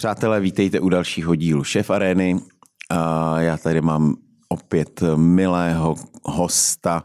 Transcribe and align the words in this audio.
Přátelé, 0.00 0.40
vítejte 0.40 0.80
u 0.80 0.88
dalšího 0.88 1.34
dílu 1.34 1.64
Šef 1.64 1.90
Arény. 1.90 2.40
A 2.90 3.40
já 3.40 3.56
tady 3.56 3.80
mám 3.80 4.16
opět 4.48 5.02
milého 5.16 5.94
hosta. 6.24 7.04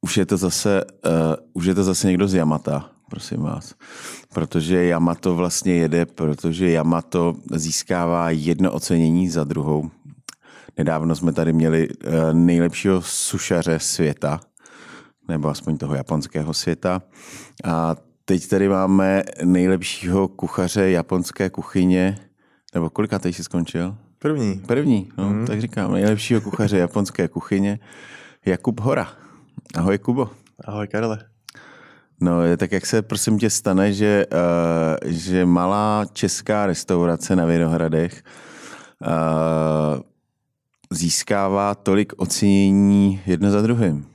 Už 0.00 0.16
je 0.16 0.26
to 0.26 0.36
zase, 0.36 0.84
už 1.52 1.64
je 1.64 1.74
to 1.74 1.84
zase 1.84 2.06
někdo 2.06 2.28
z 2.28 2.34
Yamata, 2.34 2.90
prosím 3.10 3.40
vás. 3.40 3.74
Protože 4.34 4.84
Yamato 4.84 5.34
vlastně 5.34 5.72
jede, 5.72 6.06
protože 6.06 6.70
Yamato 6.70 7.34
získává 7.54 8.30
jedno 8.30 8.72
ocenění 8.72 9.28
za 9.28 9.44
druhou. 9.44 9.90
Nedávno 10.78 11.16
jsme 11.16 11.32
tady 11.32 11.52
měli 11.52 11.88
uh, 11.88 12.12
nejlepšího 12.32 13.02
sušaře 13.02 13.78
světa, 13.78 14.40
nebo 15.28 15.48
aspoň 15.48 15.78
toho 15.78 15.94
japonského 15.94 16.54
světa. 16.54 17.02
A 17.64 17.96
teď 18.30 18.48
tady 18.48 18.68
máme 18.68 19.22
nejlepšího 19.44 20.28
kuchaře 20.28 20.90
japonské 20.90 21.50
kuchyně, 21.50 22.18
nebo 22.74 22.90
kolika 22.90 23.18
teď 23.18 23.36
jsi 23.36 23.44
skončil? 23.44 23.96
První. 24.18 24.62
První, 24.66 25.08
no, 25.18 25.30
mm. 25.30 25.46
tak 25.46 25.60
říkám, 25.60 25.92
nejlepšího 25.92 26.40
kuchaře 26.40 26.78
japonské 26.78 27.28
kuchyně, 27.28 27.78
Jakub 28.46 28.80
Hora. 28.80 29.08
Ahoj, 29.74 29.98
Kubo. 29.98 30.30
Ahoj, 30.64 30.88
Karle. 30.88 31.18
No, 32.20 32.32
tak 32.56 32.72
jak 32.72 32.86
se 32.86 33.02
prosím 33.02 33.38
tě 33.38 33.50
stane, 33.50 33.92
že, 33.92 34.26
uh, 34.32 35.10
že 35.10 35.46
malá 35.46 36.04
česká 36.12 36.66
restaurace 36.66 37.36
na 37.36 37.44
Vinohradech 37.44 38.22
uh, 39.00 40.00
získává 40.90 41.74
tolik 41.74 42.12
ocenění 42.16 43.20
jedno 43.26 43.50
za 43.50 43.62
druhým? 43.62 44.09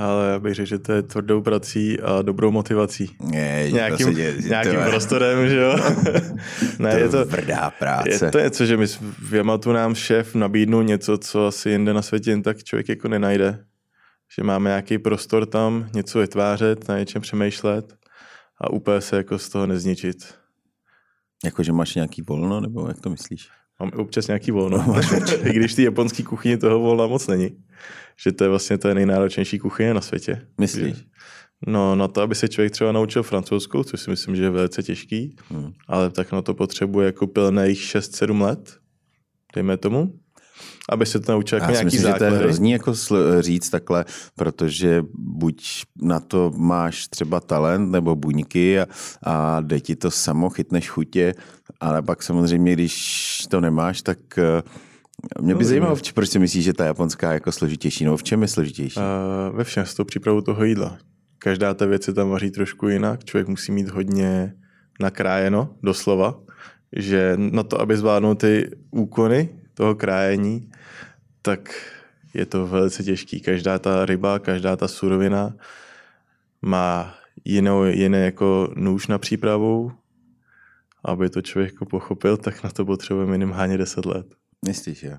Ale 0.00 0.30
já 0.30 0.38
bych 0.38 0.54
řekl, 0.54 0.68
že 0.68 0.78
to 0.78 0.92
je 0.92 1.02
tvrdou 1.02 1.42
prací 1.42 2.00
a 2.00 2.22
dobrou 2.22 2.50
motivací. 2.50 3.16
Je, 3.32 3.70
nějakým, 3.72 4.06
to 4.06 4.12
děje, 4.12 4.36
nějakým 4.48 4.74
to 4.74 4.90
prostorem, 4.90 5.48
že 5.48 5.56
jo? 5.56 5.76
ne, 6.78 6.90
to 6.90 6.96
je 6.96 7.08
to 7.08 7.24
tvrdá 7.24 7.70
práce. 7.70 8.24
Je 8.26 8.30
to 8.30 8.40
něco, 8.40 8.66
že 8.66 8.76
my 8.76 8.86
v 9.28 9.34
Yamatu 9.34 9.72
nám 9.72 9.94
šéf 9.94 10.34
nabídnul 10.34 10.84
něco, 10.84 11.18
co 11.18 11.46
asi 11.46 11.70
jinde 11.70 11.94
na 11.94 12.02
světě 12.02 12.30
jen 12.30 12.42
tak 12.42 12.64
člověk 12.64 12.88
jako 12.88 13.08
nenajde. 13.08 13.64
Že 14.36 14.42
máme 14.42 14.70
nějaký 14.70 14.98
prostor 14.98 15.46
tam, 15.46 15.90
něco 15.94 16.18
vytvářet, 16.18 16.88
na 16.88 16.98
něčem 16.98 17.22
přemýšlet 17.22 17.94
a 18.60 18.70
úplně 18.70 19.00
se 19.00 19.16
jako 19.16 19.38
z 19.38 19.48
toho 19.48 19.66
nezničit. 19.66 20.34
Jako, 21.44 21.62
že 21.62 21.72
máš 21.72 21.94
nějaký 21.94 22.22
volno, 22.22 22.60
nebo 22.60 22.88
jak 22.88 23.00
to 23.00 23.10
myslíš? 23.10 23.48
Mám 23.80 23.90
občas 23.96 24.26
nějaký 24.26 24.50
volno, 24.50 24.96
i 25.44 25.52
když 25.52 25.74
ty 25.74 25.82
japonský 25.82 26.22
kuchyni 26.22 26.56
toho 26.56 26.80
volna 26.80 27.06
moc 27.06 27.26
není. 27.26 27.56
Že 28.22 28.32
to 28.32 28.44
je 28.44 28.50
vlastně 28.50 28.78
to 28.78 28.94
nejnáročnější 28.94 29.58
kuchyně 29.58 29.94
na 29.94 30.00
světě. 30.00 30.46
Myslíš? 30.58 30.96
Že, 30.96 31.04
no 31.66 31.94
na 31.94 32.08
to, 32.08 32.20
aby 32.20 32.34
se 32.34 32.48
člověk 32.48 32.72
třeba 32.72 32.92
naučil 32.92 33.22
francouzskou, 33.22 33.84
což 33.84 34.00
si 34.00 34.10
myslím, 34.10 34.36
že 34.36 34.42
je 34.42 34.50
velice 34.50 34.82
těžký, 34.82 35.36
hmm. 35.50 35.72
ale 35.88 36.10
tak 36.10 36.32
na 36.32 36.42
to 36.42 36.54
potřebuje 36.54 37.06
jako 37.06 37.26
pilných 37.26 37.78
6-7 37.78 38.40
let, 38.40 38.78
dejme 39.54 39.76
tomu, 39.76 40.19
aby 40.88 41.06
se 41.06 41.20
to 41.20 41.32
naučil 41.32 41.58
jako 41.58 41.70
Já 41.70 41.72
nějaký 41.72 41.84
myslím, 41.84 42.02
základy. 42.02 42.24
že 42.24 42.28
to 42.28 42.34
je 42.34 42.40
hrozný 42.40 42.70
jako 42.70 42.94
říct 43.40 43.70
takhle, 43.70 44.04
protože 44.36 45.02
buď 45.14 45.64
na 46.02 46.20
to 46.20 46.52
máš 46.56 47.08
třeba 47.08 47.40
talent 47.40 47.90
nebo 47.90 48.16
buňky 48.16 48.80
a, 48.80 48.86
a 49.22 49.60
jde 49.60 49.80
ti 49.80 49.96
to 49.96 50.10
samo, 50.10 50.50
chytneš 50.50 50.88
chutě, 50.88 51.34
ale 51.80 52.02
pak 52.02 52.22
samozřejmě, 52.22 52.72
když 52.72 53.46
to 53.50 53.60
nemáš, 53.60 54.02
tak 54.02 54.18
eh, 54.38 54.62
mě 55.40 55.54
by 55.54 55.64
no, 55.64 55.68
zajímalo, 55.68 55.96
proč 56.14 56.28
si 56.28 56.38
myslíš, 56.38 56.64
že 56.64 56.72
ta 56.72 56.84
japonská 56.84 57.30
je 57.30 57.34
jako 57.34 57.52
složitější, 57.52 58.04
nebo 58.04 58.16
v 58.16 58.22
čem 58.22 58.42
je 58.42 58.48
složitější? 58.48 59.00
Uh, 59.00 59.56
ve 59.56 59.64
všem, 59.64 59.86
s 59.86 59.94
tou 59.94 60.04
přípravou 60.04 60.40
toho 60.40 60.64
jídla. 60.64 60.98
Každá 61.38 61.74
ta 61.74 61.86
věc 61.86 62.04
se 62.04 62.12
tam 62.12 62.28
vaří 62.28 62.50
trošku 62.50 62.88
jinak, 62.88 63.24
člověk 63.24 63.48
musí 63.48 63.72
mít 63.72 63.88
hodně 63.88 64.54
nakrájeno, 65.00 65.74
doslova, 65.82 66.40
že 66.96 67.32
na 67.36 67.62
to, 67.62 67.80
aby 67.80 67.96
zvládnul 67.96 68.34
ty 68.34 68.70
úkony 68.90 69.48
toho 69.80 69.94
krájení, 69.94 70.68
tak 71.42 71.72
je 72.34 72.46
to 72.46 72.66
velice 72.66 73.02
těžký. 73.02 73.40
Každá 73.40 73.78
ta 73.78 74.06
ryba, 74.06 74.38
každá 74.38 74.76
ta 74.76 74.88
surovina 74.88 75.56
má 76.62 77.14
jinou, 77.44 77.84
jiný 77.84 78.18
jako 78.18 78.68
nůž 78.76 79.06
na 79.06 79.18
přípravu, 79.18 79.92
aby 81.04 81.30
to 81.30 81.42
člověk 81.42 81.74
pochopil, 81.90 82.36
tak 82.36 82.64
na 82.64 82.70
to 82.70 82.84
potřebuje 82.84 83.26
minimálně 83.26 83.78
10 83.78 84.06
let. 84.06 84.26
Myslíš, 84.66 85.02
jo? 85.02 85.16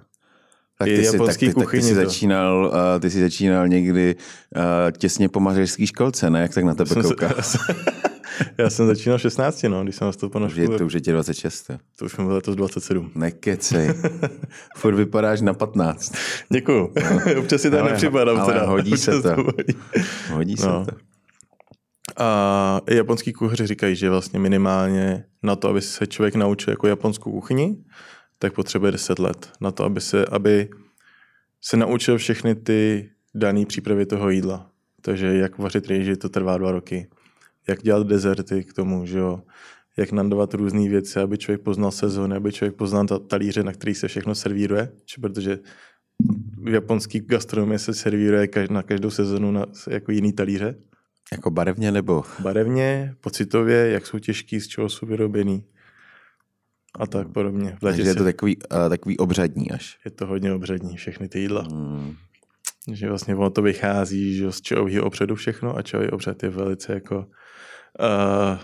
Tak 0.78 0.86
ty, 0.86 1.06
jsi, 1.06 1.18
tak, 1.18 1.38
ty, 1.38 1.54
tak 1.54 1.72
ty, 1.72 1.82
jsi 1.82 1.96
začínal, 1.96 2.66
uh, 2.66 3.02
ty 3.02 3.10
jsi 3.10 3.22
začínal 3.22 3.68
někdy 3.68 4.16
uh, 4.16 4.92
těsně 4.98 5.30
po 5.30 5.40
mařerské 5.40 5.88
školce, 5.88 6.30
ne? 6.30 6.42
Jak 6.42 6.54
tak 6.54 6.64
na 6.64 6.76
tebe 6.76 7.02
kouká? 7.02 7.34
Já 8.58 8.70
jsem 8.70 8.88
začínal 8.88 9.18
16, 9.18 9.64
no, 9.64 9.84
když 9.84 9.96
jsem 9.96 10.06
nastoupil 10.06 10.42
na 10.42 10.50
školu. 10.50 10.78
To 10.78 10.86
už 10.86 10.94
je 10.94 11.02
tě 11.02 11.12
26. 11.12 11.72
To 12.00 12.06
už 12.06 12.18
mi 12.18 12.24
bylo 12.24 12.36
letos 12.36 12.56
27. 12.56 13.12
Nekecej. 13.16 13.94
Furt 14.78 14.96
vypadáš 14.96 15.42
na 15.42 15.54
15. 15.54 16.14
Děkuju. 16.50 16.94
No. 16.96 17.40
Občas 17.40 17.62
si 17.62 17.72
to 17.72 17.84
nepřipadám. 17.84 18.40
Ale 18.40 18.54
teda. 18.54 18.66
hodí 18.66 18.94
Občas 18.94 19.16
se 19.16 19.22
to. 19.22 19.36
to 19.36 19.44
hodí. 19.44 19.76
hodí 20.32 20.58
se 20.58 20.68
no. 20.68 20.86
to. 20.86 20.92
A 22.18 22.82
i 22.90 22.96
japonský 22.96 23.34
kuchaři 23.34 23.68
říkají, 23.68 23.96
že 23.96 24.10
vlastně 24.10 24.40
minimálně 24.40 25.24
na 25.44 25.56
to, 25.56 25.70
aby 25.70 25.82
se 25.82 26.08
člověk 26.08 26.36
naučil 26.36 26.72
jako 26.72 26.88
japonskou 26.88 27.32
kuchyni, 27.32 27.78
tak 28.40 28.54
potřebuje 28.54 28.92
10 28.92 29.20
let. 29.20 29.50
Na 29.62 29.72
to, 29.72 29.84
aby 29.84 30.02
se, 30.02 30.26
aby 30.26 30.70
se 31.62 31.78
naučil 31.78 32.18
všechny 32.18 32.56
ty 32.56 33.10
dané 33.36 33.66
přípravy 33.66 34.06
toho 34.06 34.30
jídla. 34.30 34.70
Takže 35.02 35.38
jak 35.38 35.58
vařit 35.58 35.88
rýži, 35.88 36.16
to 36.16 36.30
trvá 36.30 36.58
dva 36.58 36.72
roky. 36.72 37.08
Jak 37.68 37.84
dělat 37.84 38.08
dezerty 38.08 38.64
k 38.64 38.74
tomu, 38.74 39.06
že 39.06 39.18
jo. 39.18 39.42
Jak 39.98 40.12
nandávat 40.12 40.54
různé 40.54 40.90
věci, 40.90 41.20
aby 41.20 41.38
člověk 41.38 41.62
poznal 41.62 41.92
sezóny, 41.92 42.36
aby 42.36 42.52
člověk 42.52 42.76
poznal 42.76 43.06
ta 43.06 43.20
talíře, 43.20 43.64
na 43.64 43.72
který 43.74 43.96
se 43.96 44.08
všechno 44.08 44.36
servíruje. 44.36 44.92
Protože 45.22 45.60
v 46.58 46.74
japonský 46.74 47.20
gastronomii 47.20 47.80
se 47.80 47.94
servíruje 47.94 48.48
na 48.70 48.84
každou 48.84 49.10
sezonu 49.10 49.52
na 49.52 49.66
jako 49.90 50.12
jiný 50.12 50.34
talíře. 50.34 50.76
Jako 51.32 51.52
barevně 51.52 51.92
nebo? 51.92 52.24
Barevně, 52.40 53.16
pocitově, 53.22 53.90
jak 53.90 54.08
jsou 54.08 54.20
těžký, 54.20 54.60
z 54.60 54.68
čeho 54.68 54.90
jsou 54.90 55.06
vyrobený 55.06 55.64
a 57.00 57.08
tak 57.08 57.28
podobně. 57.28 57.76
V 57.78 57.80
Takže 57.80 58.02
je 58.02 58.16
to 58.16 58.24
takový, 58.24 58.58
uh, 58.58 58.90
takový 58.90 59.18
obřadní 59.18 59.72
až. 59.72 60.00
Je 60.06 60.12
to 60.12 60.26
hodně 60.26 60.54
obřadní, 60.54 60.98
všechny 60.98 61.30
ty 61.30 61.40
jídla. 61.40 61.62
Hmm. 61.62 62.16
Že 62.92 63.10
vlastně 63.10 63.36
ono 63.36 63.50
to 63.50 63.62
vychází 63.62 64.36
že 64.36 64.52
z 64.52 64.62
čajového 64.62 65.06
obřadu 65.06 65.36
všechno 65.36 65.78
a 65.78 65.82
čajový 65.82 66.10
obřad 66.10 66.44
je 66.44 66.50
velice 66.50 66.94
jako... 66.94 67.26
Uh, 68.00 68.58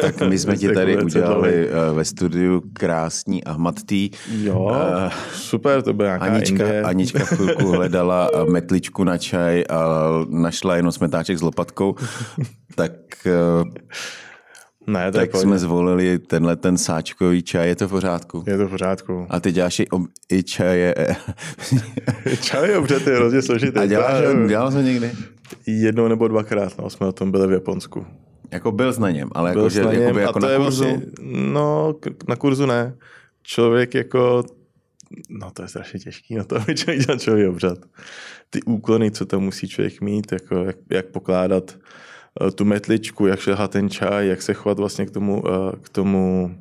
tak 0.00 0.20
my 0.20 0.38
jsme 0.38 0.56
ti 0.58 0.72
tady 0.72 1.02
udělali 1.02 1.68
uh, 1.68 1.96
ve 1.96 2.04
studiu 2.04 2.62
krásný 2.72 3.44
Ahmad 3.44 3.82
tea. 3.82 4.08
Jo, 4.42 4.64
uh, 4.64 5.12
super, 5.32 5.82
to 5.82 5.92
byla 5.92 6.08
nějaká 6.08 6.24
Anička, 6.24 6.64
Indie. 6.64 6.82
Anička 6.82 7.24
chvilku 7.24 7.66
hledala 7.66 8.30
metličku 8.50 9.04
na 9.04 9.18
čaj 9.18 9.64
a 9.70 10.08
našla 10.28 10.76
jenom 10.76 10.92
smetáček 10.92 11.38
s 11.38 11.42
lopatkou. 11.42 11.94
tak 12.74 12.92
uh, 13.26 13.68
ne, 14.86 15.12
to 15.12 15.18
tak 15.18 15.36
jsme 15.36 15.58
zvolili 15.58 16.18
tenhle 16.18 16.56
ten 16.56 16.78
sáčkový 16.78 17.42
čaj, 17.42 17.68
je 17.68 17.76
to 17.76 17.88
v 17.88 17.90
pořádku? 17.90 18.44
Je 18.46 18.56
to 18.56 18.66
v 18.66 18.70
pořádku. 18.70 19.26
A 19.30 19.40
ty 19.40 19.52
děláš 19.52 19.78
i, 19.78 19.88
ob, 19.88 20.02
i 20.32 20.42
čaje. 20.42 20.94
čaj 22.40 22.76
obřad 22.76 23.06
je 23.06 23.16
hrozně 23.16 23.42
složitý. 23.42 23.78
A 23.78 23.86
děláš, 23.86 24.24
dělal 24.48 24.72
jsi 24.72 24.78
někdy? 24.78 25.12
Jednou 25.66 26.08
nebo 26.08 26.28
dvakrát, 26.28 26.78
no, 26.78 26.90
jsme 26.90 27.06
o 27.06 27.12
tom 27.12 27.30
byli 27.30 27.46
v 27.46 27.52
Japonsku. 27.52 28.06
Jako 28.50 28.72
byl 28.72 28.92
s 28.92 28.98
na 28.98 29.10
něm, 29.10 29.30
ale 29.34 29.52
byl 29.52 29.62
jako, 29.62 29.70
že, 29.70 29.84
něm, 29.84 30.18
jako 30.18 30.30
a 30.30 30.32
to 30.32 30.46
na 30.46 30.52
je 30.52 30.58
kurzu? 30.58 30.84
Vlastně, 30.84 31.06
no, 31.22 31.94
na 32.28 32.36
kurzu 32.36 32.66
ne. 32.66 32.96
Člověk 33.42 33.94
jako, 33.94 34.44
no 35.28 35.50
to 35.50 35.62
je 35.62 35.68
strašně 35.68 36.00
těžký 36.00 36.34
na 36.34 36.44
to, 36.44 36.56
aby 36.60 36.74
člověk 36.74 37.06
dělal 37.06 37.18
člověk 37.18 37.48
obřad. 37.48 37.78
Ty 38.50 38.62
úklony, 38.62 39.10
co 39.10 39.26
tam 39.26 39.40
musí 39.40 39.68
člověk 39.68 40.00
mít, 40.00 40.32
jako 40.32 40.54
jak, 40.64 40.76
jak 40.90 41.06
pokládat 41.06 41.78
tu 42.54 42.64
metličku, 42.64 43.26
jak 43.26 43.40
šlehat 43.40 43.70
ten 43.70 43.90
čaj, 43.90 44.28
jak 44.28 44.42
se 44.42 44.54
chovat 44.54 44.78
vlastně 44.78 45.06
k 45.06 45.10
tomu, 45.10 45.42
uh, 45.42 45.72
k 45.82 45.88
tomu 45.88 46.54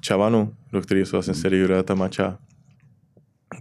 čavanu, 0.00 0.52
do 0.72 0.80
kterého 0.80 1.06
se 1.06 1.12
vlastně 1.12 1.34
servíruje 1.34 1.82
ta 1.82 1.94
mača. 1.94 2.38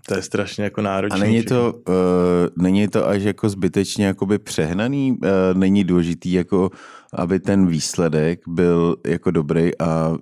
To 0.07 0.16
je 0.16 0.21
strašně 0.21 0.63
jako 0.63 0.81
náročné. 0.81 1.18
A 1.18 1.19
není 1.19 1.44
to, 1.44 1.74
uh, 1.74 2.63
není 2.63 2.88
to 2.88 3.07
až 3.07 3.21
jako 3.21 3.50
zbytečně 3.50 4.06
jakoby 4.06 4.39
přehnaný? 4.39 5.12
Uh, 5.12 5.27
není 5.54 5.83
důležitý, 5.83 6.31
jako, 6.31 6.69
aby 7.13 7.39
ten 7.39 7.68
výsledek 7.68 8.42
byl 8.48 8.95
jako 9.07 9.31
dobrý 9.31 9.80
a 9.80 10.18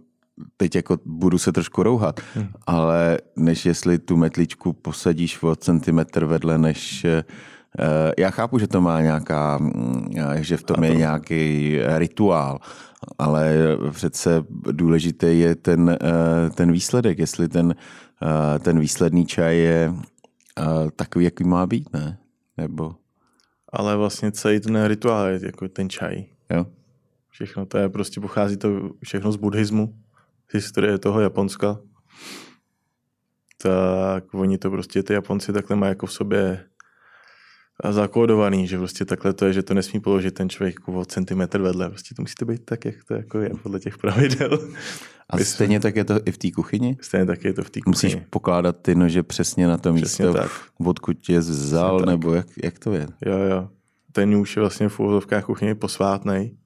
teď 0.57 0.75
jako 0.75 0.97
budu 1.05 1.37
se 1.37 1.51
trošku 1.51 1.83
rouhat, 1.83 2.19
hmm. 2.33 2.47
ale 2.67 3.17
než 3.35 3.65
jestli 3.65 3.99
tu 3.99 4.17
metličku 4.17 4.73
posadíš 4.73 5.43
o 5.43 5.55
centimetr 5.55 6.25
vedle, 6.25 6.57
než 6.57 7.03
uh, 7.03 7.21
já 8.17 8.29
chápu, 8.29 8.59
že 8.59 8.67
to 8.67 8.81
má 8.81 9.01
nějaká, 9.01 9.59
že 10.35 10.57
v 10.57 10.63
tom 10.63 10.83
je 10.83 10.95
nějaký 10.95 11.77
rituál, 11.97 12.59
ale 13.17 13.57
přece 13.91 14.43
důležitý 14.71 15.39
je 15.39 15.55
ten, 15.55 15.89
uh, 15.89 16.49
ten 16.49 16.71
výsledek, 16.71 17.19
jestli 17.19 17.47
ten 17.47 17.75
ten 18.59 18.79
výsledný 18.79 19.25
čaj 19.25 19.57
je 19.57 19.93
takový, 20.95 21.25
jaký 21.25 21.43
má 21.43 21.67
být, 21.67 21.93
ne? 21.93 22.17
Nebo... 22.57 22.95
Ale 23.73 23.95
vlastně 23.95 24.31
celý 24.31 24.59
ten 24.59 24.85
rituál 24.85 25.27
je 25.27 25.39
jako 25.45 25.67
ten 25.67 25.89
čaj. 25.89 26.25
Jo. 26.53 26.65
Všechno 27.29 27.65
to 27.65 27.77
je 27.77 27.89
prostě, 27.89 28.21
pochází 28.21 28.57
to 28.57 28.89
všechno 29.03 29.31
z 29.31 29.35
buddhismu, 29.35 29.93
z 30.51 30.53
historie 30.53 30.97
toho 30.97 31.21
Japonska. 31.21 31.79
Tak 33.61 34.33
oni 34.33 34.57
to 34.57 34.69
prostě, 34.69 35.03
ty 35.03 35.13
Japonci 35.13 35.53
takhle 35.53 35.75
mají 35.75 35.91
jako 35.91 36.05
v 36.05 36.13
sobě 36.13 36.63
zakódovaný, 37.85 38.67
že 38.67 38.77
prostě 38.77 39.05
takhle 39.05 39.33
to 39.33 39.45
je, 39.45 39.53
že 39.53 39.63
to 39.63 39.73
nesmí 39.73 39.99
položit 39.99 40.31
ten 40.31 40.49
člověk 40.49 40.75
jako 40.79 40.93
o 40.93 41.05
centimetr 41.05 41.61
vedle. 41.61 41.89
Prostě 41.89 42.15
to 42.15 42.21
musíte 42.21 42.45
být 42.45 42.65
tak, 42.65 42.85
jak 42.85 42.95
to 43.07 43.13
jako 43.13 43.39
je 43.39 43.49
podle 43.63 43.79
těch 43.79 43.97
pravidel. 43.97 44.69
A 45.29 45.37
stejně 45.37 45.79
tak 45.79 45.95
je 45.95 46.03
to 46.03 46.19
i 46.25 46.31
v 46.31 46.37
té 46.37 46.51
kuchyni? 46.51 46.97
Stejně 47.01 47.25
tak 47.25 47.43
je 47.43 47.53
to 47.53 47.63
v 47.63 47.69
té 47.69 47.81
kuchyni. 47.81 48.13
Musíš 48.13 48.27
pokládat 48.29 48.77
ty 48.81 48.95
nože 48.95 49.23
přesně 49.23 49.67
na 49.67 49.77
to 49.77 49.93
Přesně 49.93 50.25
místo, 50.25 50.39
tak. 50.39 50.51
odkud 50.85 51.29
je 51.29 51.39
vzal, 51.39 51.97
Přesně 51.97 52.05
tak. 52.05 52.09
nebo 52.09 52.33
jak, 52.33 52.47
jak 52.63 52.79
to 52.79 52.93
je? 52.93 53.07
Jo, 53.25 53.37
jo. 53.37 53.69
Ten 54.11 54.29
nůž 54.29 54.55
je 54.55 54.59
vlastně 54.59 54.89
v 54.89 54.99
úvozovkách 54.99 55.45
kuchyni 55.45 55.75
posvátnej. 55.75 56.57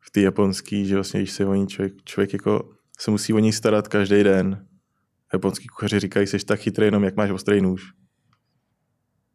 V 0.00 0.10
té 0.10 0.20
japonský, 0.20 0.86
že 0.86 0.94
vlastně, 0.94 1.20
když 1.20 1.30
se 1.30 1.46
o 1.46 1.54
ní 1.54 1.66
člověk, 1.66 1.92
člověk 2.04 2.32
jako 2.32 2.68
se 2.98 3.10
musí 3.10 3.32
o 3.32 3.38
ní 3.38 3.52
starat 3.52 3.88
každý 3.88 4.22
den. 4.22 4.66
Japonský 5.32 5.66
kuchaři 5.68 6.00
říkají, 6.00 6.26
jsi 6.26 6.38
tak 6.38 6.60
chytrý 6.60 6.84
jenom, 6.84 7.04
jak 7.04 7.16
máš 7.16 7.30
ostrý 7.30 7.60
nůž. 7.60 7.82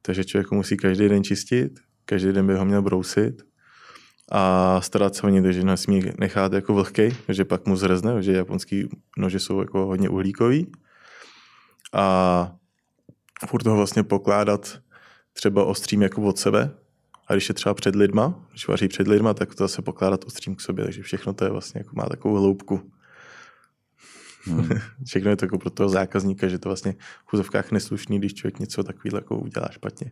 Takže 0.01 0.23
člověk 0.23 0.51
musí 0.51 0.77
každý 0.77 1.09
den 1.09 1.23
čistit, 1.23 1.79
každý 2.05 2.33
den 2.33 2.47
by 2.47 2.55
ho 2.55 2.65
měl 2.65 2.81
brousit 2.81 3.41
a 4.31 4.81
starat 4.81 5.15
se 5.15 5.21
o 5.21 5.29
ní, 5.29 5.43
takže 5.43 5.63
nesmí 5.63 6.03
nechat 6.19 6.53
jako 6.53 6.73
vlhkej, 6.73 7.15
že 7.29 7.45
pak 7.45 7.65
mu 7.65 7.75
zrezne, 7.75 8.23
že 8.23 8.31
japonský 8.31 8.89
nože 9.17 9.39
jsou 9.39 9.59
jako 9.59 9.85
hodně 9.85 10.09
uhlíkový. 10.09 10.71
A 11.93 12.55
furt 13.47 13.67
ho 13.67 13.75
vlastně 13.75 14.03
pokládat 14.03 14.79
třeba 15.33 15.65
ostřím 15.65 16.01
jako 16.01 16.21
od 16.21 16.37
sebe, 16.37 16.71
a 17.27 17.33
když 17.33 17.49
je 17.49 17.55
třeba 17.55 17.73
před 17.73 17.95
lidma, 17.95 18.45
když 18.49 18.67
vaří 18.67 18.87
před 18.87 19.07
lidma, 19.07 19.33
tak 19.33 19.55
to 19.55 19.63
zase 19.63 19.81
pokládat 19.81 20.25
ostřím 20.25 20.55
k 20.55 20.61
sobě, 20.61 20.85
takže 20.85 21.03
všechno 21.03 21.33
to 21.33 21.43
je 21.45 21.51
vlastně 21.51 21.79
jako 21.79 21.91
má 21.95 22.05
takovou 22.05 22.35
hloubku. 22.35 22.91
Hmm. 24.49 24.69
všechno 25.05 25.29
je 25.29 25.35
to 25.35 25.45
jako 25.45 25.57
pro 25.57 25.69
toho 25.69 25.89
zákazníka, 25.89 26.47
že 26.47 26.59
to 26.59 26.69
vlastně 26.69 26.95
v 27.27 27.33
úzovkách 27.33 27.71
neslušný, 27.71 28.19
když 28.19 28.33
člověk 28.33 28.59
něco 28.59 28.83
takového 28.83 29.17
jako 29.17 29.37
udělá 29.37 29.67
špatně. 29.71 30.11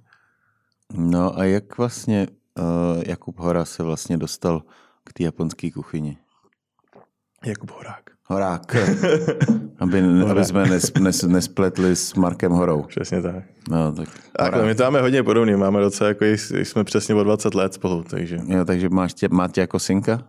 No 0.93 1.39
a 1.39 1.43
jak 1.43 1.77
vlastně 1.77 2.27
uh, 2.59 3.03
Jakub 3.05 3.39
Hora 3.39 3.65
se 3.65 3.83
vlastně 3.83 4.17
dostal 4.17 4.63
k 5.03 5.13
té 5.13 5.23
japonské 5.23 5.71
kuchyni? 5.71 6.17
Jakub 7.45 7.71
Horák. 7.71 8.09
Horák. 8.23 8.75
aby, 9.79 10.03
aby 10.29 10.45
jsme 10.45 10.65
nes, 10.65 10.93
nes, 10.93 11.23
nespletli 11.23 11.95
s 11.95 12.13
Markem 12.13 12.51
Horou. 12.51 12.83
Přesně 12.83 13.21
tak. 13.21 13.43
No, 13.69 13.91
tak 13.91 14.09
Takhle, 14.39 14.65
my 14.65 14.75
to 14.75 14.83
máme 14.83 15.01
hodně 15.01 15.23
podobný, 15.23 15.55
máme 15.55 15.81
docela 15.81 16.07
jako, 16.07 16.25
jsme 16.25 16.83
přesně 16.83 17.15
o 17.15 17.23
20 17.23 17.55
let 17.55 17.73
spolu, 17.73 18.03
takže. 18.03 18.39
Jo, 18.47 18.65
takže 18.65 18.89
máš 18.89 19.13
tě, 19.13 19.27
má 19.31 19.47
tě 19.47 19.61
jako 19.61 19.79
synka? 19.79 20.23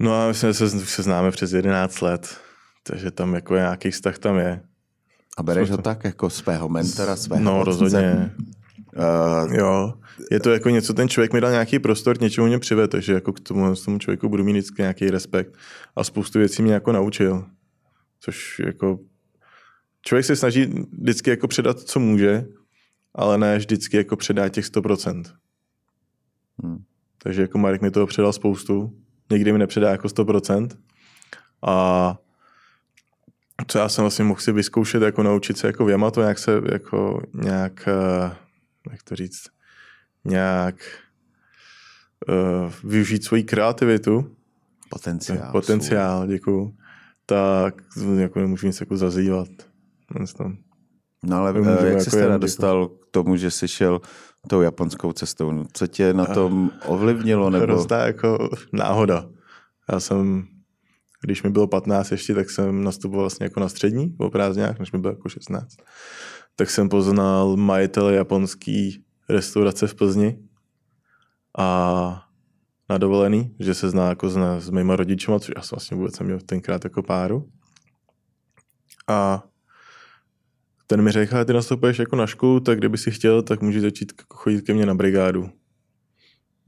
No 0.00 0.14
a 0.14 0.28
my 0.28 0.34
jsme 0.34 0.54
se, 0.54 0.70
se 0.70 1.02
známe 1.02 1.30
přes 1.30 1.52
11 1.52 2.00
let, 2.00 2.36
takže 2.82 3.10
tam 3.10 3.34
jako 3.34 3.54
nějaký 3.54 3.90
vztah 3.90 4.18
tam 4.18 4.38
je. 4.38 4.62
A 5.36 5.42
bereš 5.42 5.70
ho 5.70 5.76
tak 5.76 6.04
jako 6.04 6.30
svého 6.30 6.68
mentora, 6.68 7.16
svého 7.16 7.42
No, 7.44 7.60
otce? 7.60 7.66
rozhodně. 7.70 8.34
Uh, 8.96 9.54
Jo, 9.54 9.94
je 10.30 10.40
to 10.40 10.50
jako 10.50 10.68
něco, 10.70 10.94
ten 10.94 11.08
člověk 11.08 11.32
mi 11.32 11.40
dal 11.40 11.50
nějaký 11.50 11.78
prostor, 11.78 12.20
něčemu 12.20 12.46
mě 12.46 12.58
přived, 12.58 12.90
takže 12.90 13.12
jako 13.12 13.32
k 13.32 13.40
tomu, 13.40 13.74
k 13.74 13.84
tomu 13.84 13.98
člověku 13.98 14.28
budu 14.28 14.44
mít 14.44 14.52
vždycky 14.52 14.82
nějaký 14.82 15.10
respekt. 15.10 15.56
A 15.96 16.04
spoustu 16.04 16.38
věcí 16.38 16.62
mě 16.62 16.72
jako 16.72 16.92
naučil. 16.92 17.46
Což 18.20 18.58
jako 18.66 18.98
člověk 20.02 20.26
se 20.26 20.36
snaží 20.36 20.66
vždycky 20.98 21.30
jako 21.30 21.48
předat, 21.48 21.80
co 21.80 22.00
může, 22.00 22.44
ale 23.14 23.38
ne 23.38 23.58
vždycky 23.58 23.96
jako 23.96 24.16
předá 24.16 24.48
těch 24.48 24.64
100%. 24.64 25.22
Hmm. 26.62 26.78
Takže 27.22 27.42
jako 27.42 27.58
Marek 27.58 27.82
mi 27.82 27.90
toho 27.90 28.06
předal 28.06 28.32
spoustu, 28.32 28.92
někdy 29.30 29.52
mi 29.52 29.58
nepředá 29.58 29.90
jako 29.90 30.08
100%. 30.08 30.68
A 31.66 32.16
co 33.66 33.78
já 33.78 33.88
jsem 33.88 34.02
vlastně 34.02 34.24
mohl 34.24 34.40
si 34.40 34.52
vyzkoušet, 34.52 35.02
jako 35.02 35.22
naučit 35.22 35.58
se 35.58 35.66
jako 35.66 35.84
v 35.84 35.90
Yamato, 35.90 36.20
nějak 36.20 36.38
se 36.38 36.60
jako 36.72 37.22
nějak, 37.34 37.88
eh, 37.88 38.36
jak 38.90 39.02
to 39.02 39.16
říct, 39.16 39.46
nějak 40.24 40.74
uh, 42.28 42.72
využít 42.84 43.24
svoji 43.24 43.42
kreativitu, 43.42 44.36
potenciál. 44.90 45.52
potenciál, 45.52 46.26
děkuju, 46.26 46.74
tak 47.26 47.74
jako 48.16 48.40
nemůžu 48.40 48.66
nic 48.66 48.80
jako 48.80 48.96
zazývat. 48.96 49.48
No 51.22 51.36
ale 51.36 51.52
uh, 51.52 51.66
jak 51.68 51.84
jako 51.84 52.00
jsi 52.00 52.10
teda 52.10 52.38
dostal 52.38 52.88
k 52.88 53.06
tomu, 53.10 53.36
že 53.36 53.50
jsi 53.50 53.68
šel 53.68 54.00
tou 54.48 54.60
japonskou 54.60 55.12
cestou? 55.12 55.64
Co 55.72 55.86
tě 55.86 56.14
na 56.14 56.26
tom 56.26 56.70
ovlivnilo? 56.86 57.50
Nebo... 57.50 57.64
Hrozná 57.64 57.98
jako 57.98 58.48
náhoda. 58.72 59.28
Já 59.92 60.00
jsem, 60.00 60.46
když 61.22 61.42
mi 61.42 61.50
bylo 61.50 61.66
15 61.66 62.10
ještě, 62.10 62.34
tak 62.34 62.50
jsem 62.50 62.84
nastupoval 62.84 63.22
vlastně 63.22 63.44
jako 63.44 63.60
na 63.60 63.68
střední 63.68 64.14
o 64.18 64.30
prázdninách, 64.30 64.78
než 64.78 64.92
mi 64.92 64.98
bylo 64.98 65.12
jako 65.12 65.28
16. 65.28 65.76
Tak 66.56 66.70
jsem 66.70 66.88
poznal 66.88 67.56
majitele 67.56 68.14
japonský 68.14 69.04
restaurace 69.28 69.86
v 69.86 69.94
Plzni 69.94 70.38
a 71.58 72.26
na 72.90 72.98
dovolený, 72.98 73.56
že 73.60 73.74
se 73.74 73.90
zná 73.90 74.08
jako 74.08 74.28
zná 74.28 74.60
s 74.60 74.70
mýma 74.70 74.96
rodičima, 74.96 75.40
což 75.40 75.52
já 75.56 75.62
jsem 75.62 75.76
vlastně 75.76 75.96
vůbec 75.96 76.18
neměl 76.18 76.40
tenkrát 76.40 76.84
jako 76.84 77.02
páru. 77.02 77.48
A 79.08 79.42
ten 80.90 81.02
mi 81.02 81.12
řekl, 81.12 81.36
"Ale 81.36 81.44
ty 81.44 81.52
nastupuješ 81.52 81.98
jako 81.98 82.16
na 82.16 82.26
školu, 82.26 82.60
tak 82.60 82.78
kdyby 82.78 82.98
si 82.98 83.10
chtěl, 83.10 83.42
tak 83.42 83.62
můžeš 83.62 83.82
začít 83.82 84.12
jako 84.18 84.36
chodit 84.36 84.62
ke 84.62 84.74
mně 84.74 84.86
na 84.86 84.94
brigádu. 84.94 85.50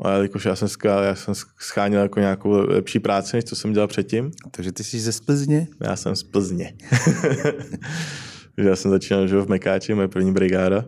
A 0.05 0.11
jakož 0.11 0.45
já 0.45 0.57
jsem, 0.57 0.69
já 0.85 1.15
jsem 1.15 1.35
scháněl 1.59 2.03
jako 2.03 2.21
nějakou 2.21 2.51
lepší 2.51 2.99
práci, 2.99 3.37
než 3.37 3.45
co 3.45 3.57
jsem 3.57 3.73
dělal 3.73 3.89
předtím. 3.89 4.31
Takže 4.51 4.73
ty 4.73 4.85
jsi 4.85 5.01
ze 5.01 5.13
Splzně? 5.13 5.67
Já 5.81 5.97
jsem 5.97 6.17
z 6.17 6.23
Plzně. 6.23 6.75
já 8.57 8.77
jsem 8.77 8.91
začínal 8.91 9.27
že 9.27 9.37
v 9.37 9.49
Mekáči, 9.49 9.95
moje 9.95 10.09
první 10.09 10.33
brigáda. 10.33 10.85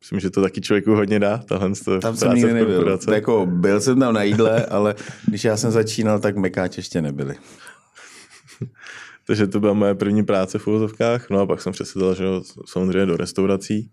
Myslím, 0.00 0.20
že 0.20 0.30
to 0.30 0.42
taky 0.42 0.60
člověku 0.60 0.94
hodně 0.94 1.18
dá, 1.18 1.38
tahle 1.38 1.70
to 1.84 1.98
Tam 1.98 2.16
jsem 2.16 2.34
nikdy 2.34 2.52
nebyl. 2.52 2.98
Jako, 3.12 3.46
byl 3.46 3.80
jsem 3.80 4.00
tam 4.00 4.14
na 4.14 4.22
jídle, 4.22 4.66
ale 4.66 4.94
když 5.26 5.44
já 5.44 5.56
jsem 5.56 5.70
začínal, 5.70 6.18
tak 6.18 6.36
mekáč 6.36 6.76
ještě 6.76 7.02
nebyli. 7.02 7.34
Takže 9.26 9.46
to 9.46 9.60
byla 9.60 9.72
moje 9.72 9.94
první 9.94 10.24
práce 10.24 10.58
v 10.58 10.66
uvozovkách. 10.66 11.30
No 11.30 11.40
a 11.40 11.46
pak 11.46 11.62
jsem 11.62 11.72
přesedl, 11.72 12.14
že 12.14 12.24
samozřejmě 12.66 13.06
do 13.06 13.16
restaurací. 13.16 13.90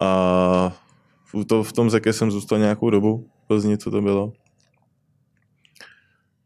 A 0.00 0.76
v, 1.34 1.44
to, 1.44 1.62
v 1.64 1.72
tom 1.72 1.90
zeke 1.90 2.12
jsem 2.12 2.30
zůstal 2.30 2.58
nějakou 2.58 2.90
dobu 2.90 3.30
v 3.44 3.46
Plzni, 3.46 3.78
co 3.78 3.90
to 3.90 4.02
bylo. 4.02 4.32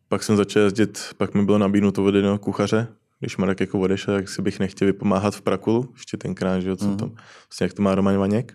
Pak 0.08 0.22
jsem 0.22 0.36
začal 0.36 0.62
jezdit, 0.62 1.00
pak 1.16 1.34
mi 1.34 1.44
bylo 1.44 1.58
nabídnuto 1.58 2.04
od 2.04 2.14
jednoho 2.14 2.38
kuchaře, 2.38 2.88
když 3.20 3.36
Marek 3.36 3.60
jako 3.60 3.80
odešel, 3.80 4.14
tak 4.14 4.28
si 4.28 4.42
bych 4.42 4.58
nechtěl 4.60 4.86
vypomáhat 4.86 5.34
v 5.34 5.42
Prakulu, 5.42 5.88
ještě 5.92 6.16
tenkrát, 6.16 6.60
že 6.60 6.68
jo, 6.68 6.76
co 6.76 6.84
Mhm. 6.86 6.96
tam, 6.96 7.08
vlastně 7.08 7.64
jak 7.64 7.72
to 7.72 7.82
má 7.82 7.94
Roman 7.94 8.18
Vaněk. 8.18 8.54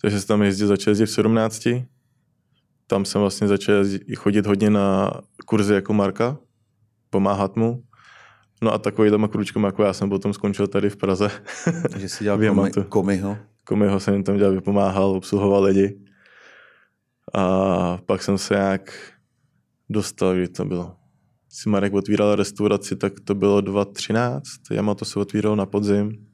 Takže 0.00 0.20
jsem 0.20 0.26
tam 0.28 0.42
jezdil, 0.42 0.66
začal 0.66 0.90
jezdit 0.90 1.06
v 1.06 1.10
17. 1.10 1.68
Tam 2.86 3.04
jsem 3.04 3.20
vlastně 3.20 3.48
začal 3.48 3.74
jezdit, 3.74 4.02
chodit 4.16 4.46
hodně 4.46 4.70
na 4.70 5.10
kurzy 5.46 5.74
jako 5.74 5.92
Marka, 5.92 6.38
pomáhat 7.10 7.56
mu. 7.56 7.82
No 8.62 8.72
a 8.72 8.78
takový 8.78 9.10
tam 9.10 9.28
kručkem 9.28 9.64
jako 9.64 9.82
já 9.82 9.92
jsem 9.92 10.08
potom 10.08 10.32
skončil 10.32 10.66
tady 10.66 10.90
v 10.90 10.96
Praze. 10.96 11.30
Takže 11.90 12.08
jsi 12.08 12.24
dělal 12.24 12.38
komi, 12.54 12.70
komiho. 12.88 13.38
Komiho 13.64 14.00
jsem 14.00 14.14
jim 14.14 14.22
tam 14.22 14.36
dělal, 14.36 14.52
vypomáhal, 14.52 15.10
obsluhoval 15.10 15.62
lidi. 15.62 16.00
A 17.34 17.98
pak 18.06 18.22
jsem 18.22 18.38
se 18.38 18.54
nějak 18.54 18.94
dostal, 19.90 20.34
kdy 20.34 20.48
to 20.48 20.64
bylo. 20.64 20.96
Když 21.46 21.58
si 21.58 21.68
Marek 21.68 21.94
otvíral 21.94 22.34
restauraci, 22.34 22.96
tak 22.96 23.12
to 23.20 23.34
bylo 23.34 23.60
2013. 23.60 24.42
Yamato 24.70 25.04
se 25.04 25.18
otvíralo 25.18 25.56
na 25.56 25.66
podzim. 25.66 26.26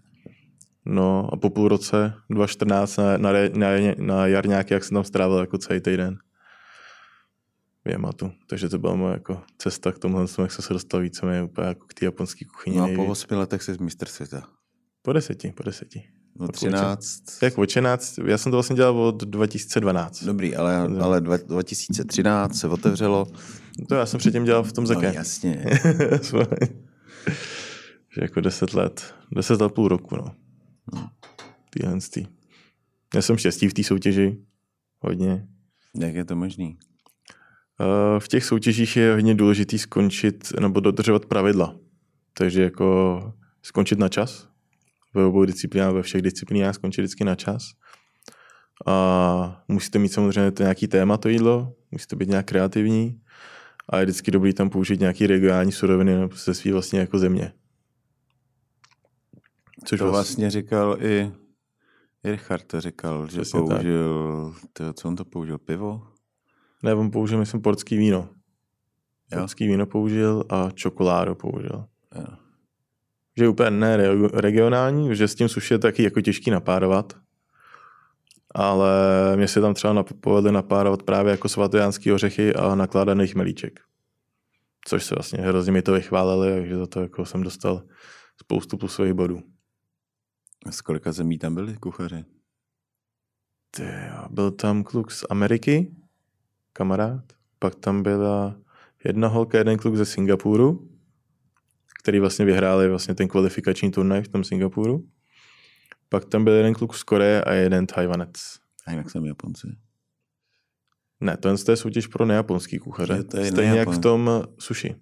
No 0.87 1.29
a 1.33 1.37
po 1.37 1.51
půl 1.51 1.69
roce, 1.69 2.13
2014, 2.31 2.97
na, 2.97 3.19
na, 3.19 3.31
na, 3.55 3.69
na 3.99 4.27
jarňáky, 4.27 4.75
jak 4.75 4.85
jsem 4.85 4.95
tam 4.95 5.05
strávil 5.05 5.39
jako 5.39 5.59
celý 5.59 5.81
týden. 5.81 6.17
Yamatu. 7.89 8.33
Takže 8.47 8.69
to 8.69 8.79
byla 8.79 8.95
moje 8.95 9.13
jako 9.15 9.43
cesta 9.59 9.93
k 9.93 9.99
tomu, 9.99 10.21
jak 10.39 10.53
jsem 10.53 10.63
se 10.63 10.73
dostal 10.73 11.01
víceméně 11.01 11.43
úplně 11.43 11.67
jako 11.67 11.87
k 11.87 11.95
té 11.95 12.05
japonské 12.05 12.45
kuchyni. 12.45 12.77
No 12.77 12.85
a 12.85 12.89
po 12.97 13.07
osmi 13.07 13.37
letech 13.37 13.63
jsi 13.63 13.77
mistr 13.81 14.09
světa. 14.09 14.49
po 15.03 15.13
deseti, 15.13 15.53
po 15.53 15.63
deseti. 15.63 16.05
No 16.39 16.45
Jako 16.45 16.53
13. 16.53 17.23
Jak 17.43 17.59
od 17.59 17.67
13, 17.67 18.19
já 18.27 18.39
jsem 18.39 18.53
to 18.53 18.57
vlastně 18.57 18.77
dělal 18.77 18.99
od 19.01 19.23
2012. 19.25 20.25
Dobrý, 20.25 20.57
ale, 20.57 20.77
ale 20.77 21.21
dva- 21.21 21.47
2013 21.47 22.55
se 22.59 22.69
otevřelo. 22.69 23.27
To 23.89 23.95
já 23.95 24.07
jsem 24.07 24.19
předtím 24.19 24.45
dělal 24.45 24.63
v 24.63 24.73
tom 24.73 24.85
No 24.85 24.89
zeke. 24.89 25.13
jasně. 25.15 25.65
že 28.15 28.21
jako 28.23 28.41
10 28.41 28.75
let, 28.75 29.15
10 29.33 29.61
let 29.61 29.73
půl 29.73 29.89
roku, 29.89 30.17
no. 30.17 30.35
Týhle 31.71 31.99
tý. 32.13 32.27
Já 33.15 33.23
jsem 33.23 33.37
štěstí 33.37 33.69
v 33.69 33.75
té 33.75 33.83
soutěži, 33.83 34.39
hodně. 35.01 35.47
Jak 35.99 36.15
je 36.15 36.25
to 36.25 36.37
možný? 36.37 36.79
Eh, 37.81 38.21
V 38.21 38.29
těch 38.29 38.45
soutěžích 38.45 38.97
je 38.97 39.15
hodně 39.15 39.35
důležitý 39.35 39.79
skončit 39.79 40.53
nebo 40.61 40.81
dodržovat 40.81 41.27
pravidla. 41.27 41.77
Takže 42.35 42.63
jako 42.63 43.33
skončit 43.63 43.99
na 43.99 44.09
čas. 44.09 44.49
Ve 45.15 45.25
obou 45.25 45.45
disciplinách, 45.45 45.93
ve 45.95 46.03
všech 46.03 46.23
disciplínách 46.23 46.75
skončit 46.75 47.01
vždycky 47.01 47.25
na 47.25 47.35
čas. 47.35 47.63
A 48.87 49.63
musíte 49.69 49.99
mít 49.99 50.09
samozřejmě 50.09 50.51
to 50.51 50.63
nějaký 50.63 50.89
téma, 50.89 51.17
to 51.17 51.29
jídlo, 51.29 51.75
musíte 51.91 52.17
být 52.17 52.29
nějak 52.29 52.47
kreativní 52.47 53.21
a 53.89 53.99
je 53.99 54.05
vždycky 54.05 54.31
dobrý 54.31 54.55
tam 54.55 54.71
použít 54.71 55.01
nějaký 55.01 55.27
regionální 55.27 55.73
suroviny 55.73 56.29
ze 56.45 56.55
své 56.55 56.73
vlastně 56.73 57.01
jako 57.01 57.19
země. 57.19 57.53
Což 59.85 59.99
to 59.99 60.11
vlastně 60.11 60.51
říkal 60.51 60.97
i, 61.01 61.33
i 62.25 62.31
Richard 62.31 62.65
to 62.65 62.81
říkal, 62.81 63.29
že 63.29 63.41
Přesně 63.41 63.61
použil, 63.61 64.55
to, 64.73 64.93
co 64.93 65.09
on 65.09 65.17
to 65.17 65.25
použil, 65.25 65.59
pivo? 65.59 66.14
Ne, 66.85 66.95
on 66.95 67.11
použil, 67.11 67.39
myslím, 67.39 67.63
portský 67.63 67.97
víno. 67.97 68.29
Portský 69.31 69.67
víno 69.67 69.87
použil 69.87 70.45
a 70.49 70.71
čokoládu 70.71 71.35
použil. 71.35 71.85
Jo. 72.15 72.27
Že 73.37 73.49
úplně 73.49 73.71
ne 73.71 73.97
regionální, 74.33 75.17
že 75.17 75.29
s 75.29 75.35
tím 75.35 75.49
suši 75.49 75.75
je 75.75 75.79
taky 75.79 76.03
jako 76.03 76.21
těžký 76.21 76.51
napárovat. 76.51 77.13
Ale 78.55 78.93
mě 79.37 79.49
se 79.49 79.61
tam 79.61 79.75
třeba 79.75 80.05
povedli 80.21 80.53
napárovat 80.53 81.03
právě 81.03 81.31
jako 81.31 81.49
svatojánský 81.49 82.13
ořechy 82.13 82.55
a 82.55 82.75
nakládaný 82.75 83.27
chmelíček. 83.27 83.81
Což 84.87 85.05
se 85.05 85.15
vlastně 85.15 85.39
hrozně 85.39 85.73
mi 85.73 85.83
to 85.83 85.93
vychválili, 85.93 86.53
takže 86.53 86.77
za 86.77 86.87
to 86.87 87.01
jako 87.01 87.25
jsem 87.25 87.43
dostal 87.43 87.83
spoustu 88.41 88.77
plusových 88.77 89.15
bodů. 89.15 89.43
A 90.67 90.73
z 90.73 90.81
kolika 90.81 91.13
zemí 91.13 91.39
tam 91.39 91.55
byli 91.55 91.77
kuchaři? 91.77 92.25
Ty, 93.71 93.89
byl 94.31 94.51
tam 94.51 94.85
kluk 94.85 95.11
z 95.11 95.25
Ameriky, 95.31 95.95
kamarád. 96.75 97.25
Pak 97.59 97.75
tam 97.75 98.03
byla 98.03 98.57
jedna 99.05 99.29
holka, 99.29 99.59
jeden 99.59 99.79
kluk 99.79 99.97
ze 99.97 100.05
Singapuru, 100.05 100.91
který 102.01 102.21
vlastně 102.21 102.45
vyhráli 102.45 102.89
vlastně 102.89 103.15
ten 103.15 103.29
kvalifikační 103.29 103.91
turnaj 103.91 104.23
v 104.23 104.29
tom 104.29 104.45
Singapuru. 104.45 105.05
Pak 106.09 106.25
tam 106.25 106.45
byl 106.45 106.53
jeden 106.53 106.75
kluk 106.75 106.95
z 106.95 107.03
Koreje 107.03 107.45
a 107.45 107.53
jeden 107.53 107.87
Tajvanec. 107.87 108.59
A 108.87 108.91
jinak 108.91 109.11
jsem 109.11 109.25
Japonci. 109.25 109.69
Ne, 111.21 111.37
to 111.37 111.49
je 111.71 111.77
soutěž 111.77 112.07
pro 112.07 112.27
nejaponský 112.27 112.79
kuchaře. 112.79 113.25
To 113.25 113.37
je 113.37 113.51
Stejně 113.51 113.79
jak 113.79 113.89
v 113.89 113.99
tom 113.99 114.45
sushi. 114.59 114.95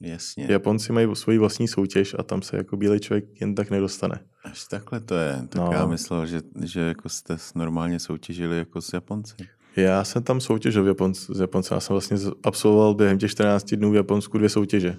Jasně. 0.00 0.46
Japonci 0.50 0.92
mají 0.92 1.16
svoji 1.16 1.38
vlastní 1.38 1.68
soutěž 1.68 2.16
a 2.18 2.22
tam 2.22 2.42
se 2.42 2.56
jako 2.56 2.76
bílý 2.76 3.00
člověk 3.00 3.40
jen 3.40 3.54
tak 3.54 3.70
nedostane. 3.70 4.20
Až 4.44 4.64
takhle 4.64 5.00
to 5.00 5.14
je. 5.14 5.42
Tak 5.48 5.62
no. 5.62 5.70
já 5.72 5.86
myslel, 5.86 6.26
že, 6.26 6.40
že 6.64 6.80
jako 6.80 7.08
jste 7.08 7.36
normálně 7.54 7.98
soutěžili 7.98 8.58
jako 8.58 8.80
s 8.80 8.92
Japonci. 8.92 9.34
Já 9.76 10.04
jsem 10.04 10.22
tam 10.22 10.40
soutěžil 10.40 10.84
v 10.84 10.86
Japonci, 10.86 11.34
s 11.34 11.40
Japonci. 11.40 11.74
Já 11.74 11.80
jsem 11.80 11.94
vlastně 11.94 12.16
absolvoval 12.42 12.94
během 12.94 13.18
těch 13.18 13.30
14 13.30 13.74
dnů 13.74 13.90
v 13.90 13.94
Japonsku 13.94 14.38
dvě 14.38 14.48
soutěže. 14.48 14.96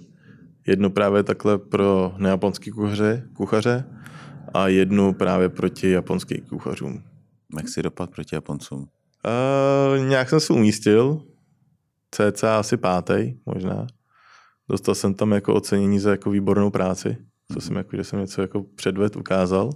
Jednu 0.67 0.89
právě 0.89 1.23
takhle 1.23 1.57
pro 1.57 2.13
nejaponský 2.17 2.71
kuchaře, 2.71 3.29
kuchaře 3.33 3.85
a 4.53 4.67
jednu 4.67 5.13
právě 5.13 5.49
proti 5.49 5.89
japonským 5.89 6.45
kuchařům. 6.49 7.03
Jak 7.57 7.69
si 7.69 7.83
dopad 7.83 8.09
proti 8.09 8.35
Japoncům? 8.35 8.79
Uh, 8.79 10.07
nějak 10.07 10.29
jsem 10.29 10.39
se 10.39 10.53
umístil, 10.53 11.21
cca 12.11 12.59
asi 12.59 12.77
pátý 12.77 13.33
možná. 13.45 13.87
Dostal 14.69 14.95
jsem 14.95 15.13
tam 15.13 15.31
jako 15.31 15.53
ocenění 15.53 15.99
za 15.99 16.11
jako 16.11 16.29
výbornou 16.29 16.69
práci, 16.69 17.17
co 17.53 17.61
jsem 17.61 17.75
jako, 17.75 17.97
že 17.97 18.03
jsem 18.03 18.19
něco 18.19 18.41
jako 18.41 18.63
předved 18.63 19.15
ukázal. 19.15 19.69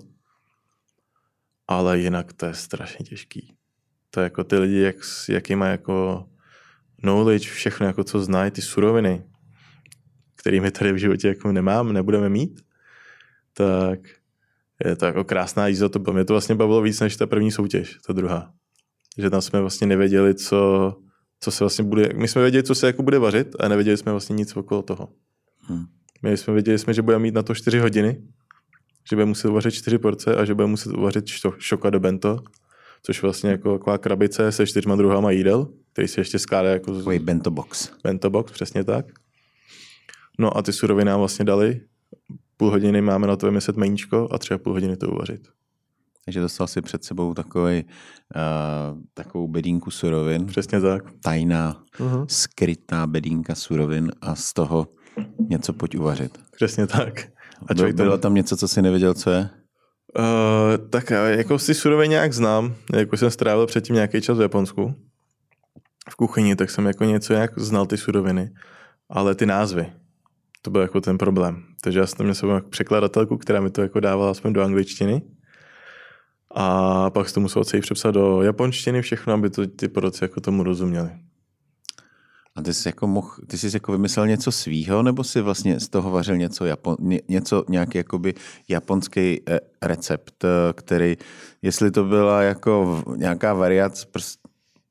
Ale 1.68 2.00
jinak 2.00 2.34
to 2.34 2.46
je 2.46 2.54
strašně 2.54 3.06
těžký. 3.06 3.56
To 4.12 4.20
je 4.20 4.24
jako 4.24 4.44
ty 4.44 4.58
lidi, 4.58 4.80
jak, 4.80 4.96
jaký 5.30 5.56
má 5.56 5.68
jako 5.68 6.26
knowledge, 7.02 7.50
všechno, 7.50 7.86
jako 7.86 8.04
co 8.04 8.20
znají, 8.20 8.52
ty 8.52 8.62
suroviny, 8.62 9.24
kterými 10.36 10.72
tady 10.72 10.94
v 10.94 10.98
životě 10.98 11.28
jako 11.28 11.52
nemám, 11.52 11.94
nebudeme 11.94 12.30
mít, 12.30 12.62
tak 13.54 14.00
je 14.86 14.96
to 14.96 15.06
jako 15.06 15.24
krásná 15.24 15.68
jízda. 15.68 15.90
To, 15.90 16.14
mě 16.14 16.26
to 16.26 16.34
vlastně 16.34 16.56
bavilo 16.56 16.82
víc 16.82 17.00
než 17.00 17.18
ta 17.18 17.28
první 17.28 17.52
soutěž, 17.52 17.98
ta 18.08 18.14
druhá. 18.14 18.54
Že 19.18 19.30
tam 19.30 19.42
jsme 19.42 19.62
vlastně 19.62 19.88
nevěděli, 19.88 20.36
co, 20.36 20.94
co 21.40 21.52
se 21.52 21.64
vlastně 21.64 21.84
bude, 21.84 22.10
my 22.16 22.28
jsme 22.28 22.42
věděli, 22.42 22.64
co 22.64 22.76
se 22.76 22.88
jako 22.88 23.04
bude 23.04 23.20
vařit, 23.20 23.56
a 23.60 23.68
nevěděli 23.68 23.98
jsme 23.98 24.12
vlastně 24.12 24.34
nic 24.34 24.56
okolo 24.56 24.82
toho. 24.82 25.10
Hmm. 25.60 25.86
My 26.22 26.38
jsme 26.38 26.54
věděli, 26.54 26.80
jsme, 26.80 26.94
že 26.94 27.02
budeme 27.02 27.24
mít 27.24 27.34
na 27.34 27.44
to 27.44 27.56
4 27.56 27.80
hodiny, 27.80 28.24
že 29.10 29.16
budeme 29.16 29.30
muset 29.30 29.50
uvařit 29.50 29.72
4 29.72 29.98
porce 29.98 30.36
a 30.36 30.46
že 30.46 30.54
budeme 30.54 30.72
muset 30.72 30.94
uvařit 30.94 31.26
šoka 31.58 31.90
do 31.90 32.00
bento, 32.00 32.40
což 33.04 33.22
vlastně 33.22 33.50
jako 33.50 33.78
taková 33.78 33.98
krabice 33.98 34.52
se 34.52 34.68
čtyřma 34.68 34.96
druhama 34.96 35.32
jídel, 35.32 35.68
který 35.94 36.08
se 36.08 36.22
ještě 36.22 36.40
skládá 36.40 36.70
jako... 36.70 36.98
Takový 36.98 37.20
bento 37.20 37.52
box. 37.52 37.90
Bento 38.04 38.30
box, 38.30 38.52
přesně 38.52 38.84
tak. 38.84 39.06
No 40.40 40.58
a 40.58 40.62
ty 40.62 40.74
suroviny 40.74 41.06
nám 41.10 41.20
vlastně 41.20 41.46
dali. 41.46 41.82
Půl 42.58 42.70
hodiny 42.70 43.02
máme 43.02 43.28
na 43.28 43.36
to 43.36 43.46
vymyslet 43.46 43.78
meníčko 43.78 44.28
a 44.32 44.38
třeba 44.38 44.58
půl 44.58 44.74
hodiny 44.74 44.98
to 44.98 45.10
uvařit. 45.10 45.48
Takže 46.26 46.42
dostal 46.42 46.68
si 46.68 46.82
před 46.82 47.04
sebou 47.04 47.34
takový, 47.34 47.84
uh, 47.84 49.02
takovou 49.14 49.48
bedínku 49.48 49.92
surovin. 49.92 50.46
Přesně 50.46 50.82
tak. 50.82 51.04
Tajná, 51.24 51.84
uh-huh. 52.00 52.26
skrytá 52.30 53.08
bedínka 53.08 53.56
surovin 53.56 54.12
a 54.22 54.36
z 54.36 54.54
toho 54.54 54.88
něco 55.50 55.74
pojď 55.74 55.96
uvařit. 55.96 56.40
Přesně 56.52 56.88
tak. 56.88 57.28
A 57.68 57.74
Byl, 57.74 57.94
bylo 57.94 58.18
tam 58.18 58.34
něco, 58.34 58.58
co 58.58 58.68
jsi 58.68 58.82
nevěděl, 58.82 59.14
co 59.14 59.30
je? 59.30 59.50
Uh, 60.20 60.90
tak 60.90 61.10
jako 61.10 61.60
si 61.60 61.74
surovin 61.74 62.10
nějak 62.10 62.34
znám, 62.34 62.76
jako 62.94 63.18
jsem 63.18 63.32
strávil 63.32 63.68
předtím 63.68 63.96
nějaký 63.96 64.22
čas 64.22 64.38
v 64.38 64.42
Japonsku 64.42 64.96
v 66.10 66.16
kuchyni, 66.16 66.56
tak 66.56 66.70
jsem 66.70 66.86
jako 66.86 67.04
něco 67.04 67.34
jak 67.34 67.60
znal 67.60 67.86
ty 67.86 67.98
suroviny, 67.98 68.50
ale 69.10 69.36
ty 69.36 69.46
názvy, 69.46 69.94
to 70.62 70.72
byl 70.72 70.82
jako 70.82 71.02
ten 71.02 71.18
problém. 71.18 71.64
Takže 71.82 72.00
já 72.00 72.08
jsem 72.08 72.26
měl 72.26 72.36
sebou 72.36 72.52
jako 72.52 72.70
překladatelku, 72.70 73.38
která 73.38 73.62
mi 73.62 73.70
to 73.70 73.82
jako 73.82 74.00
dávala 74.00 74.32
aspoň 74.32 74.54
do 74.54 74.64
angličtiny. 74.64 75.22
A 76.56 77.10
pak 77.10 77.30
jsem 77.30 77.34
to 77.34 77.40
musel 77.40 77.64
celý 77.64 77.82
přepsat 77.82 78.12
do 78.12 78.42
japonštiny 78.42 79.02
všechno, 79.02 79.34
aby 79.34 79.50
to 79.50 79.68
ty 79.68 79.88
poroci 79.88 80.24
jako 80.24 80.42
tomu 80.42 80.64
rozuměli. 80.64 81.10
A 82.56 82.62
ty 82.62 82.74
jsi 82.74 82.88
jako 82.88 83.08
mohl, 83.08 83.30
ty 83.48 83.58
jsi 83.58 83.70
jako 83.74 83.92
vymyslel 83.92 84.28
něco 84.28 84.52
svýho, 84.52 85.04
nebo 85.04 85.24
si 85.24 85.42
vlastně 85.42 85.80
z 85.80 85.90
toho 85.90 86.12
vařil 86.12 86.38
něco, 86.38 86.66
Japon, 86.66 86.96
něco 87.28 87.64
nějaký 87.70 87.98
jakoby 87.98 88.34
japonský 88.70 89.42
eh, 89.50 89.60
recept, 89.82 90.44
eh, 90.44 90.74
který, 90.74 91.18
jestli 91.62 91.92
to 91.92 92.04
byla 92.04 92.42
jako 92.42 93.04
nějaká 93.16 93.54
variace, 93.54 94.06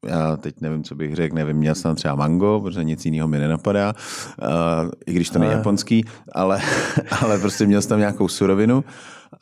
já 0.07 0.37
teď 0.37 0.61
nevím, 0.61 0.85
co 0.85 0.95
bych 0.95 1.15
řekl, 1.15 1.35
nevím, 1.35 1.57
měl 1.57 1.75
jsem 1.75 1.95
třeba 1.95 2.15
mango, 2.15 2.61
protože 2.61 2.85
nic 2.85 3.05
jiného 3.05 3.29
mi 3.29 3.39
nenapadá, 3.39 3.95
uh, 4.43 4.91
i 5.07 5.13
když 5.13 5.31
to 5.31 5.39
není 5.39 5.53
japonský, 5.53 6.05
ale, 6.33 6.61
ale 7.21 7.39
prostě 7.39 7.67
měl 7.67 7.83
jsem 7.83 7.89
tam 7.89 7.99
nějakou 7.99 8.29
surovinu 8.29 8.85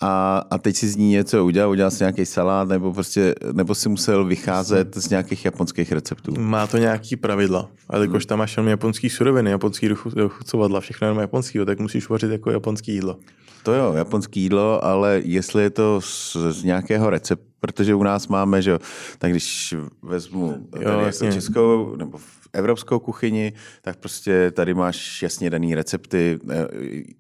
a, 0.01 0.43
a 0.51 0.59
teď 0.59 0.77
si 0.77 0.89
z 0.89 0.97
ní 0.97 1.11
něco 1.11 1.45
udělal, 1.45 1.71
udělal 1.71 1.91
si 1.91 2.03
nějaký 2.03 2.27
salát, 2.27 2.69
nebo 2.69 2.93
prostě, 2.93 3.35
nebo 3.53 3.75
si 3.75 3.89
musel 3.89 4.25
vycházet 4.25 4.97
z 4.97 5.11
nějakých 5.11 5.45
japonských 5.45 5.93
receptů. 5.93 6.35
Má 6.41 6.67
to 6.67 6.79
nějaký 6.79 7.17
pravidla, 7.17 7.69
ale 7.89 8.05
jakož 8.05 8.27
tam 8.27 8.39
máš 8.39 8.57
jenom 8.57 8.69
japonský 8.69 9.11
suroviny, 9.11 9.51
japonský 9.51 9.89
dochucovadla, 10.15 10.81
všechno 10.81 11.07
jenom 11.07 11.21
japonský, 11.21 11.59
tak 11.67 11.81
musíš 11.81 12.09
vařit 12.09 12.31
jako 12.31 12.51
japonský 12.51 12.93
jídlo. 12.93 13.17
To 13.63 13.75
jo, 13.75 13.93
japonský 13.93 14.41
jídlo, 14.41 14.85
ale 14.85 15.21
jestli 15.25 15.63
je 15.63 15.71
to 15.71 16.01
z, 16.01 16.37
z 16.51 16.65
nějakého 16.65 17.11
receptu, 17.11 17.48
protože 17.61 17.95
u 17.95 18.03
nás 18.03 18.29
máme, 18.29 18.63
že 18.63 18.79
tak 19.19 19.31
když 19.31 19.75
vezmu 20.03 20.67
tady 20.71 20.85
jo, 20.85 21.01
jako 21.01 21.33
českou 21.33 21.97
nebo 21.97 22.19
evropskou 22.53 22.99
kuchyni, 22.99 23.53
tak 23.83 23.97
prostě 23.97 24.51
tady 24.51 24.75
máš 24.75 25.23
jasně 25.23 25.51
daný 25.51 25.75
recepty, 25.75 26.39
eh, 26.51 26.67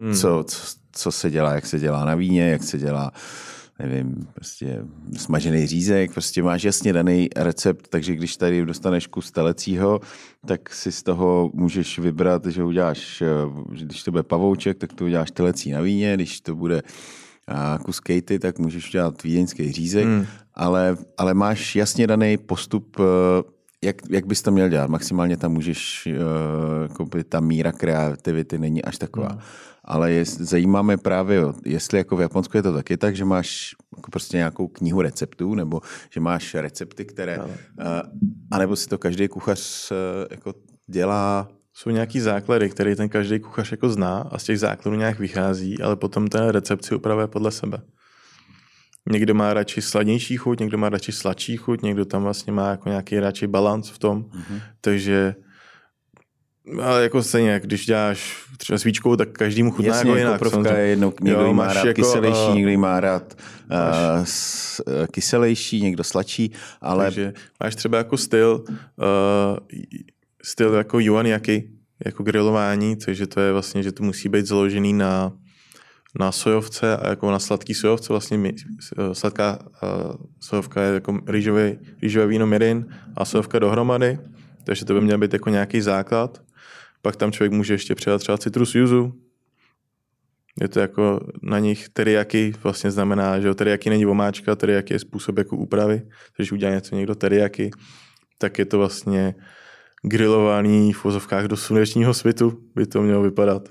hmm. 0.00 0.14
co, 0.14 0.45
co, 0.49 0.76
co 0.92 1.12
se 1.12 1.30
dělá, 1.30 1.54
jak 1.54 1.66
se 1.66 1.78
dělá 1.78 2.04
na 2.04 2.14
víně, 2.14 2.50
jak 2.50 2.62
se 2.62 2.78
dělá 2.78 3.12
nevím, 3.78 4.28
prostě 4.35 4.85
smažený 5.16 5.66
řízek, 5.66 6.12
prostě 6.12 6.42
máš 6.42 6.64
jasně 6.64 6.92
daný 6.92 7.28
recept, 7.37 7.88
takže 7.88 8.14
když 8.14 8.37
tady 8.37 8.66
dostaneš 8.66 9.07
kus 9.07 9.30
telecího, 9.30 10.00
tak 10.47 10.75
si 10.75 10.92
z 10.92 11.02
toho 11.02 11.50
můžeš 11.54 11.99
vybrat, 11.99 12.47
že 12.47 12.64
uděláš, 12.64 13.23
eh, 13.23 13.26
když 13.71 14.02
to 14.02 14.11
bude 14.11 14.23
pavouček, 14.23 14.78
tak 14.78 14.92
to 14.92 15.04
uděláš 15.04 15.30
telecí 15.30 15.71
na 15.71 15.80
víně, 15.80 16.14
když 16.14 16.40
to 16.40 16.54
bude 16.54 16.83
kus 17.85 18.00
kejty, 18.00 18.38
tak 18.38 18.59
můžeš 18.59 18.88
udělat 18.88 19.23
vídeňský 19.23 19.73
řízek, 19.73 20.05
hmm. 20.05 20.26
ale, 20.55 20.97
ale 21.19 21.35
máš 21.35 21.76
jasně 21.76 22.07
daný 22.07 22.37
postup, 22.37 22.97
eh, 23.00 23.59
jak, 23.83 23.97
jak 24.11 24.26
bys 24.26 24.43
to 24.43 24.50
měl 24.50 24.69
dělat. 24.69 24.90
Maximálně 24.90 25.37
tam 25.37 25.52
můžeš, 25.52 26.09
uh, 27.00 27.21
ta 27.28 27.40
míra 27.40 27.73
kreativity 27.73 28.59
není 28.59 28.85
až 28.85 28.99
taková. 28.99 29.28
Hmm. 29.28 29.40
Ale 29.85 30.12
je, 30.12 30.25
zajímá 30.25 30.83
mě 30.83 30.97
právě, 30.97 31.40
jestli 31.64 31.99
jako 31.99 32.17
v 32.17 32.21
Japonsku 32.21 32.57
je 32.57 32.62
to 32.62 32.73
taky 32.73 32.97
tak, 32.97 33.17
že 33.17 33.25
máš 33.25 33.75
jako 33.97 34.11
prostě 34.11 34.37
nějakou 34.37 34.69
knihu 34.69 35.02
receptů, 35.02 35.55
nebo 35.55 35.81
že 36.11 36.21
máš 36.21 36.55
recepty, 36.55 37.05
které, 37.05 37.38
uh, 37.38 37.49
anebo 38.50 38.76
si 38.76 38.88
to 38.88 38.99
každý 38.99 39.28
kuchař 39.28 39.90
uh, 39.90 39.97
jako 40.31 40.55
dělá 40.87 41.49
jsou 41.79 41.91
nějaký 41.91 42.21
základy, 42.21 42.71
které 42.71 42.97
ten 42.97 43.09
každý 43.09 43.41
kuchař 43.41 43.71
jako 43.71 43.89
zná 43.89 44.29
a 44.31 44.39
z 44.39 44.45
těch 44.45 44.61
základů 44.61 44.97
nějak 44.97 45.19
vychází, 45.19 45.83
ale 45.83 45.97
potom 45.97 46.29
ten 46.29 46.49
recept 46.49 46.85
si 46.85 46.95
upravuje 46.95 47.27
podle 47.27 47.51
sebe. 47.51 47.79
Někdo 49.11 49.35
má 49.35 49.55
radši 49.55 49.83
sladnější 49.83 50.37
chuť, 50.37 50.61
někdo 50.61 50.79
má 50.79 50.89
radši 50.89 51.13
sladší 51.13 51.57
chuť, 51.57 51.83
někdo 51.83 52.05
tam 52.05 52.23
vlastně 52.23 52.53
má 52.53 52.71
jako 52.71 52.89
nějaký 52.89 53.21
radši 53.21 53.47
balans 53.47 53.91
v 53.91 53.99
tom. 53.99 54.23
Mm-hmm. 54.23 54.61
Takže 54.81 55.35
Ale 56.83 57.03
jako 57.03 57.23
stejně, 57.23 57.61
když 57.65 57.87
děláš 57.87 58.45
třeba 58.57 58.79
svíčkou, 58.79 59.17
tak 59.17 59.29
každému 59.33 59.71
chutná 59.71 59.95
Jasně, 59.95 60.11
jako 60.11 60.19
jinak. 60.19 60.41
koprovka 60.41 60.79
je 60.79 60.87
jedno, 60.87 61.13
někdo 61.21 61.41
Jo, 61.41 61.55
má 61.55 61.73
rád 61.73 61.85
jako, 61.85 62.03
kyselější, 62.03 62.51
eh, 62.51 62.55
někdo 62.55 62.79
má 62.79 63.01
rád 63.01 63.35
uh, 63.71 64.25
s, 64.25 64.83
uh, 64.87 65.07
kyselější, 65.07 65.83
někdo 65.83 66.05
sladší, 66.05 66.53
ale 66.81 67.05
Takže 67.05 67.33
máš 67.61 67.75
třeba 67.75 67.99
jako 67.99 68.17
styl, 68.17 68.65
uh, 68.69 68.77
styl 70.42 70.75
jako 70.75 71.00
yuanyaki, 71.00 71.71
jako 72.07 72.23
grilování, 72.23 72.97
takže 72.97 73.26
to 73.26 73.40
je 73.40 73.52
vlastně, 73.52 73.83
že 73.83 73.92
to 73.92 74.02
musí 74.02 74.28
být 74.28 74.47
založený 74.47 74.92
na, 74.92 75.33
na 76.18 76.33
sojovce 76.33 76.97
a 76.97 77.09
jako 77.09 77.30
na 77.30 77.38
sladký 77.38 77.75
sojovce, 77.75 78.12
vlastně 78.12 78.38
mi- 78.38 78.54
eh, 78.99 79.14
sladká 79.14 79.59
uh, 79.83 80.12
sojovka 80.40 80.83
je 80.83 80.95
jako 80.95 81.21
rýžový, 81.26 81.78
rýžové 82.02 82.26
víno 82.26 82.47
mirin 82.47 82.87
a 83.16 83.25
sojovka 83.25 83.59
dohromady, 83.59 84.18
takže 84.64 84.85
to 84.85 84.95
by 84.95 85.00
měl 85.00 85.18
být 85.18 85.33
jako 85.33 85.50
nějaký 85.50 85.80
základ. 85.80 86.42
Pak 87.02 87.16
tam 87.16 87.33
člověk 87.33 87.52
může 87.52 87.75
ještě 87.75 87.95
přidat 87.95 88.18
třeba 88.18 88.38
citrus 88.38 88.75
yuzu, 88.75 89.14
je 90.61 90.68
to 90.68 90.80
jako 90.80 91.21
na 91.42 91.59
nich 91.59 91.88
teriyaki 91.88 92.52
vlastně 92.62 92.90
znamená, 92.90 93.40
že 93.40 93.54
teriyaki 93.54 93.90
není 93.90 94.07
omáčka, 94.07 94.57
teriyaki 94.57 94.95
je 94.95 94.99
způsob 94.99 95.38
jako 95.38 95.57
úpravy, 95.57 95.99
takže 95.99 96.37
když 96.37 96.52
udělá 96.52 96.73
něco 96.73 96.95
někdo 96.95 97.14
teriyaki, 97.14 97.71
tak 98.38 98.59
je 98.59 98.64
to 98.64 98.78
vlastně 98.78 99.35
grilovaný 100.02 100.93
v 100.93 101.05
vozovkách 101.05 101.45
do 101.45 101.57
slunečního 101.57 102.14
svitu, 102.14 102.61
by 102.75 102.87
to 102.87 103.02
mělo 103.02 103.23
vypadat. 103.23 103.69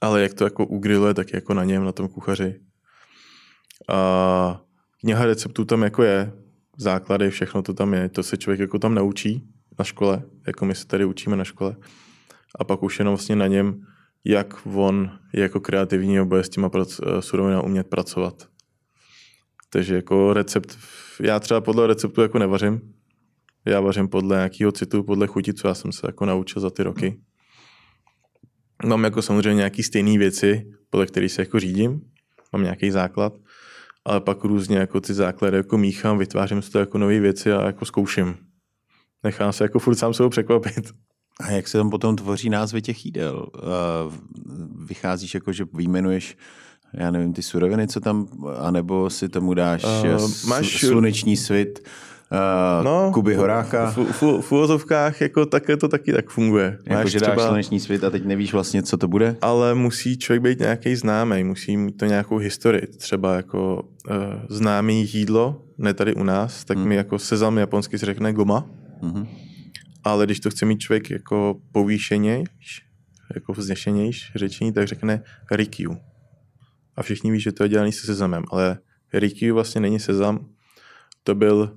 Ale 0.00 0.22
jak 0.22 0.34
to 0.34 0.44
jako 0.44 0.66
ugriluje, 0.66 1.14
tak 1.14 1.32
je 1.32 1.36
jako 1.36 1.54
na 1.54 1.64
něm, 1.64 1.84
na 1.84 1.92
tom 1.92 2.08
kuchaři. 2.08 2.60
A 3.88 4.60
kniha 5.00 5.26
receptů 5.26 5.64
tam 5.64 5.82
jako 5.82 6.02
je, 6.02 6.32
základy, 6.76 7.30
všechno 7.30 7.62
to 7.62 7.74
tam 7.74 7.94
je, 7.94 8.08
to 8.08 8.22
se 8.22 8.36
člověk 8.36 8.60
jako 8.60 8.78
tam 8.78 8.94
naučí 8.94 9.48
na 9.78 9.84
škole, 9.84 10.22
jako 10.46 10.64
my 10.64 10.74
se 10.74 10.86
tady 10.86 11.04
učíme 11.04 11.36
na 11.36 11.44
škole. 11.44 11.76
A 12.58 12.64
pak 12.64 12.82
už 12.82 12.98
jenom 12.98 13.12
vlastně 13.12 13.36
na 13.36 13.46
něm, 13.46 13.86
jak 14.24 14.66
on 14.66 15.18
je 15.32 15.42
jako 15.42 15.60
kreativní 15.60 16.18
a 16.18 16.24
bude 16.24 16.44
s 16.44 16.48
těma 16.48 16.68
prac- 16.68 17.00
surovinami 17.20 17.62
umět 17.62 17.86
pracovat. 17.86 18.48
Takže 19.70 19.94
jako 19.94 20.32
recept, 20.32 20.78
já 21.20 21.40
třeba 21.40 21.60
podle 21.60 21.86
receptu 21.86 22.22
jako 22.22 22.38
nevařím. 22.38 22.93
Já 23.66 23.80
vařím 23.80 24.08
podle 24.08 24.36
nějakého 24.36 24.72
citu, 24.72 25.02
podle 25.02 25.26
chuti, 25.26 25.54
co 25.54 25.68
já 25.68 25.74
jsem 25.74 25.92
se 25.92 26.06
jako 26.06 26.26
naučil 26.26 26.62
za 26.62 26.70
ty 26.70 26.82
roky. 26.82 27.20
Mám 28.86 29.04
jako 29.04 29.22
samozřejmě 29.22 29.54
nějaký 29.54 29.82
stejné 29.82 30.18
věci, 30.18 30.66
podle 30.90 31.06
kterých 31.06 31.32
se 31.32 31.42
jako 31.42 31.60
řídím. 31.60 32.00
Mám 32.52 32.62
nějaký 32.62 32.90
základ, 32.90 33.32
ale 34.04 34.20
pak 34.20 34.44
různě 34.44 34.76
jako 34.76 35.00
ty 35.00 35.14
základy 35.14 35.56
jako 35.56 35.78
míchám, 35.78 36.18
vytvářím 36.18 36.62
si 36.62 36.70
to 36.70 36.78
jako 36.78 36.98
nové 36.98 37.20
věci 37.20 37.52
a 37.52 37.66
jako 37.66 37.84
zkouším. 37.84 38.36
Nechám 39.22 39.52
se 39.52 39.64
jako 39.64 39.78
furt 39.78 39.94
sám 39.94 40.14
sebou 40.14 40.28
překvapit. 40.28 40.90
A 41.40 41.50
jak 41.50 41.68
se 41.68 41.78
tam 41.78 41.90
potom 41.90 42.16
tvoří 42.16 42.50
názvy 42.50 42.82
těch 42.82 43.04
jídel? 43.04 43.46
Vycházíš 44.86 45.34
jako, 45.34 45.52
že 45.52 45.64
vyjmenuješ 45.74 46.36
já 46.96 47.10
nevím, 47.10 47.32
ty 47.32 47.42
suroviny, 47.42 47.88
co 47.88 48.00
tam, 48.00 48.28
anebo 48.58 49.10
si 49.10 49.28
tomu 49.28 49.54
dáš 49.54 49.84
Uh, 49.84 50.30
máš 50.46 50.80
sluneční 50.80 51.36
svit, 51.36 51.88
uh, 52.34 52.84
No, 52.84 53.10
Kuby 53.14 53.34
Horáka, 53.34 53.90
V, 53.90 53.96
v, 53.96 54.22
v 54.42 54.52
uvozovkách 54.52 55.20
jako 55.20 55.46
takhle 55.46 55.76
to 55.76 55.88
taky 55.88 56.12
tak 56.12 56.30
funguje. 56.30 56.78
jako, 56.86 57.08
že 57.08 57.20
dáš 57.20 57.42
sluneční 57.42 57.80
svit 57.80 58.04
a 58.04 58.10
teď 58.10 58.24
nevíš 58.24 58.52
vlastně, 58.52 58.82
co 58.82 58.96
to 58.96 59.08
bude? 59.08 59.36
ale 59.42 59.74
musí 59.74 60.18
člověk 60.18 60.42
být 60.42 60.58
nějaký 60.60 60.96
známý, 60.96 61.44
musí 61.44 61.76
mít 61.76 61.96
to 61.96 62.04
nějakou 62.04 62.36
historii. 62.36 62.86
Třeba 62.86 63.34
jako 63.36 63.82
uh, 64.10 64.16
známý 64.48 65.08
jídlo, 65.12 65.62
ne 65.78 65.94
tady 65.94 66.14
u 66.14 66.22
nás, 66.22 66.64
tak 66.64 66.78
hmm. 66.78 66.88
mi 66.88 66.94
jako 66.94 67.18
sezam 67.18 67.58
japonsky 67.58 67.98
se 67.98 68.06
řekne 68.06 68.32
goma, 68.32 68.66
Mhm. 69.02 69.26
ale 70.04 70.26
když 70.26 70.40
to 70.40 70.50
chce 70.50 70.66
mít 70.66 70.78
člověk 70.78 71.10
jako 71.10 71.56
povýšenějš, 71.72 72.82
jako 73.34 73.52
vznešenějš 73.52 74.32
řečení, 74.34 74.72
tak 74.72 74.86
řekne 74.88 75.22
rikyu. 75.50 75.96
A 76.96 77.02
všichni 77.02 77.30
ví, 77.30 77.40
že 77.40 77.52
to 77.52 77.62
je 77.62 77.68
dělaný 77.68 77.92
se 77.92 78.06
sezamem, 78.06 78.44
ale 78.50 78.78
rikyu 79.12 79.54
vlastně 79.54 79.80
není 79.80 80.00
sezam, 80.00 80.46
to 81.24 81.34
byl 81.34 81.76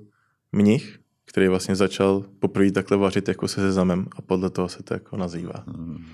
mnich, 0.52 1.00
který 1.26 1.48
vlastně 1.48 1.76
začal 1.76 2.26
poprvé 2.40 2.72
takhle 2.72 2.98
vařit 2.98 3.28
jako 3.28 3.48
se 3.48 3.62
sezamem 3.62 4.08
a 4.16 4.22
podle 4.22 4.50
toho 4.50 4.70
se 4.70 4.84
to 4.84 4.94
jako 4.94 5.18
nazývá. 5.18 5.64
Mhm. 5.68 6.06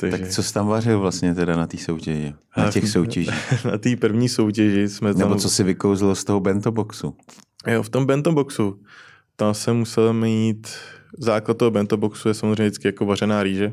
Takže... 0.00 0.18
Tak 0.18 0.28
co 0.28 0.42
jsi 0.42 0.54
tam 0.54 0.66
vařil 0.66 1.00
vlastně 1.00 1.34
teda 1.34 1.56
na 1.56 1.66
té 1.66 1.78
soutěži? 1.78 2.34
Na 2.56 2.70
těch 2.70 2.88
soutěžích? 2.88 3.64
na 3.64 3.78
té 3.78 3.96
první 3.96 4.28
soutěži 4.28 4.88
jsme 4.88 5.14
tam... 5.14 5.18
Nebo 5.18 5.34
co 5.34 5.50
si 5.50 5.64
vykouzlo 5.64 6.14
z 6.14 6.24
toho 6.24 6.40
bento 6.40 6.72
boxu? 6.72 7.16
Jo, 7.66 7.82
v 7.82 7.88
tom 7.88 8.06
bento 8.06 8.32
boxu, 8.32 8.82
tam 9.36 9.54
jsem 9.54 9.76
musel 9.76 10.12
mít... 10.12 10.68
Základ 11.18 11.56
toho 11.56 11.70
bento 11.70 11.96
boxu 11.96 12.28
je 12.28 12.34
samozřejmě 12.34 12.62
vždycky 12.62 12.88
jako 12.88 13.06
vařená 13.06 13.42
rýže. 13.42 13.72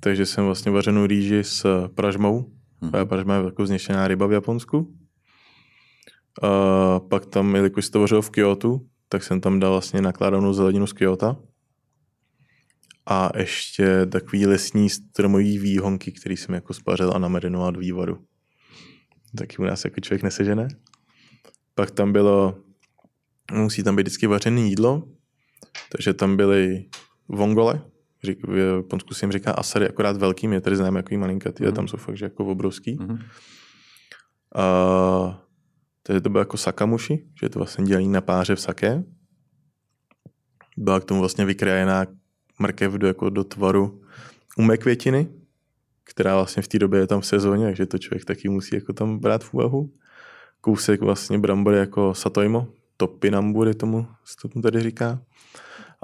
Takže 0.00 0.26
jsem 0.26 0.44
vlastně 0.44 0.72
vařenou 0.72 1.06
rýži 1.06 1.44
s 1.44 1.88
pražmou. 1.94 2.50
Hmm. 2.82 2.92
Pražma 3.08 3.34
je 3.34 3.44
jako 3.44 3.66
zněšená 3.66 4.08
ryba 4.08 4.26
v 4.26 4.32
Japonsku. 4.32 4.94
A 6.42 7.00
pak 7.00 7.26
tam, 7.26 7.54
jelikož 7.54 7.84
se 7.84 7.90
to 7.90 8.00
vařilo 8.00 8.22
v 8.22 8.30
Kyoto, 8.30 8.80
tak 9.08 9.22
jsem 9.22 9.40
tam 9.40 9.60
dal 9.60 9.70
vlastně 9.70 10.02
nakládanou 10.02 10.52
zeleninu 10.52 10.86
z 10.86 10.92
Kyoto. 10.92 11.36
A 13.06 13.30
ještě 13.38 14.06
takový 14.06 14.46
lesní 14.46 14.90
stromový 14.90 15.58
výhonky, 15.58 16.12
který 16.12 16.36
jsem 16.36 16.54
jako 16.54 16.74
spařil 16.74 17.12
a 17.14 17.18
namarinoval 17.18 17.72
do 17.72 17.80
vývaru. 17.80 18.18
Taky 19.38 19.56
u 19.58 19.64
nás 19.64 19.84
jako 19.84 20.00
člověk 20.00 20.22
nesežené. 20.22 20.68
Pak 21.74 21.90
tam 21.90 22.12
bylo, 22.12 22.58
musí 23.52 23.82
tam 23.82 23.96
být 23.96 24.02
vždycky 24.02 24.26
vařené 24.26 24.60
jídlo, 24.60 25.02
takže 25.92 26.14
tam 26.14 26.36
byly 26.36 26.84
vongole, 27.28 27.82
řík, 28.24 28.46
v 28.46 28.56
Japonsku 28.56 29.14
se 29.14 29.24
jim 29.24 29.32
říká 29.32 29.52
asary, 29.52 29.88
akorát 29.88 30.16
velký, 30.16 30.48
mě 30.48 30.60
tady 30.60 30.76
známe 30.76 30.98
jako 30.98 31.14
malinkatý, 31.14 31.62
mm. 31.62 31.68
a 31.68 31.72
tam 31.72 31.88
jsou 31.88 31.96
fakt, 31.96 32.16
že 32.16 32.24
jako 32.24 32.44
obrovský. 32.44 32.96
Mhm. 33.00 33.18
A, 34.54 35.45
takže 36.06 36.20
to 36.20 36.28
bylo 36.28 36.40
jako 36.40 36.56
sakamuši, 36.56 37.24
že 37.40 37.46
je 37.46 37.50
to 37.50 37.58
vlastně 37.58 37.84
dělení 37.84 38.08
na 38.08 38.20
páře 38.20 38.54
v 38.54 38.60
saké. 38.60 39.04
Byla 40.76 41.00
k 41.00 41.04
tomu 41.04 41.20
vlastně 41.20 41.44
vykrajená 41.44 42.06
mrkev 42.58 42.92
do, 42.92 43.06
jako 43.06 43.30
do 43.30 43.44
tvaru 43.44 44.02
ume 44.58 44.76
květiny, 44.76 45.28
která 46.04 46.34
vlastně 46.36 46.62
v 46.62 46.68
té 46.68 46.78
době 46.78 47.00
je 47.00 47.06
tam 47.06 47.20
v 47.20 47.26
sezóně, 47.26 47.66
takže 47.66 47.86
to 47.86 47.98
člověk 47.98 48.24
taky 48.24 48.48
musí 48.48 48.74
jako 48.74 48.92
tam 48.92 49.18
brát 49.18 49.44
v 49.44 49.54
úvahu. 49.54 49.92
Kousek 50.60 51.00
vlastně 51.00 51.38
brambory 51.38 51.78
jako 51.78 52.14
satojmo, 52.14 52.68
topinamburi 52.96 53.74
tomu 53.74 54.06
se 54.24 54.48
tomu 54.48 54.62
tady 54.62 54.82
říká. 54.82 55.20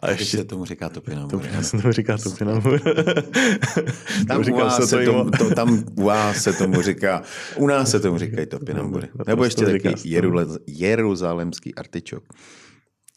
A 0.02 0.10
Ještě 0.10 0.36
se 0.36 0.44
tomu 0.44 0.64
říká 0.64 0.88
to, 0.88 0.94
topinambur. 0.94 1.42
já 1.52 1.62
jsem 1.62 1.80
tomu 1.80 1.92
říká 1.92 2.18
topinambur. 2.18 2.80
Tam 4.28 4.42
u, 4.52 4.56
vás 4.56 4.88
se 4.88 5.04
tomu, 5.04 5.30
to, 5.30 5.54
tam 5.54 5.84
u 5.96 6.02
vás 6.04 6.36
se 6.42 6.52
tomu 6.52 6.82
říká, 6.82 7.22
u 7.56 7.66
nás 7.66 7.90
se 7.90 8.00
tomu 8.00 8.18
říkají 8.18 8.46
topinambury. 8.46 9.08
Nebo 9.26 9.44
ještě 9.44 9.66
taky 9.66 9.94
jerule, 10.04 10.46
jeruzalemský 10.66 11.74
artičok. 11.74 12.24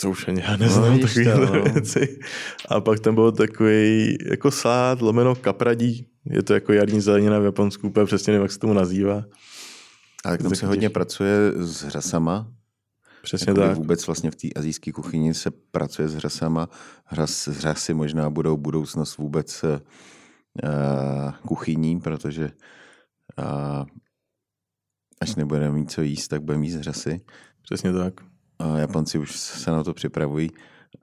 To 0.02 0.10
už 0.10 0.28
ani 0.28 0.42
já 0.42 0.58
neznám 0.58 1.00
No, 1.00 1.08
takovéhle 1.08 1.58
no. 1.58 1.64
věci. 1.64 2.20
A 2.70 2.82
pak 2.82 3.00
tam 3.00 3.16
byl 3.16 3.32
takový 3.32 4.18
jako 4.30 4.52
sád, 4.52 5.02
lomeno 5.02 5.36
kapradí. 5.36 6.08
Je 6.32 6.44
to 6.44 6.54
jako 6.54 6.74
jarní 6.74 7.02
zelenina 7.02 7.40
v 7.40 7.44
Japonsku, 7.46 7.88
úplně 7.88 8.06
přesně 8.06 8.32
nevím, 8.34 8.44
jak 8.44 8.52
se 8.52 8.60
tomu 8.60 8.74
nazývá. 8.74 9.24
A 10.26 10.30
tak 10.30 10.42
tam 10.44 10.56
se 10.56 10.66
hodně 10.68 10.90
pracuje 10.90 11.52
s 11.56 11.84
hřasama. 11.84 12.48
Přesně 13.26 13.50
Jakoby 13.50 13.68
tak. 13.68 13.78
Vůbec 13.78 14.08
vlastně 14.08 14.32
v 14.32 14.36
té 14.36 14.48
azijské 14.56 14.92
kuchyni 14.92 15.34
se 15.34 15.52
pracuje 15.52 16.08
s 16.08 16.16
hřasama. 16.16 16.70
Hřas, 17.06 17.48
hřasy 17.48 17.94
možná 17.94 18.30
budou 18.30 18.58
budoucnost 18.58 19.18
vůbec 19.18 19.64
uh, 19.64 21.32
kuchyní, 21.48 22.00
protože 22.00 22.52
uh, 23.40 23.86
až 25.22 25.36
nebudeme 25.36 25.72
mít 25.72 25.92
co 25.92 26.02
jíst, 26.02 26.28
tak 26.28 26.42
budeme 26.42 26.66
jíst 26.66 26.76
hřasy. 26.76 27.22
Přesně 27.62 27.94
tak. 27.94 28.14
A 28.60 28.78
Japonci 28.78 29.18
už 29.18 29.36
se 29.36 29.72
na 29.72 29.84
to 29.84 29.94
připravují. 29.94 30.52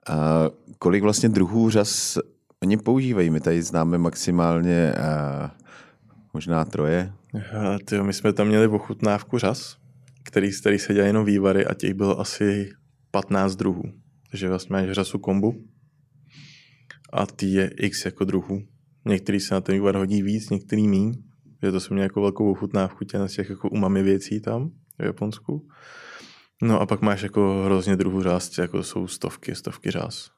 A 0.09 0.49
kolik 0.79 1.03
vlastně 1.03 1.29
druhů 1.29 1.69
řas 1.69 2.17
oni 2.63 2.77
používají? 2.77 3.29
My 3.29 3.39
tady 3.39 3.63
známe 3.63 3.97
maximálně 3.97 4.93
a 4.93 5.51
možná 6.33 6.65
troje. 6.65 7.13
Tyjo, 7.85 8.03
my 8.03 8.13
jsme 8.13 8.33
tam 8.33 8.47
měli 8.47 8.67
ochutnávku 8.67 9.37
řas, 9.37 9.77
který, 10.23 10.51
z 10.51 10.59
který 10.59 10.79
se 10.79 10.93
dělají 10.93 11.09
jenom 11.09 11.25
vývary 11.25 11.65
a 11.65 11.73
těch 11.73 11.93
bylo 11.93 12.19
asi 12.19 12.69
15 13.11 13.55
druhů. 13.55 13.83
Takže 14.31 14.49
vlastně 14.49 14.73
máš 14.73 14.91
řasu 14.91 15.19
kombu 15.19 15.53
a 17.13 17.25
ty 17.25 17.45
je 17.45 17.67
x 17.77 18.05
jako 18.05 18.23
druhů. 18.25 18.61
Některý 19.05 19.39
se 19.39 19.53
na 19.53 19.61
ten 19.61 19.75
vývar 19.75 19.95
hodí 19.95 20.23
víc, 20.23 20.49
některý 20.49 20.87
míň. 20.87 21.13
Že 21.63 21.71
to 21.71 21.79
jsme 21.79 21.93
měli 21.93 22.05
jako 22.05 22.21
velkou 22.21 22.51
ochutnávku 22.51 23.05
těch, 23.05 23.31
těch 23.35 23.49
jako 23.49 23.69
umami 23.69 24.03
věcí 24.03 24.41
tam 24.41 24.69
v 24.99 25.03
Japonsku. 25.05 25.67
No 26.61 26.81
a 26.81 26.85
pak 26.85 27.01
máš 27.01 27.21
jako 27.23 27.61
hrozně 27.65 27.95
druhů 27.95 28.23
řas, 28.23 28.57
jako 28.57 28.83
jsou 28.83 29.07
stovky, 29.07 29.55
stovky 29.55 29.91
řas. 29.91 30.29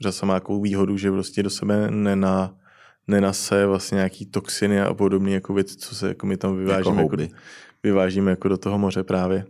Řasa 0.00 0.26
má 0.26 0.34
takovou 0.34 0.62
výhodu, 0.62 0.96
že 0.96 1.10
prostě 1.10 1.42
do 1.42 1.50
sebe 1.50 1.90
nena, 1.90 2.56
nenase 3.06 3.66
vlastně 3.66 3.96
nějaký 3.96 4.26
toxiny 4.26 4.80
a 4.80 4.94
podobné 4.94 5.30
jako 5.30 5.54
věci, 5.54 5.76
co 5.76 5.94
se 5.94 6.08
jako 6.08 6.26
my 6.26 6.36
tam 6.36 6.56
vyvážíme, 6.56 6.78
Jako 6.78 6.90
jako, 6.90 7.00
houby. 7.02 7.22
jako, 7.22 7.36
vyvážíme 7.82 8.30
jako 8.30 8.48
do 8.48 8.58
toho 8.58 8.78
moře 8.78 9.04
právě. 9.04 9.46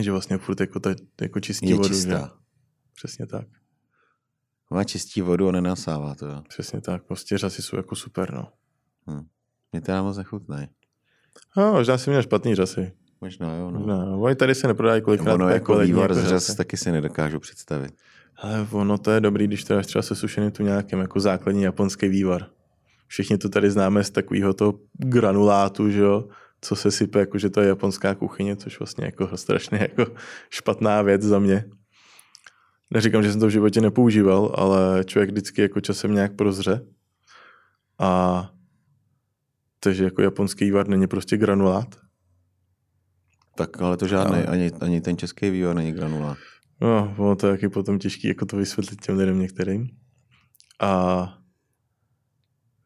Že 0.00 0.10
vlastně 0.10 0.38
furt 0.38 0.60
jako, 0.60 0.80
ta, 0.80 0.94
jako 1.20 1.40
čistí 1.40 1.68
Je 1.68 1.76
vodu. 1.76 1.88
Že? 1.88 1.94
čistá. 1.94 2.32
Přesně 2.94 3.26
tak. 3.26 3.46
Má 4.70 4.84
čistí 4.84 5.20
vodu 5.20 5.48
a 5.48 5.52
nenasává 5.52 6.14
to. 6.14 6.26
Jo. 6.26 6.42
Přesně 6.48 6.80
tak, 6.80 7.02
prostě 7.04 7.38
řasy 7.38 7.62
jsou 7.62 7.76
jako 7.76 7.96
super, 7.96 8.34
no. 8.34 8.48
Hm. 9.10 9.26
Mě 9.72 9.80
teda 9.80 10.02
moc 10.02 10.16
nechutnají. 10.16 10.68
No, 11.56 11.72
možná 11.72 11.98
si 11.98 12.10
měl 12.10 12.22
špatný 12.22 12.54
řasy. 12.54 12.92
Možná 13.20 13.56
jo, 13.56 13.70
no. 13.70 13.86
No, 13.86 14.20
oni 14.20 14.34
tady 14.34 14.54
se 14.54 14.68
neprodají 14.68 15.02
kolikrát. 15.02 15.34
ono 15.34 15.48
jako 15.48 15.78
vývar 15.78 16.14
z 16.14 16.16
řasy. 16.16 16.28
řas 16.28 16.54
taky 16.56 16.76
si 16.76 16.92
nedokážu 16.92 17.40
představit. 17.40 17.94
Ale 18.36 18.66
ono 18.70 18.98
to 18.98 19.10
je 19.10 19.20
dobrý, 19.20 19.46
když 19.46 19.64
to 19.64 19.74
dáš 19.74 19.86
třeba 19.86 20.02
se 20.02 20.14
sušený 20.14 20.50
tu 20.50 20.62
nějakým 20.62 20.98
jako 20.98 21.20
základní 21.20 21.62
japonský 21.62 22.08
vývar. 22.08 22.46
Všichni 23.06 23.38
to 23.38 23.48
tady 23.48 23.70
známe 23.70 24.04
z 24.04 24.10
takového 24.10 24.54
toho 24.54 24.80
granulátu, 24.92 25.90
že 25.90 26.00
jo, 26.00 26.28
co 26.64 26.76
se 26.76 26.90
sype, 26.90 27.18
jako 27.18 27.38
že 27.38 27.50
to 27.50 27.60
je 27.60 27.68
japonská 27.68 28.14
kuchyně, 28.14 28.56
což 28.56 28.78
vlastně 28.78 29.04
jako 29.04 29.36
strašně 29.36 29.78
jako 29.78 30.14
špatná 30.50 31.02
věc 31.02 31.22
za 31.22 31.38
mě. 31.38 31.64
Neříkám, 32.90 33.22
že 33.22 33.30
jsem 33.30 33.40
to 33.40 33.46
v 33.46 33.50
životě 33.50 33.80
nepoužíval, 33.80 34.52
ale 34.54 35.04
člověk 35.04 35.30
vždycky 35.30 35.62
jako 35.62 35.80
časem 35.80 36.14
nějak 36.14 36.36
prozře. 36.36 36.86
A 37.98 38.50
takže 39.80 40.04
jako 40.04 40.22
japonský 40.22 40.64
vývar 40.64 40.88
není 40.88 41.06
prostě 41.06 41.36
granulát. 41.36 42.00
Tak 43.56 43.82
ale 43.82 43.96
to 43.96 44.06
žádný, 44.06 44.36
Ale- 44.36 44.46
ani, 44.46 44.70
ani 44.80 45.00
ten 45.00 45.16
český 45.16 45.50
vývar 45.50 45.76
není 45.76 45.92
granulát. 45.92 46.38
No, 46.80 47.14
ono 47.18 47.36
to 47.36 47.46
je 47.46 47.52
taky 47.52 47.68
potom 47.68 47.98
těžký 47.98 48.28
jako 48.28 48.46
to 48.46 48.56
vysvětlit 48.56 49.00
těm 49.00 49.16
lidem 49.16 49.38
některým. 49.38 49.88
A 50.80 51.38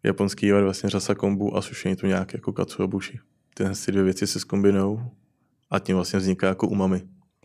japonský 0.03 0.47
jívar 0.47 0.63
vlastně 0.65 0.91
řasa 0.91 1.15
kombu 1.15 1.57
a 1.57 1.63
sušení 1.63 1.97
tu 1.97 2.07
nějak 2.07 2.35
jako 2.35 2.53
katsuobushi. 2.53 3.19
Tyhle 3.59 3.75
si 3.75 3.93
dvě 3.93 4.05
věci 4.05 4.27
se 4.27 4.41
zkombinují 4.41 4.99
a 5.71 5.79
tím 5.79 5.97
vlastně 5.97 6.19
vzniká 6.19 6.47
jako 6.47 6.69
umami. 6.69 7.03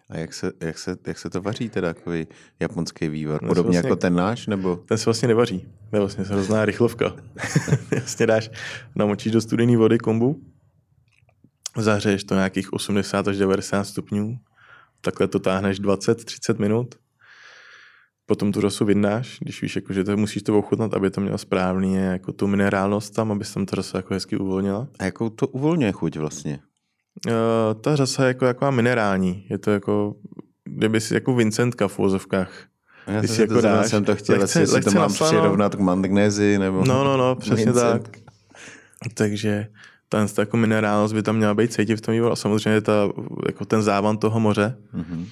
A 0.10 0.18
jak 0.18 0.34
se, 0.34 0.52
jak 0.62 0.78
se, 0.78 0.98
jak 1.08 1.20
se 1.20 1.30
to 1.30 1.42
vaří 1.42 1.70
teda, 1.70 1.94
takový 1.94 2.28
japonský 2.60 3.08
vývar? 3.08 3.40
Podobně 3.40 3.64
vlastně- 3.64 3.78
jako 3.78 3.96
ten 3.96 4.16
náš, 4.16 4.48
nebo? 4.48 4.76
Ten 4.76 4.98
se 4.98 5.06
vlastně 5.06 5.28
nevaří. 5.28 5.68
To 5.90 5.96
je 5.96 6.00
vlastně 6.00 6.24
hrozná 6.24 6.66
rychlovka. 6.66 7.16
vlastně 7.92 8.28
dáš, 8.28 8.50
namočíš 8.96 9.32
do 9.32 9.42
studené 9.42 9.78
vody 9.78 9.98
kombu, 9.98 10.42
zahřeješ 11.78 12.24
to 12.24 12.36
nějakých 12.36 12.74
80 12.74 13.28
až 13.28 13.38
90 13.38 13.84
stupňů, 13.84 14.38
takhle 15.02 15.28
to 15.28 15.40
táhneš 15.40 15.82
20-30 15.82 16.60
minut, 16.60 16.96
potom 18.34 18.52
tu 18.52 18.62
rasu 18.62 18.86
vyndáš, 18.86 19.38
když 19.42 19.62
víš, 19.62 19.76
jako, 19.76 19.94
že 19.94 20.04
to 20.04 20.18
musíš 20.18 20.44
to 20.44 20.60
ochutnat, 20.60 20.94
aby 20.94 21.10
to 21.12 21.22
mělo 21.22 21.38
správně 21.38 22.00
jako 22.00 22.32
tu 22.32 22.48
minerálnost 22.48 23.14
tam, 23.14 23.32
aby 23.32 23.46
se 23.46 23.54
tam 23.54 23.66
ta 23.66 23.76
rasa 23.76 23.98
jako 23.98 24.14
hezky 24.14 24.38
uvolnila. 24.38 24.88
A 25.00 25.06
jakou 25.06 25.30
to 25.30 25.48
uvolňuje 25.48 25.92
chuť 25.92 26.18
vlastně? 26.18 26.60
Uh, 27.28 27.82
ta 27.82 27.96
řasa 27.96 28.24
je 28.24 28.28
jako 28.28 28.46
taková 28.46 28.72
minerální. 28.72 29.46
Je 29.50 29.58
to 29.58 29.72
jako, 29.72 30.16
kdyby 30.64 31.02
si 31.02 31.14
jako 31.14 31.36
Vincentka 31.36 31.88
v 31.88 32.00
úvozovkách. 32.00 32.52
Já 33.08 33.20
jsem, 33.20 33.36
si 33.36 33.42
jako 33.42 33.54
to, 33.54 33.62
dáš, 33.62 33.90
jsem 33.90 34.06
to 34.06 34.16
chtěl, 34.16 34.36
lehce- 34.36 34.60
jestli 34.60 34.68
si 34.68 34.72
to 34.72 34.76
lehce 34.76 34.96
mám 34.96 35.02
napsáno. 35.10 35.32
přirovnat 35.32 35.76
k 35.76 35.80
magnézi, 35.80 36.58
nebo... 36.60 36.86
No, 36.86 37.04
no, 37.04 37.18
no, 37.18 37.36
přesně 37.36 37.66
Vincent. 37.66 38.04
tak. 38.04 38.18
Takže 39.14 39.68
ten 40.10 40.28
jako 40.38 40.58
minerálnost 40.58 41.14
by 41.14 41.24
tam 41.24 41.38
měla 41.38 41.54
být 41.54 41.74
cítit 41.74 41.96
v 41.96 42.02
tom 42.02 42.14
vývoru 42.14 42.32
a 42.32 42.36
samozřejmě 42.36 42.82
ta, 42.82 43.10
jako 43.48 43.66
ten 43.66 43.82
závan 43.82 44.18
toho 44.18 44.40
moře. 44.40 44.78
Mhm. 44.94 45.26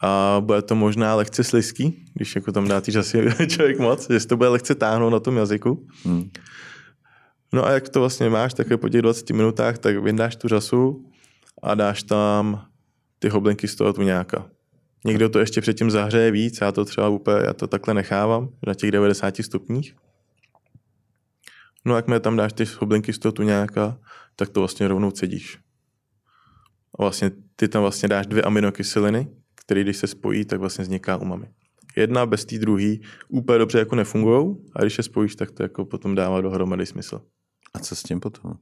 A 0.00 0.36
bude 0.40 0.62
to 0.62 0.74
možná 0.74 1.14
lehce 1.14 1.44
slizký, 1.44 2.04
když 2.14 2.34
jako 2.34 2.52
tam 2.52 2.68
dá 2.68 2.80
ty 2.80 2.96
asi 2.96 3.28
člověk 3.48 3.78
moc, 3.78 4.10
že 4.10 4.20
se 4.20 4.28
to 4.28 4.36
bude 4.36 4.48
lehce 4.48 4.74
táhnout 4.74 5.12
na 5.12 5.20
tom 5.20 5.36
jazyku. 5.36 5.86
Hm. 6.04 6.30
No 7.52 7.66
a 7.66 7.70
jak 7.70 7.88
to 7.88 8.00
vlastně 8.00 8.30
máš, 8.30 8.54
tak 8.54 8.66
po 8.76 8.88
těch 8.88 9.02
20 9.02 9.30
minutách, 9.30 9.78
tak 9.78 9.96
vyndáš 9.96 10.36
tu 10.36 10.48
řasu 10.48 11.10
a 11.62 11.74
dáš 11.74 12.02
tam 12.02 12.66
ty 13.18 13.28
hoblinky 13.28 13.68
z 13.68 13.76
toho 13.76 13.92
tuňáka. 13.92 14.50
Někdo 15.04 15.28
to 15.28 15.38
ještě 15.38 15.60
předtím 15.60 15.90
zahřeje 15.90 16.30
víc, 16.30 16.58
já 16.60 16.72
to 16.72 16.84
třeba 16.84 17.08
úplně, 17.08 17.36
já 17.46 17.52
to 17.52 17.66
takhle 17.66 17.94
nechávám 17.94 18.48
na 18.66 18.74
těch 18.74 18.90
90 18.90 19.36
stupních. 19.36 19.96
No 21.84 21.94
a 21.94 21.96
jakmile 21.96 22.20
tam 22.20 22.36
dáš 22.36 22.52
ty 22.52 22.64
hoblinky 22.78 23.12
z 23.12 23.18
toho 23.18 23.32
tuňáka, 23.32 23.98
tak 24.36 24.48
to 24.48 24.60
vlastně 24.60 24.88
rovnou 24.88 25.10
cedíš. 25.10 25.58
A 26.98 27.02
vlastně 27.02 27.30
ty 27.56 27.68
tam 27.68 27.82
vlastně 27.82 28.08
dáš 28.08 28.26
dvě 28.26 28.42
aminokyseliny, 28.42 29.28
které 29.68 29.82
když 29.82 29.96
se 29.96 30.06
spojí, 30.06 30.44
tak 30.44 30.60
vlastně 30.60 30.82
vzniká 30.82 31.16
umami. 31.16 31.46
Jedna 31.96 32.26
bez 32.26 32.44
té 32.44 32.58
druhý 32.58 33.00
úplně 33.28 33.58
dobře 33.58 33.78
jako 33.78 33.96
nefungují 33.96 34.56
a 34.76 34.80
když 34.82 34.98
je 34.98 35.04
spojíš, 35.04 35.36
tak 35.36 35.50
to 35.50 35.62
jako 35.62 35.84
potom 35.84 36.14
dává 36.14 36.40
dohromady 36.40 36.86
smysl. 36.86 37.20
A 37.74 37.78
co 37.78 37.96
s 37.96 38.02
tím 38.02 38.20
potom? 38.20 38.52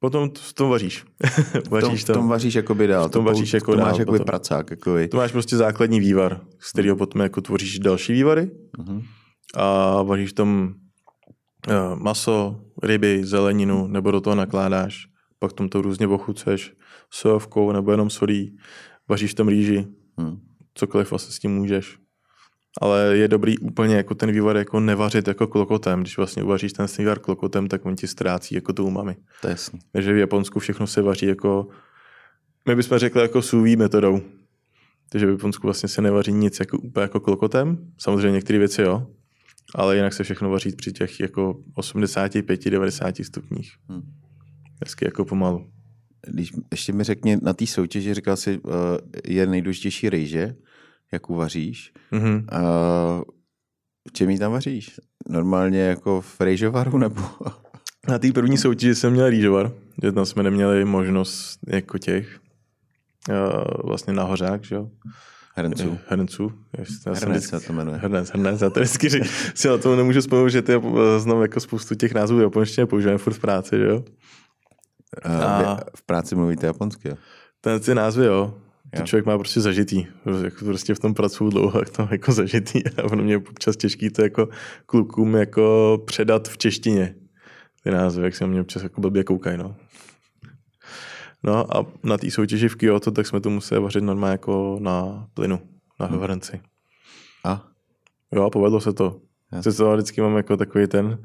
Potom 0.00 0.30
to, 0.30 0.40
to 0.54 0.68
vaříš. 0.68 1.04
V 1.24 1.62
tom, 1.62 1.62
vaříš 1.70 2.04
v 2.04 2.06
tom 2.06 2.28
vaříš 2.28 2.54
jakoby 2.54 2.86
dál. 2.86 3.08
v 3.08 3.12
tom 3.12 3.24
to, 3.24 3.30
vaříš 3.30 3.52
jako 3.52 3.72
to 3.72 3.76
dál 3.78 3.86
máš 3.86 3.98
jakoby 3.98 4.18
potom. 4.18 4.26
pracák, 4.26 4.70
jakoby. 4.70 5.08
To 5.08 5.16
máš 5.16 5.32
prostě 5.32 5.56
základní 5.56 6.00
vývar, 6.00 6.40
z 6.60 6.72
kterého 6.72 6.96
potom 6.96 7.20
jako 7.20 7.40
tvoříš 7.40 7.78
další 7.78 8.12
vývary 8.12 8.50
Mhm. 8.78 9.02
a 9.54 10.02
vaříš 10.02 10.32
tam 10.32 10.74
eh, 11.68 11.72
maso, 11.94 12.60
ryby, 12.82 13.24
zeleninu, 13.24 13.86
nebo 13.86 14.10
do 14.10 14.20
toho 14.20 14.36
nakládáš, 14.36 15.06
pak 15.38 15.52
tom 15.52 15.68
to 15.68 15.82
různě 15.82 16.06
ochuceš 16.06 16.72
sojovkou 17.10 17.72
nebo 17.72 17.90
jenom 17.90 18.10
solí, 18.10 18.56
vaříš 19.08 19.34
tam 19.34 19.48
rýži, 19.48 19.86
Hm. 20.20 20.38
cokoliv 20.74 21.10
vlastně 21.10 21.32
s 21.32 21.38
tím 21.38 21.50
můžeš. 21.54 21.98
Ale 22.80 23.16
je 23.16 23.28
dobrý 23.28 23.58
úplně 23.58 23.96
jako 23.96 24.14
ten 24.14 24.32
vývar 24.32 24.56
jako 24.56 24.80
nevařit 24.80 25.28
jako 25.28 25.46
klokotem. 25.46 26.00
Když 26.00 26.16
vlastně 26.16 26.42
uvaříš 26.42 26.72
ten 26.72 26.86
vývar 26.98 27.18
klokotem, 27.18 27.68
tak 27.68 27.86
on 27.86 27.96
ti 27.96 28.06
ztrácí 28.06 28.54
jako 28.54 28.72
tu 28.72 28.86
umami. 28.86 29.16
To 29.40 29.48
je 29.48 29.50
jasný. 29.50 29.78
Takže 29.92 30.12
v 30.12 30.16
Japonsku 30.16 30.58
všechno 30.60 30.86
se 30.86 31.02
vaří 31.02 31.26
jako, 31.26 31.68
my 32.68 32.76
bychom 32.76 32.98
řekli 32.98 33.22
jako 33.22 33.42
sous 33.42 33.76
metodou. 33.76 34.20
Takže 35.08 35.26
v 35.26 35.30
Japonsku 35.30 35.66
vlastně 35.66 35.88
se 35.88 36.02
nevaří 36.02 36.32
nic 36.32 36.60
jako 36.60 36.78
úplně 36.78 37.02
jako 37.02 37.20
klokotem. 37.20 37.92
Samozřejmě 37.98 38.30
některé 38.30 38.58
věci 38.58 38.82
jo, 38.82 39.06
ale 39.74 39.96
jinak 39.96 40.12
se 40.12 40.24
všechno 40.24 40.50
vaří 40.50 40.72
při 40.76 40.92
těch 40.92 41.20
jako 41.20 41.62
85-90 41.76 43.24
stupních. 43.24 43.72
Hm. 43.92 44.02
Hezky 44.84 45.04
jako 45.04 45.24
pomalu. 45.24 45.70
Když 46.26 46.52
ještě 46.70 46.92
mi 46.92 47.04
řekni, 47.04 47.38
na 47.42 47.52
té 47.52 47.66
soutěži 47.66 48.14
říkal 48.14 48.36
jsi, 48.36 48.58
uh, 48.58 48.72
je 49.24 49.46
nejdůležitější 49.46 50.08
rejže, 50.10 50.54
jak 51.12 51.30
uvaříš. 51.30 51.92
Mhm. 52.10 52.46
Uh, 52.52 53.22
čem 54.12 54.30
ji 54.30 54.38
tam 54.38 54.52
vaříš? 54.52 55.00
Normálně 55.28 55.80
jako 55.80 56.20
v 56.20 56.40
rejžovaru 56.40 56.98
nebo? 56.98 57.22
Na 58.08 58.18
té 58.18 58.32
první 58.32 58.58
soutěži 58.58 58.94
jsem 58.94 59.12
měl 59.12 59.30
rýžovar, 59.30 59.72
že 60.02 60.12
tam 60.12 60.26
jsme 60.26 60.42
neměli 60.42 60.84
možnost 60.84 61.58
jako 61.66 61.98
těch 61.98 62.40
uh, 63.28 63.34
vlastně 63.84 64.12
nahořák, 64.12 64.64
že 64.64 64.74
jo? 64.74 64.90
Hrnců. 65.54 65.98
Hrnců. 66.08 66.52
Já 66.78 66.84
jsem 66.84 67.12
Hrnec 67.14 67.36
vždycky- 67.36 67.60
se 67.60 67.66
to 67.66 67.72
jmenuje. 67.72 67.98
Hrnec, 67.98 68.30
hrnec, 68.30 68.60
já 68.60 68.70
to 68.70 68.80
vždycky 68.80 69.08
řík, 69.08 69.26
si 69.54 69.68
na 69.68 69.78
tomu 69.78 69.96
nemůžu 69.96 70.20
vzpomenout, 70.20 70.48
že 70.48 70.62
ty 70.62 70.72
eh, 70.74 71.20
znám 71.20 71.42
jako 71.42 71.60
spoustu 71.60 71.94
těch 71.94 72.14
názvů 72.14 72.38
v 72.38 72.42
japonštině, 72.42 72.86
používáme 72.86 73.18
furt 73.18 73.32
v 73.34 73.38
práci, 73.38 73.76
že 73.76 73.84
jo? 73.84 74.04
Uh, 75.26 75.42
A- 75.44 75.80
v 75.96 76.02
práci 76.02 76.34
mluvíte 76.34 76.66
japonsky, 76.66 77.08
jo? 77.08 77.14
Ten, 77.60 77.80
ty 77.80 77.94
názvy, 77.94 78.24
jo. 78.24 78.54
To 78.96 79.02
člověk 79.02 79.26
má 79.26 79.38
prostě 79.38 79.60
zažitý. 79.60 80.06
Jako 80.44 80.64
prostě 80.64 80.94
v 80.94 80.98
tom 80.98 81.14
pracuju 81.14 81.50
dlouho, 81.50 81.78
jak 81.78 81.90
to 81.90 82.08
jako 82.10 82.32
zažitý. 82.32 82.82
A 83.04 83.08
pro 83.08 83.16
mě 83.22 83.32
je 83.32 83.38
občas 83.38 83.76
těžký 83.76 84.10
to 84.10 84.22
jako 84.22 84.48
klukům 84.86 85.34
jako 85.36 85.98
předat 86.06 86.48
v 86.48 86.58
češtině. 86.58 87.14
Ty 87.84 87.90
názvy, 87.90 88.24
jak 88.24 88.34
se 88.36 88.44
na 88.44 88.50
mě 88.50 88.60
občas 88.60 88.82
jako 88.82 89.00
blbě 89.00 89.24
koukají, 89.24 89.58
no. 89.58 89.76
No 91.44 91.76
a 91.76 91.86
na 92.02 92.18
té 92.18 92.30
soutěži 92.30 92.68
v 92.68 92.76
Kyoto, 92.76 93.10
tak 93.10 93.26
jsme 93.26 93.40
to 93.40 93.50
museli 93.50 93.80
vařit 93.80 94.00
normálně 94.04 94.32
jako 94.32 94.78
na 94.80 95.26
plynu, 95.34 95.60
na 96.00 96.06
hrnci. 96.06 96.60
A? 97.44 97.64
Jo, 98.32 98.50
povedlo 98.50 98.80
se 98.80 98.92
to. 98.92 99.20
To 99.62 99.92
vždycky 99.94 100.20
mám 100.20 100.36
jako 100.36 100.56
takový 100.56 100.86
ten... 100.86 101.18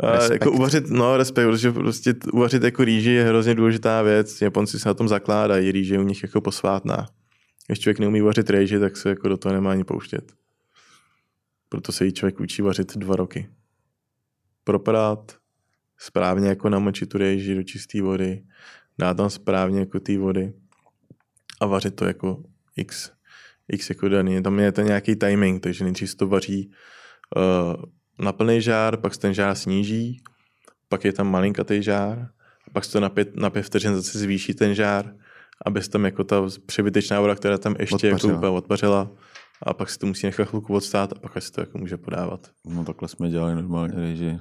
A 0.00 0.12
Respekt. 0.12 0.32
jako 0.32 0.52
uvařit, 0.52 0.90
no 0.90 1.16
respekt, 1.16 1.46
protože 1.46 1.72
prostě 1.72 2.14
uvařit 2.32 2.62
jako 2.62 2.84
rýži 2.84 3.10
je 3.10 3.24
hrozně 3.24 3.54
důležitá 3.54 4.02
věc. 4.02 4.42
Japonci 4.42 4.78
se 4.78 4.88
na 4.88 4.94
tom 4.94 5.08
zakládají, 5.08 5.72
rýže 5.72 5.94
je 5.94 5.98
u 5.98 6.02
nich 6.02 6.22
jako 6.22 6.40
posvátná. 6.40 7.08
Když 7.66 7.80
člověk 7.80 7.98
neumí 7.98 8.20
vařit 8.20 8.50
rýži, 8.50 8.78
tak 8.78 8.96
se 8.96 9.08
jako 9.08 9.28
do 9.28 9.36
toho 9.36 9.52
nemá 9.52 9.70
ani 9.70 9.84
pouštět. 9.84 10.32
Proto 11.68 11.92
se 11.92 12.04
jí 12.04 12.12
člověk 12.12 12.40
učí 12.40 12.62
vařit 12.62 12.96
dva 12.96 13.16
roky. 13.16 13.48
Proprát, 14.64 15.36
správně 15.98 16.48
jako 16.48 16.68
namočit 16.68 17.08
tu 17.08 17.18
rýži 17.18 17.54
do 17.54 17.62
čisté 17.62 18.02
vody, 18.02 18.42
dát 18.98 19.16
tam 19.16 19.30
správně 19.30 19.80
jako 19.80 20.00
té 20.00 20.18
vody 20.18 20.52
a 21.60 21.66
vařit 21.66 21.96
to 21.96 22.04
jako 22.04 22.42
x, 22.76 23.10
x 23.68 23.88
jako 23.88 24.08
daný. 24.08 24.42
Tam 24.42 24.58
je 24.58 24.72
ten 24.72 24.86
nějaký 24.86 25.16
timing, 25.16 25.62
takže 25.62 25.84
nejdřív 25.84 26.14
to 26.14 26.26
vaří 26.26 26.70
uh, 27.36 27.82
na 28.20 28.32
plný 28.32 28.62
žár, 28.62 28.96
pak 28.96 29.14
se 29.14 29.20
ten 29.20 29.34
žár 29.34 29.54
sníží, 29.54 30.22
pak 30.88 31.04
je 31.04 31.12
tam 31.12 31.30
malinkatý 31.30 31.82
žár, 31.82 32.18
a 32.66 32.70
pak 32.72 32.84
se 32.84 32.92
to 32.92 33.00
na 33.00 33.08
pět, 33.08 33.36
na 33.36 33.50
pět 33.50 33.62
vteřin 33.62 33.94
zase 33.94 34.18
zvýší 34.18 34.54
ten 34.54 34.74
žár, 34.74 35.14
aby 35.66 35.82
se 35.82 35.90
tam 35.90 36.04
jako 36.04 36.24
ta 36.24 36.42
přebytečná 36.66 37.20
voda, 37.20 37.34
která 37.34 37.58
tam 37.58 37.76
ještě 37.78 38.06
jako 38.06 38.16
Odpařila. 38.16 38.38
úplně 38.38 38.50
odpařila, 38.50 39.10
a 39.62 39.74
pak 39.74 39.90
se 39.90 39.98
to 39.98 40.06
musí 40.06 40.26
nechat 40.26 40.48
chvilku 40.48 40.74
odstát 40.74 41.12
a 41.12 41.18
pak 41.18 41.42
se 41.42 41.52
to 41.52 41.60
jako 41.60 41.78
může 41.78 41.96
podávat. 41.96 42.50
No 42.66 42.84
takhle 42.84 43.08
jsme 43.08 43.28
dělali 43.30 43.54
normálně 43.54 43.94
rejži. 43.96 44.38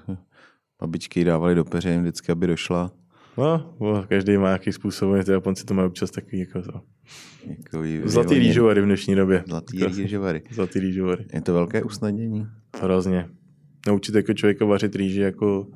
Babičky 0.81 1.23
dávali 1.23 1.55
do 1.55 1.65
peřin 1.65 2.01
vždycky, 2.01 2.31
aby 2.31 2.47
došla. 2.47 2.91
No, 3.37 3.75
bo 3.79 4.05
každý 4.09 4.37
má 4.37 4.47
nějaký 4.47 4.71
způsob, 4.71 5.25
ty 5.25 5.31
Japonci 5.31 5.65
to 5.65 5.73
mají 5.73 5.87
občas 5.87 6.11
takový 6.11 6.39
jako 6.39 6.61
to. 6.61 6.81
Jakový, 7.45 8.01
Zlatý 8.05 8.39
rýžovary 8.39 8.81
v 8.81 8.85
dnešní 8.85 9.15
době. 9.15 9.43
Zlatý 9.47 9.85
rýžovary. 9.85 10.43
Zlatý 10.51 10.79
rýžovary. 10.79 11.25
Je 11.33 11.41
to 11.41 11.53
velké 11.53 11.83
usnadnění. 11.83 12.47
Hrozně. 12.81 13.29
Naučit 13.87 14.15
jako 14.15 14.33
člověka 14.33 14.65
vařit 14.65 14.95
rýži 14.95 15.21
jako 15.21 15.67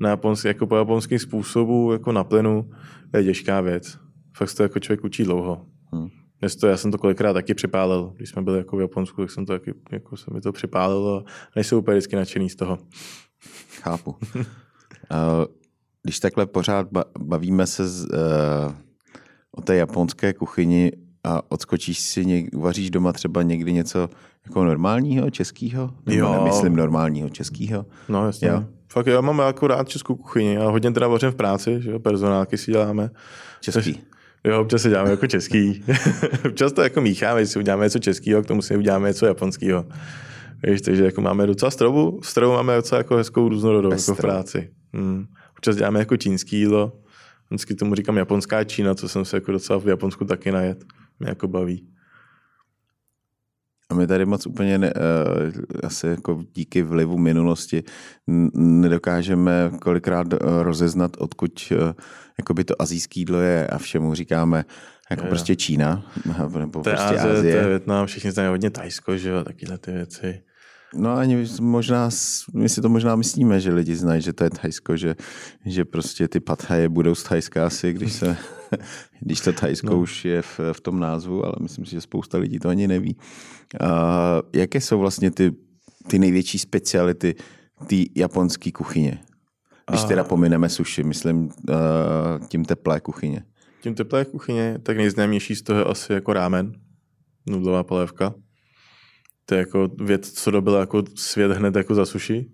na 0.00 0.08
japonský, 0.08 0.48
jako 0.48 0.66
po 0.66 0.76
japonském 0.76 1.18
způsobu, 1.18 1.92
jako 1.92 2.12
na 2.12 2.24
plynu, 2.24 2.70
je 3.14 3.24
těžká 3.24 3.60
věc. 3.60 3.98
Fakt 4.36 4.50
se 4.50 4.56
to 4.56 4.62
jako 4.62 4.78
člověk 4.78 5.04
učí 5.04 5.24
dlouho. 5.24 5.66
Hmm. 5.92 6.08
Dnes 6.40 6.56
to, 6.56 6.66
já 6.66 6.76
jsem 6.76 6.92
to 6.92 6.98
kolikrát 6.98 7.32
taky 7.32 7.54
připálil. 7.54 8.12
Když 8.16 8.28
jsme 8.28 8.42
byli 8.42 8.58
jako 8.58 8.76
v 8.76 8.80
Japonsku, 8.80 9.22
tak 9.22 9.30
jsem 9.30 9.46
to 9.46 9.52
taky, 9.52 9.74
jako 9.92 10.16
se 10.16 10.34
mi 10.34 10.40
to 10.40 10.52
připálilo 10.52 11.18
a 11.18 11.24
nejsou 11.56 11.78
úplně 11.78 11.94
vždycky 11.94 12.16
nadšený 12.16 12.50
z 12.50 12.56
toho. 12.56 12.78
Chápu. 13.80 14.10
uh, 14.10 14.44
když 16.02 16.20
takhle 16.20 16.46
pořád 16.46 16.92
ba- 16.92 17.04
bavíme 17.18 17.66
se 17.66 17.88
z, 17.88 18.04
uh, 18.04 18.74
o 19.50 19.62
té 19.62 19.76
japonské 19.76 20.32
kuchyni 20.32 20.92
a 21.28 21.42
odskočíš 21.48 21.98
si, 22.00 22.24
něk- 22.24 22.48
uvaříš 22.54 22.90
doma 22.90 23.12
třeba 23.12 23.42
někdy 23.42 23.72
něco 23.72 24.08
jako 24.46 24.64
normálního, 24.64 25.30
českého? 25.30 25.90
Nebo 26.06 26.18
Jo. 26.18 26.32
nemyslím 26.32 26.76
normálního, 26.76 27.28
českého. 27.28 27.86
No 28.08 28.26
jasně. 28.26 28.48
Jo. 28.48 28.64
Fakt 28.92 29.06
já 29.06 29.20
mám 29.20 29.38
jako 29.38 29.66
rád 29.66 29.88
českou 29.88 30.14
kuchyni 30.14 30.58
a 30.58 30.68
hodně 30.68 30.90
teda 30.90 31.08
vařím 31.08 31.30
v 31.30 31.34
práci, 31.34 31.76
že 31.82 31.90
jo, 31.90 31.98
personálky 31.98 32.58
si 32.58 32.72
děláme. 32.72 33.10
Český. 33.60 34.00
Jo, 34.44 34.60
občas 34.60 34.82
si 34.82 34.88
děláme 34.88 35.10
jako 35.10 35.26
český. 35.26 35.84
občas 36.46 36.72
to 36.72 36.82
jako 36.82 37.00
mícháme, 37.00 37.46
si 37.46 37.58
uděláme 37.58 37.84
něco 37.84 37.98
českého, 37.98 38.42
k 38.42 38.46
tomu 38.46 38.62
si 38.62 38.76
uděláme 38.76 39.08
něco 39.08 39.26
japonského. 39.26 39.84
Víš, 40.62 40.80
takže 40.80 41.04
jako 41.04 41.20
máme 41.20 41.46
docela 41.46 41.70
stravu, 41.70 42.20
stravu 42.22 42.52
máme 42.52 42.76
docela 42.76 42.98
jako 42.98 43.16
hezkou 43.16 43.48
různorodou 43.48 43.90
jako 43.90 44.14
v 44.14 44.20
práci. 44.20 44.70
Hmm. 44.94 45.26
Občas 45.52 45.76
děláme 45.76 45.98
jako 45.98 46.16
čínský 46.16 46.58
jídlo, 46.58 46.92
vždycky 47.50 47.74
tomu 47.74 47.94
říkám 47.94 48.16
japonská 48.16 48.64
Čína, 48.64 48.94
co 48.94 49.08
jsem 49.08 49.24
se 49.24 49.36
jako 49.36 49.52
docela 49.52 49.78
v 49.78 49.86
Japonsku 49.86 50.24
taky 50.24 50.52
najet. 50.52 50.84
Mě 51.20 51.28
jako 51.28 51.48
baví. 51.48 51.88
A 53.90 53.94
my 53.94 54.06
tady 54.06 54.26
moc 54.26 54.46
úplně 54.46 54.78
ne, 54.78 54.92
uh, 54.94 55.52
asi 55.84 56.06
jako 56.06 56.44
díky 56.54 56.82
vlivu 56.82 57.18
minulosti 57.18 57.82
nedokážeme 58.54 59.70
kolikrát 59.82 60.32
uh, 60.32 60.38
rozeznat, 60.62 61.16
odkud 61.18 61.72
uh, 61.72 61.92
jakoby 62.38 62.64
to 62.64 62.82
azijský 62.82 63.20
jídlo 63.20 63.40
je 63.40 63.66
a 63.66 63.78
všemu 63.78 64.14
říkáme 64.14 64.64
jako 65.10 65.24
Jo. 65.24 65.28
prostě 65.28 65.56
Čína 65.56 66.12
nebo 66.58 66.82
To 66.82 66.90
prostě 66.90 67.04
Azie, 67.04 67.38
Azie. 67.38 67.54
to 67.54 67.60
je 67.60 67.68
Větnam, 67.68 68.06
všichni 68.06 68.32
znají 68.32 68.48
hodně 68.48 68.70
Tajsko, 68.70 69.16
že 69.16 69.28
jo, 69.28 69.44
takyhle 69.44 69.78
ty 69.78 69.92
věci. 69.92 70.42
No 70.94 71.16
ani 71.16 71.46
možná, 71.60 72.10
my 72.54 72.68
si 72.68 72.80
to 72.80 72.88
možná 72.88 73.16
myslíme, 73.16 73.60
že 73.60 73.72
lidi 73.72 73.96
znají, 73.96 74.22
že 74.22 74.32
to 74.32 74.44
je 74.44 74.50
Thajsko, 74.50 74.96
že, 74.96 75.16
že 75.66 75.84
prostě 75.84 76.28
ty 76.28 76.40
pathaje 76.40 76.88
budou 76.88 77.14
z 77.14 77.22
Thajska 77.22 77.66
asi, 77.66 77.92
když, 77.92 78.12
se, 78.12 78.36
když 79.20 79.40
to 79.40 79.52
Thajsko 79.52 79.90
no. 79.90 80.00
Už 80.00 80.24
je 80.24 80.42
v, 80.42 80.60
v 80.72 80.80
tom 80.80 81.00
názvu, 81.00 81.44
ale 81.44 81.54
myslím 81.60 81.84
si, 81.84 81.90
že 81.90 82.00
spousta 82.00 82.38
lidí 82.38 82.58
to 82.58 82.68
ani 82.68 82.88
neví. 82.88 83.16
A 83.80 84.42
jaké 84.52 84.80
jsou 84.80 84.98
vlastně 84.98 85.30
ty, 85.30 85.52
ty 86.06 86.18
největší 86.18 86.58
speciality 86.58 87.34
té 87.86 87.96
japonské 88.16 88.72
kuchyně? 88.72 89.18
Když 89.90 90.04
teda 90.04 90.24
pomineme 90.24 90.68
sushi, 90.68 91.04
myslím 91.04 91.44
uh, 91.44 91.50
tím 92.48 92.64
teplé 92.64 93.00
kuchyně. 93.00 93.44
Tím 93.80 93.94
teplé 93.94 94.24
kuchyně, 94.24 94.78
tak 94.82 94.96
nejznámější 94.96 95.54
z 95.54 95.62
toho 95.62 95.78
je 95.78 95.84
asi 95.84 96.12
jako 96.12 96.32
rámen, 96.32 96.72
nudlová 97.46 97.84
polévka. 97.84 98.34
To 99.46 99.54
je 99.54 99.58
jako 99.58 99.88
věc, 100.04 100.32
co 100.32 100.50
dobila 100.50 100.80
jako 100.80 101.02
svět 101.14 101.52
hned 101.52 101.76
jako 101.76 101.94
za 101.94 102.06
sushi. 102.06 102.50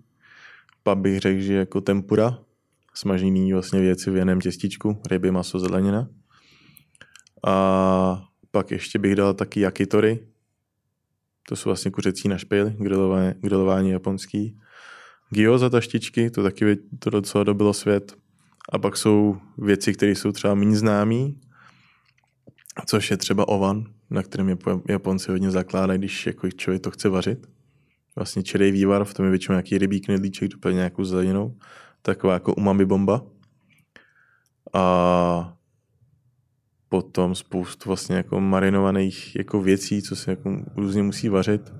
Pak 0.83 0.97
bych 0.97 1.19
řekl, 1.19 1.39
že 1.39 1.53
jako 1.53 1.81
tempura, 1.81 2.39
smažený 2.95 3.53
vlastně 3.53 3.81
věci 3.81 4.11
v 4.11 4.17
jiném 4.17 4.41
těstičku, 4.41 5.01
ryby, 5.11 5.31
maso, 5.31 5.59
zelenina. 5.59 6.07
A 7.47 8.23
pak 8.51 8.71
ještě 8.71 8.99
bych 8.99 9.15
dal 9.15 9.33
taky 9.33 9.59
yakitori. 9.59 10.27
To 11.49 11.55
jsou 11.55 11.69
vlastně 11.69 11.91
kuřecí 11.91 12.27
na 12.27 12.37
špejli, 12.37 12.75
grilování, 12.79 13.33
grilování 13.41 13.89
japonský. 13.89 14.59
Gyoza 15.29 15.69
taštičky, 15.69 16.29
to 16.29 16.43
taky 16.43 16.77
to 16.99 17.09
docela 17.09 17.43
dobilo 17.43 17.73
svět. 17.73 18.15
A 18.71 18.79
pak 18.79 18.97
jsou 18.97 19.37
věci, 19.57 19.93
které 19.93 20.11
jsou 20.11 20.31
třeba 20.31 20.55
méně 20.55 20.77
známý, 20.77 21.39
což 22.85 23.11
je 23.11 23.17
třeba 23.17 23.47
ovan, 23.47 23.85
na 24.09 24.23
kterém 24.23 24.47
Japo- 24.47 24.81
Japonci 24.89 25.31
hodně 25.31 25.51
zakládají, 25.51 25.99
když 25.99 26.25
jako 26.25 26.51
člověk 26.51 26.83
to 26.83 26.91
chce 26.91 27.09
vařit. 27.09 27.47
Vlastně 28.15 28.43
čerý 28.43 28.71
vývar, 28.71 29.05
v 29.05 29.13
tom 29.13 29.25
je 29.25 29.29
většinou 29.29 29.53
nějaký 29.53 29.77
rybí 29.77 30.01
knedlíček, 30.01 30.51
doplně 30.51 30.75
nějakou 30.75 31.03
zeleninou. 31.03 31.55
Taková 32.05 32.33
jako 32.33 32.53
umami 32.53 32.85
bomba. 32.85 33.21
A 34.73 35.53
potom 36.89 37.35
spoustu 37.35 37.89
vlastně 37.89 38.15
jako 38.15 38.39
marinovaných 38.39 39.35
jako 39.35 39.61
věcí, 39.61 40.01
co 40.01 40.15
se 40.15 40.31
jako 40.31 40.57
různě 40.75 41.03
musí 41.03 41.29
vařit. 41.29 41.73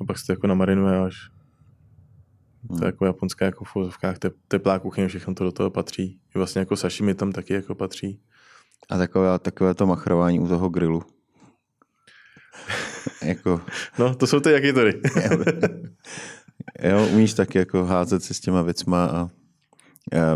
A 0.00 0.04
pak 0.04 0.18
se 0.18 0.26
to 0.26 0.32
jako 0.32 0.46
namarinuje 0.46 0.98
až. 0.98 1.14
To 2.78 2.84
je 2.84 2.86
jako 2.86 3.06
japonská 3.06 3.44
jako 3.44 3.64
v 3.64 3.76
uvozovkách 3.76 4.18
te- 4.18 4.30
teplá 4.48 4.78
kuchyně, 4.78 5.08
všechno 5.08 5.34
to 5.34 5.44
do 5.44 5.52
toho 5.52 5.70
patří. 5.70 6.20
I 6.34 6.38
vlastně 6.38 6.58
jako 6.58 6.76
sashimi 6.76 7.14
tam 7.14 7.32
taky 7.32 7.54
jako 7.54 7.74
patří. 7.74 8.20
A 8.90 8.98
takové, 8.98 9.38
takové 9.38 9.74
to 9.74 9.86
machrování 9.86 10.40
u 10.40 10.48
toho 10.48 10.68
grilu. 10.68 11.02
jako, 13.22 13.60
No, 13.98 14.14
to 14.14 14.26
jsou 14.26 14.40
ty 14.40 14.50
yakitory. 14.52 15.00
jo, 16.82 17.06
umíš 17.12 17.34
taky 17.34 17.58
jako 17.58 17.84
házet 17.84 18.22
se 18.22 18.34
s 18.34 18.40
těma 18.40 18.62
věcma 18.62 19.04
a, 19.06 19.28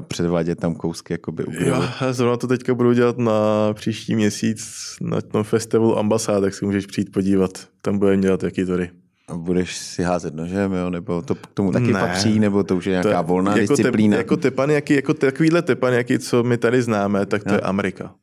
předvádět 0.01 0.61
tam 0.61 0.75
kousky 0.75 1.13
jakoby 1.15 1.45
jo, 1.61 1.83
zrovna 2.11 2.37
to 2.37 2.47
teďka 2.47 2.75
budu 2.75 2.93
dělat 2.93 3.19
na 3.19 3.33
příští 3.73 4.15
měsíc 4.17 4.67
na 5.01 5.21
tom 5.21 5.45
festivalu 5.45 5.99
ambasád, 5.99 6.41
tak 6.43 6.55
si 6.55 6.65
můžeš 6.65 6.87
přijít 6.87 7.13
podívat. 7.13 7.51
Tam 7.83 7.99
budeme 7.99 8.23
dělat 8.23 8.43
yakitory. 8.43 8.91
A 9.29 9.37
budeš 9.37 9.77
si 9.77 10.03
házet 10.03 10.35
nožem, 10.35 10.73
jo? 10.73 10.91
nebo 10.91 11.23
to 11.23 11.35
k 11.35 11.47
tomu 11.55 11.73
taky 11.73 11.93
Ne. 11.93 12.01
patří, 12.01 12.39
nebo 12.41 12.65
to 12.65 12.77
už 12.77 12.87
je 12.87 12.91
nějaká 12.91 13.19
je 13.19 13.23
volná 13.25 13.57
jako 13.57 13.75
disciplína. 13.75 14.17
Te, 14.17 14.21
jako 14.21 14.37
tepaněky, 14.37 14.95
jako 14.95 15.15
takovýhle 15.15 15.63
tepaněky, 15.63 16.19
co 16.19 16.43
my 16.43 16.59
tady 16.59 16.83
známe, 16.83 17.27
tak 17.27 17.45
to 17.45 17.49
Jo. 17.51 17.55
je 17.55 17.61
Amerika. 17.61 18.15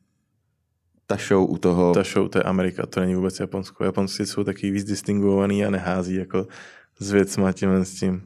Ta 1.06 1.16
show 1.28 1.50
u 1.50 1.58
toho, 1.58 1.94
Ta 1.94 2.02
show, 2.02 2.28
to 2.28 2.38
je 2.38 2.42
Amerika, 2.42 2.86
to 2.86 3.00
není 3.00 3.14
vůbec 3.14 3.40
Japonsko. 3.40 3.84
Japonci 3.84 4.26
jsou 4.26 4.44
taky 4.44 4.70
víc 4.70 4.84
distinguovaný 4.84 5.64
a 5.64 5.70
nehází 5.70 6.14
jako 6.14 6.46
s 7.00 7.10
věcma 7.12 7.52
tímhle 7.52 7.84
s 7.84 7.94
tím. 7.94 8.22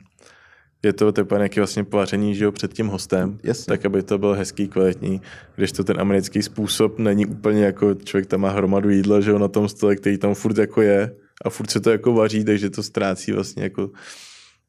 Je 0.83 0.93
to 0.93 1.13
tepaněky 1.13 1.61
vlastně 1.61 1.85
povaření, 1.85 2.35
že 2.35 2.45
jo, 2.45 2.53
před 2.53 2.73
tím 2.73 2.87
hostem, 2.87 3.39
Jasně. 3.43 3.65
tak 3.65 3.85
aby 3.85 4.03
to 4.03 4.19
bylo 4.19 4.35
hezký, 4.35 4.69
kvalitní, 4.69 5.21
když 5.57 5.73
to 5.73 5.85
ten 5.85 6.01
americký 6.01 6.43
způsob 6.43 6.99
není 6.99 7.27
úplně 7.27 7.65
jako 7.65 7.95
člověk 7.95 8.27
tam 8.27 8.41
má 8.41 8.51
hromadu 8.51 8.91
jídla, 8.91 9.21
že 9.21 9.31
jo, 9.31 9.39
na 9.39 9.49
tom 9.49 9.69
stole, 9.69 9.97
který 9.97 10.19
tam 10.19 10.35
furt 10.35 10.59
jako 10.59 10.83
je 10.83 11.15
a 11.45 11.51
furt 11.51 11.71
se 11.71 11.81
to 11.81 11.91
jako 11.91 12.13
vaří, 12.13 12.45
takže 12.45 12.71
to 12.71 12.83
ztrácí 12.83 13.33
vlastně 13.33 13.63
jako 13.63 13.91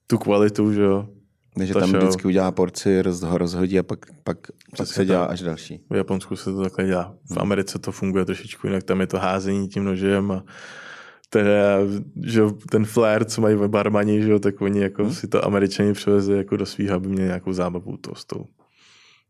tu 0.08 0.18
kvalitu, 0.18 0.74
že 0.74 0.82
jo. 0.82 1.08
že 1.64 1.74
ta 1.74 1.80
tam 1.80 1.90
show. 1.90 2.02
vždycky 2.02 2.28
udělá 2.28 2.52
porci, 2.52 3.02
roz, 3.02 3.22
ho 3.22 3.38
rozhodí 3.38 3.80
a 3.80 3.84
pak, 3.84 4.06
pak, 4.24 4.38
pak 4.78 4.88
se 4.88 5.06
dělá 5.06 5.26
až 5.26 5.42
další. 5.42 5.82
V 5.90 5.96
Japonsku 5.96 6.36
se 6.36 6.52
to 6.52 6.62
takhle 6.62 6.86
dělá. 6.86 7.16
V 7.32 7.38
Americe 7.38 7.80
to 7.80 7.92
funguje 7.92 8.26
trošičku 8.26 8.68
jinak, 8.68 8.84
tam 8.84 9.02
je 9.02 9.08
to 9.08 9.18
házení 9.18 9.68
tím 9.68 9.84
nožem 9.84 10.32
a 10.32 10.44
teda, 11.36 11.80
že 12.24 12.42
ten 12.70 12.86
flair, 12.86 13.26
co 13.26 13.42
mají 13.42 13.58
barmani, 13.68 14.22
že 14.22 14.40
tak 14.40 14.62
oni 14.62 14.80
jako 14.80 15.04
hmm. 15.04 15.14
si 15.14 15.28
to 15.28 15.46
američani 15.46 15.94
převeze 15.94 16.38
jako 16.38 16.58
do 16.58 16.66
svých, 16.66 16.90
aby 16.90 17.08
měli 17.08 17.28
nějakou 17.28 17.54
zábavu 17.54 17.98
toho 17.98 18.16
stolu. 18.16 18.46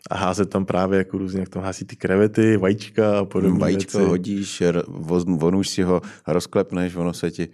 A 0.10 0.18
házet 0.18 0.50
tam 0.50 0.66
právě 0.66 0.98
jako 0.98 1.18
různě, 1.18 1.40
jak 1.40 1.50
tam 1.50 1.64
hází 1.64 1.86
ty 1.86 1.96
krevety, 1.96 2.58
vajíčka 2.58 3.20
a 3.20 3.26
podobně. 3.26 3.60
Vajíčko 3.60 4.00
hodíš, 4.00 4.62
r- 4.62 4.84
voz- 4.88 5.38
vonuš 5.38 5.70
si 5.70 5.84
ho, 5.84 6.02
rozklepneš, 6.28 6.96
ono 6.96 7.14
se 7.14 7.32
ti... 7.32 7.48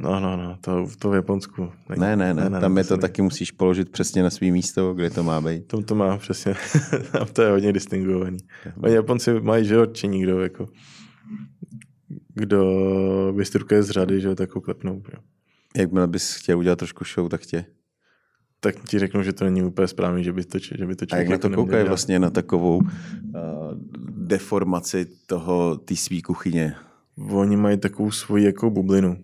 No, 0.00 0.20
no, 0.20 0.36
no, 0.36 0.58
to, 0.60 0.86
to 0.98 1.10
v 1.10 1.14
Japonsku. 1.14 1.72
není. 1.88 2.00
Ne, 2.00 2.16
ne, 2.16 2.34
ne, 2.34 2.50
ne 2.50 2.60
tam 2.60 2.78
je 2.78 2.84
to 2.84 2.94
není. 2.94 3.00
taky 3.00 3.22
musíš 3.22 3.50
položit 3.50 3.90
přesně 3.90 4.22
na 4.22 4.30
svý 4.30 4.50
místo, 4.50 4.94
kde 4.94 5.10
to 5.10 5.22
má 5.22 5.40
být. 5.40 5.66
Tam 5.66 5.82
to 5.82 5.94
má 5.94 6.16
přesně, 6.16 6.54
tam 7.12 7.26
to 7.32 7.42
je 7.42 7.50
hodně 7.50 7.72
distinguovaný. 7.72 8.38
Oni 8.82 8.94
Japonci 8.94 9.40
mají, 9.40 9.64
že 9.64 9.76
či 9.92 10.08
nikdo, 10.08 10.40
jako, 10.40 10.68
kdo 12.36 13.32
vystrkuje 13.36 13.82
z 13.82 13.90
řady, 13.90 14.20
že 14.20 14.34
tak 14.34 14.54
ho 14.54 14.60
klepnou. 14.60 15.02
Jo. 15.14 15.18
Jakmile 15.76 16.06
bys 16.06 16.34
chtěl 16.34 16.58
udělat 16.58 16.78
trošku 16.78 17.04
show, 17.14 17.28
tak 17.28 17.40
tě. 17.40 17.64
Tak 18.60 18.74
ti 18.88 18.98
řeknu, 18.98 19.22
že 19.22 19.32
to 19.32 19.44
není 19.44 19.62
úplně 19.62 19.88
správný, 19.88 20.24
že 20.24 20.32
by 20.32 20.44
to, 20.44 20.58
že 20.58 20.86
by 20.86 20.96
to 20.96 21.02
A 21.02 21.16
jak 21.16 21.26
člověk 21.26 21.28
na 21.28 21.38
to 21.38 21.46
jako 21.46 21.54
koukají 21.62 21.76
dělat. 21.78 21.88
vlastně 21.88 22.18
na 22.18 22.30
takovou 22.30 22.76
uh, 22.76 22.84
deformaci 24.26 25.06
toho, 25.26 25.76
té 25.76 25.96
svý 25.96 26.22
kuchyně? 26.22 26.74
Oni 27.30 27.56
mají 27.56 27.78
takovou 27.78 28.10
svoji 28.10 28.44
jako 28.44 28.70
bublinu. 28.70 29.16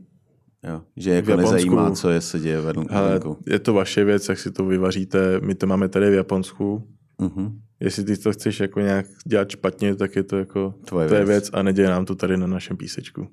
Jo? 0.68 0.82
Že 0.96 1.10
jako 1.10 1.30
Japonsku- 1.30 1.36
nezajímá, 1.42 1.90
co 1.90 2.10
je 2.10 2.20
se 2.20 2.40
děje 2.40 2.60
venku. 2.60 3.38
je 3.46 3.58
to 3.58 3.74
vaše 3.74 4.04
věc, 4.04 4.28
jak 4.28 4.38
si 4.38 4.50
to 4.50 4.64
vyvaříte. 4.64 5.40
My 5.40 5.54
to 5.54 5.66
máme 5.66 5.88
tady 5.88 6.10
v 6.10 6.14
Japonsku. 6.14 6.88
Mhm. 7.20 7.60
Jestli 7.82 8.04
ty 8.04 8.16
to 8.16 8.32
chceš 8.32 8.60
jako 8.60 8.80
nějak 8.80 9.06
dělat 9.26 9.50
špatně, 9.50 9.96
tak 9.96 10.16
je 10.16 10.22
to 10.22 10.38
jako 10.38 10.74
Tvoje 10.84 11.08
to 11.08 11.14
věc. 11.14 11.28
věc 11.28 11.50
a 11.52 11.62
neděje 11.62 11.88
nám 11.88 12.04
to 12.04 12.14
tady 12.14 12.36
na 12.36 12.46
našem 12.46 12.76
písečku. 12.76 13.28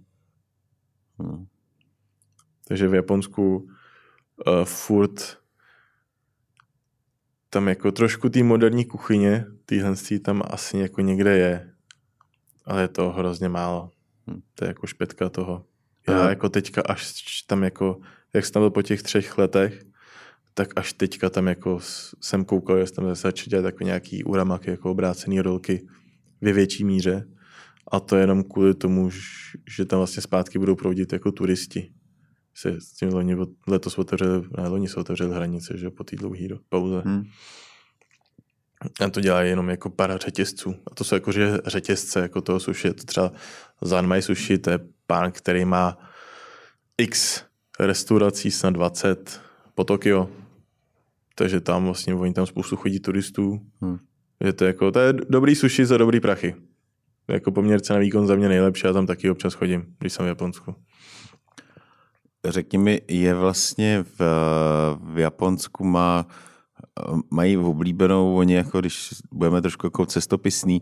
Mhm. 1.17 1.47
Takže 2.67 2.87
v 2.87 2.93
Japonsku 2.93 3.57
uh, 3.57 4.63
furt 4.63 5.37
tam 7.49 7.67
jako 7.67 7.91
trošku 7.91 8.29
té 8.29 8.43
moderní 8.43 8.85
kuchyně, 8.85 9.45
týhle 9.65 9.95
tam 10.21 10.41
asi 10.45 10.77
jako 10.77 11.01
někde 11.01 11.37
je, 11.37 11.73
ale 12.65 12.81
je 12.81 12.87
to 12.87 13.09
hrozně 13.09 13.49
málo. 13.49 13.91
Hm. 14.29 14.41
To 14.55 14.65
je 14.65 14.67
jako 14.67 14.87
špetka 14.87 15.29
toho. 15.29 15.65
Já 16.07 16.29
jako 16.29 16.49
teďka 16.49 16.81
až 16.81 17.13
tam 17.47 17.63
jako, 17.63 17.99
jak 18.33 18.45
jsem 18.45 18.61
byl 18.61 18.69
po 18.69 18.81
těch 18.81 19.03
třech 19.03 19.37
letech, 19.37 19.83
tak 20.59 20.73
až 20.75 20.93
teďka 20.93 21.29
tam 21.29 21.47
jako 21.47 21.79
jsem 22.21 22.45
koukal, 22.45 22.85
že 22.85 22.91
tam 22.91 23.07
zase 23.07 23.31
dělat 23.47 23.65
jako 23.65 23.83
nějaký 23.83 24.23
uramaky, 24.23 24.69
jako 24.69 24.91
obrácený 24.91 25.41
rolky 25.41 25.87
ve 26.41 26.53
větší 26.53 26.83
míře. 26.83 27.27
A 27.91 27.99
to 27.99 28.15
jenom 28.15 28.43
kvůli 28.43 28.73
tomu, 28.73 29.09
že 29.75 29.85
tam 29.85 29.99
vlastně 29.99 30.21
zpátky 30.21 30.59
budou 30.59 30.75
proudit 30.75 31.13
jako 31.13 31.31
turisti. 31.31 31.91
Se 32.55 32.81
s 32.81 32.91
tím 32.91 33.09
loni, 33.09 33.37
letos 33.67 33.97
otevřeli, 33.97 34.43
ne, 34.57 34.67
loni 34.67 34.89
se 34.89 34.99
otevřeli 34.99 35.35
hranice, 35.35 35.77
že 35.77 35.89
po 35.89 36.03
té 36.03 36.15
dlouhé 36.15 36.47
pauze. 36.69 37.01
Hmm. 37.05 37.23
A 39.01 39.09
to 39.09 39.21
dělá 39.21 39.41
jenom 39.41 39.69
jako 39.69 39.89
para 39.89 40.17
řetězců. 40.17 40.75
A 40.91 40.95
to 40.95 41.03
jsou 41.03 41.15
jako 41.15 41.31
že 41.31 41.57
řetězce, 41.65 42.19
jako 42.19 42.41
toho 42.41 42.59
suši. 42.59 42.93
To 42.93 43.03
třeba 43.03 43.31
Zanmai 43.81 44.21
Sushi, 44.21 44.57
to 44.57 44.69
je 44.69 44.79
pán, 45.07 45.31
který 45.31 45.65
má 45.65 45.97
x 46.97 47.43
restaurací, 47.79 48.51
snad 48.51 48.73
20 48.73 49.41
po 49.75 49.83
Tokio. 49.83 50.38
Takže 51.39 51.61
tam 51.61 51.85
vlastně 51.85 52.13
oni 52.13 52.33
tam 52.33 52.45
spoustu 52.45 52.75
chodí 52.75 52.99
turistů. 52.99 53.59
Hmm. 53.81 53.97
Je 54.43 54.53
to, 54.53 54.65
jako, 54.65 54.91
to 54.91 54.99
je 54.99 55.13
dobrý 55.13 55.55
sushi 55.55 55.85
za 55.85 55.97
dobrý 55.97 56.19
prachy. 56.19 56.55
Jako 57.27 57.51
poměr 57.51 57.79
cena 57.79 57.99
výkon 57.99 58.27
za 58.27 58.35
mě 58.35 58.49
nejlepší, 58.49 58.87
já 58.87 58.93
tam 58.93 59.05
taky 59.05 59.29
občas 59.29 59.53
chodím, 59.53 59.85
když 59.99 60.13
jsem 60.13 60.25
v 60.25 60.27
Japonsku. 60.27 60.75
Řekni 62.45 62.77
mi, 62.77 63.01
je 63.07 63.33
vlastně 63.33 64.03
v, 64.03 64.21
v 65.13 65.19
Japonsku 65.19 65.83
má, 65.83 66.27
mají 67.31 67.57
oblíbenou, 67.57 68.35
oni 68.35 68.53
jako 68.53 68.79
když 68.79 69.09
budeme 69.31 69.61
trošku 69.61 69.85
jako 69.85 70.05
cestopisný, 70.05 70.81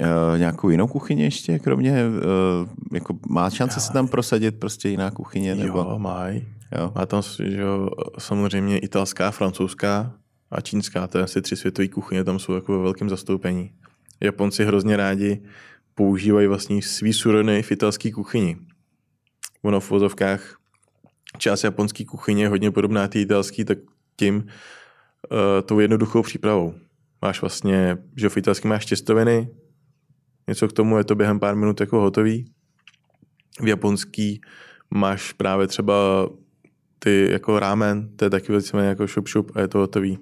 uh, 0.00 0.38
nějakou 0.38 0.68
jinou 0.68 0.86
kuchyni 0.86 1.22
ještě, 1.22 1.58
kromě, 1.58 1.92
uh, 1.92 2.68
jako 2.92 3.18
má 3.28 3.50
šance 3.50 3.80
se 3.80 3.92
tam 3.92 4.08
prosadit 4.08 4.60
prostě 4.60 4.88
jiná 4.88 5.10
kuchyně? 5.10 5.54
Nebo? 5.54 5.78
Jo, 5.78 5.98
mají. 5.98 6.57
Jo. 6.76 6.92
Má 6.94 7.06
tam 7.06 7.22
že 7.22 7.60
jo, 7.60 7.90
samozřejmě 8.18 8.78
italská, 8.78 9.30
francouzská 9.30 10.14
a 10.50 10.60
čínská, 10.60 11.06
to 11.06 11.18
je 11.18 11.24
asi 11.24 11.42
tři 11.42 11.56
světové 11.56 11.88
kuchyně, 11.88 12.24
tam 12.24 12.38
jsou 12.38 12.52
jako 12.52 12.72
ve 12.72 12.82
velkém 12.82 13.08
zastoupení. 13.08 13.72
Japonci 14.20 14.64
hrozně 14.64 14.96
rádi 14.96 15.42
používají 15.94 16.46
vlastně 16.46 16.82
svý 16.82 17.12
suroviny 17.12 17.62
v 17.62 17.72
italské 17.72 18.12
kuchyni. 18.12 18.56
Ono 19.62 19.80
v 19.80 19.90
vozovkách 19.90 20.58
část 21.38 21.64
japonské 21.64 22.04
kuchyně 22.04 22.44
je 22.44 22.48
hodně 22.48 22.70
podobná 22.70 23.08
té 23.08 23.20
italské, 23.20 23.64
tak 23.64 23.78
tím 24.16 24.36
uh, 24.36 24.46
tou 25.64 25.80
jednoduchou 25.80 26.22
přípravou. 26.22 26.74
Máš 27.22 27.40
vlastně, 27.40 27.98
že 28.16 28.28
v 28.28 28.36
italském 28.36 28.68
máš 28.68 28.86
těstoviny, 28.86 29.48
něco 30.48 30.68
k 30.68 30.72
tomu 30.72 30.98
je 30.98 31.04
to 31.04 31.14
během 31.14 31.40
pár 31.40 31.56
minut 31.56 31.80
jako 31.80 32.00
hotový. 32.00 32.52
V 33.60 33.68
japonský 33.68 34.40
máš 34.90 35.32
právě 35.32 35.66
třeba 35.66 36.28
ty 36.98 37.28
jako 37.30 37.58
rámen, 37.58 38.08
to 38.16 38.24
je 38.24 38.30
taky 38.30 38.52
velice 38.52 38.84
jako 38.84 39.06
šup 39.06 39.28
šup 39.28 39.52
a 39.54 39.60
je 39.60 39.68
to 39.68 39.78
hotový. 39.78 40.18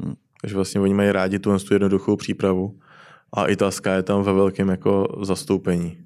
Hmm. 0.00 0.14
Takže 0.40 0.56
vlastně 0.56 0.80
oni 0.80 0.94
mají 0.94 1.12
rádi 1.12 1.38
tu, 1.38 1.58
tu 1.58 1.74
jednoduchou 1.74 2.16
přípravu 2.16 2.78
a 3.32 3.46
italská 3.46 3.94
je 3.94 4.02
tam 4.02 4.22
ve 4.22 4.32
velkém 4.32 4.68
jako 4.68 5.18
zastoupení. 5.22 5.98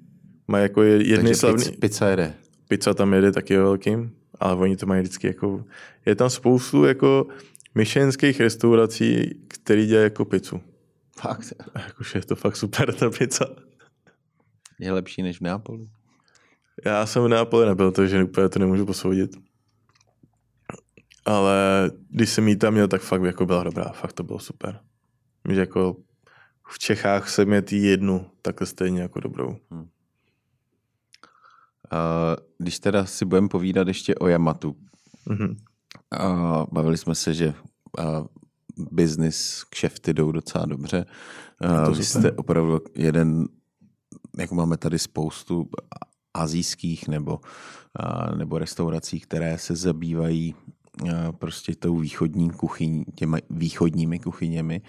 Mají 0.47 0.63
jako 0.63 0.83
jedný 0.83 1.35
slavný... 1.35 1.65
Pizza 1.79 2.07
jede. 2.07 2.33
Pizza 2.67 2.93
tam 2.93 3.13
jede 3.13 3.31
taky 3.31 3.57
ve 3.57 3.63
velkým, 3.63 4.11
ale 4.39 4.55
oni 4.55 4.77
to 4.77 4.85
mají 4.85 5.01
vždycky 5.01 5.27
jako... 5.27 5.65
Je 6.05 6.15
tam 6.15 6.29
spoustu 6.29 6.85
jako 6.85 7.27
myšlenských 7.75 8.39
restaurací, 8.39 9.41
který 9.47 9.85
dělají 9.85 10.03
jako 10.03 10.25
pizzu. 10.25 10.61
Fakt? 11.19 11.53
Jakože 11.75 12.19
je 12.19 12.23
to 12.23 12.35
fakt 12.35 12.55
super 12.55 12.93
ta 12.93 13.09
pizza. 13.09 13.45
Je 14.79 14.91
lepší 14.91 15.23
než 15.23 15.37
v 15.37 15.41
Neapoli? 15.41 15.87
Já 16.85 17.05
jsem 17.05 17.23
v 17.23 17.27
Neapoli 17.27 17.65
nebyl, 17.65 17.91
takže 17.91 18.23
úplně 18.23 18.49
to 18.49 18.59
nemůžu 18.59 18.85
posoudit. 18.85 19.46
Ale 21.27 21.91
když 22.09 22.29
jsem 22.29 22.47
jí 22.47 22.55
tam 22.55 22.73
měl, 22.73 22.87
tak 22.87 23.01
fakt 23.01 23.23
jako 23.23 23.45
byla 23.45 23.63
dobrá. 23.63 23.83
Fakt 23.83 24.13
to 24.13 24.23
bylo 24.23 24.39
super. 24.39 24.79
Že 25.49 25.59
jako 25.59 25.95
v 26.67 26.79
Čechách 26.79 27.29
jsem 27.29 27.53
je 27.53 27.61
tý 27.61 27.83
jednu 27.83 28.25
takhle 28.41 28.67
stejně 28.67 29.01
jako 29.01 29.19
dobrou. 29.19 29.57
Hmm. 29.71 29.81
Uh, 29.81 29.87
když 32.57 32.79
teda 32.79 33.05
si 33.05 33.25
budeme 33.25 33.47
povídat 33.47 33.87
ještě 33.87 34.15
o 34.15 34.27
Yamatu. 34.27 34.75
Mm-hmm. 35.27 35.55
Uh, 36.21 36.65
bavili 36.71 36.97
jsme 36.97 37.15
se, 37.15 37.33
že 37.33 37.53
uh, 37.99 38.25
business, 38.91 39.63
kšefty 39.63 40.13
jdou 40.13 40.31
docela 40.31 40.65
dobře. 40.65 41.05
Uh, 41.87 41.97
vy 41.97 42.03
jste 42.03 42.31
opravdu 42.31 42.79
jeden, 42.95 43.45
jako 44.37 44.55
máme 44.55 44.77
tady 44.77 44.99
spoustu 44.99 45.69
azijských 46.33 47.07
nebo, 47.07 47.39
uh, 47.39 48.37
nebo 48.37 48.57
restaurací, 48.57 49.19
které 49.19 49.57
se 49.57 49.75
zabývají 49.75 50.55
prostě 51.31 51.75
tou 51.75 51.97
východní 51.97 52.49
kuchyní, 52.49 53.05
těma 53.15 53.37
východními 53.49 54.19
kuchyněmi, 54.19 54.81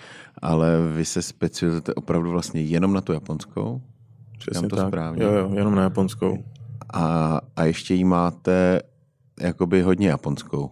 ale 0.42 0.76
vy 0.96 1.04
se 1.04 1.22
specializujete 1.22 1.94
opravdu 1.94 2.30
vlastně 2.30 2.62
jenom 2.62 2.92
na 2.92 3.00
tu 3.00 3.12
japonskou? 3.12 3.82
Přesně 4.38 4.68
to 4.68 4.76
tak. 4.76 4.88
správně. 4.88 5.22
Jo, 5.22 5.32
jo, 5.32 5.50
jenom 5.54 5.74
na 5.74 5.82
japonskou. 5.82 6.44
A, 6.92 7.40
a 7.56 7.64
ještě 7.64 7.94
jí 7.94 8.04
máte 8.04 8.80
jakoby 9.40 9.82
hodně 9.82 10.08
japonskou. 10.08 10.70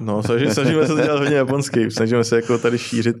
No, 0.00 0.22
snažíme, 0.22 0.54
snažíme 0.54 0.86
se 0.86 0.94
to 0.94 1.02
dělat 1.02 1.18
hodně 1.18 1.36
japonsky, 1.36 1.90
snažíme 1.90 2.24
se 2.24 2.36
jako 2.36 2.58
tady 2.58 2.78
šířit. 2.78 3.16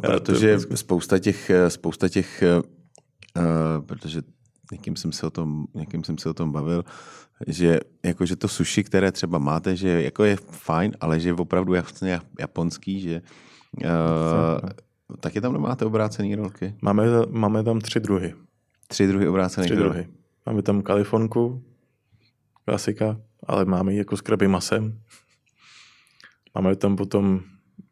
Protože 0.00 0.58
spousta 0.74 1.18
těch, 1.18 1.50
spousta 1.68 2.08
těch 2.08 2.44
uh, 3.36 3.84
protože 3.86 4.22
někým 4.72 4.96
jsem 4.96 5.12
se 5.12 5.26
o 5.26 5.30
tom, 5.30 5.64
někým 5.74 6.04
jsem 6.04 6.18
se 6.18 6.30
o 6.30 6.34
tom 6.34 6.52
bavil, 6.52 6.84
že 7.46 7.80
jako, 8.04 8.26
že 8.26 8.36
to 8.36 8.48
sushi, 8.48 8.84
které 8.84 9.12
třeba 9.12 9.38
máte, 9.38 9.76
že 9.76 10.02
jako 10.02 10.24
je 10.24 10.36
fajn, 10.36 10.92
ale 11.00 11.20
že 11.20 11.28
je 11.28 11.34
opravdu 11.34 11.72
vlastně 11.72 12.20
japonský, 12.40 13.00
že 13.00 13.22
uh, 13.84 14.70
taky 15.20 15.40
tam 15.40 15.52
nemáte 15.52 15.84
obrácený 15.84 16.34
rolky? 16.34 16.74
Máme, 16.82 17.04
máme 17.30 17.64
tam 17.64 17.80
tři 17.80 18.00
druhy. 18.00 18.34
Tři 18.88 19.06
druhy 19.06 19.28
obrácených 19.28 19.70
Tři 19.70 19.76
druhy. 19.76 20.08
Máme 20.46 20.62
tam 20.62 20.82
kalifonku, 20.82 21.64
klasika, 22.64 23.20
ale 23.46 23.64
máme 23.64 23.92
ji 23.92 23.98
jako 23.98 24.16
s 24.16 24.20
krabým 24.20 24.50
masem. 24.50 25.00
Máme 26.54 26.76
tam 26.76 26.96
potom 26.96 27.40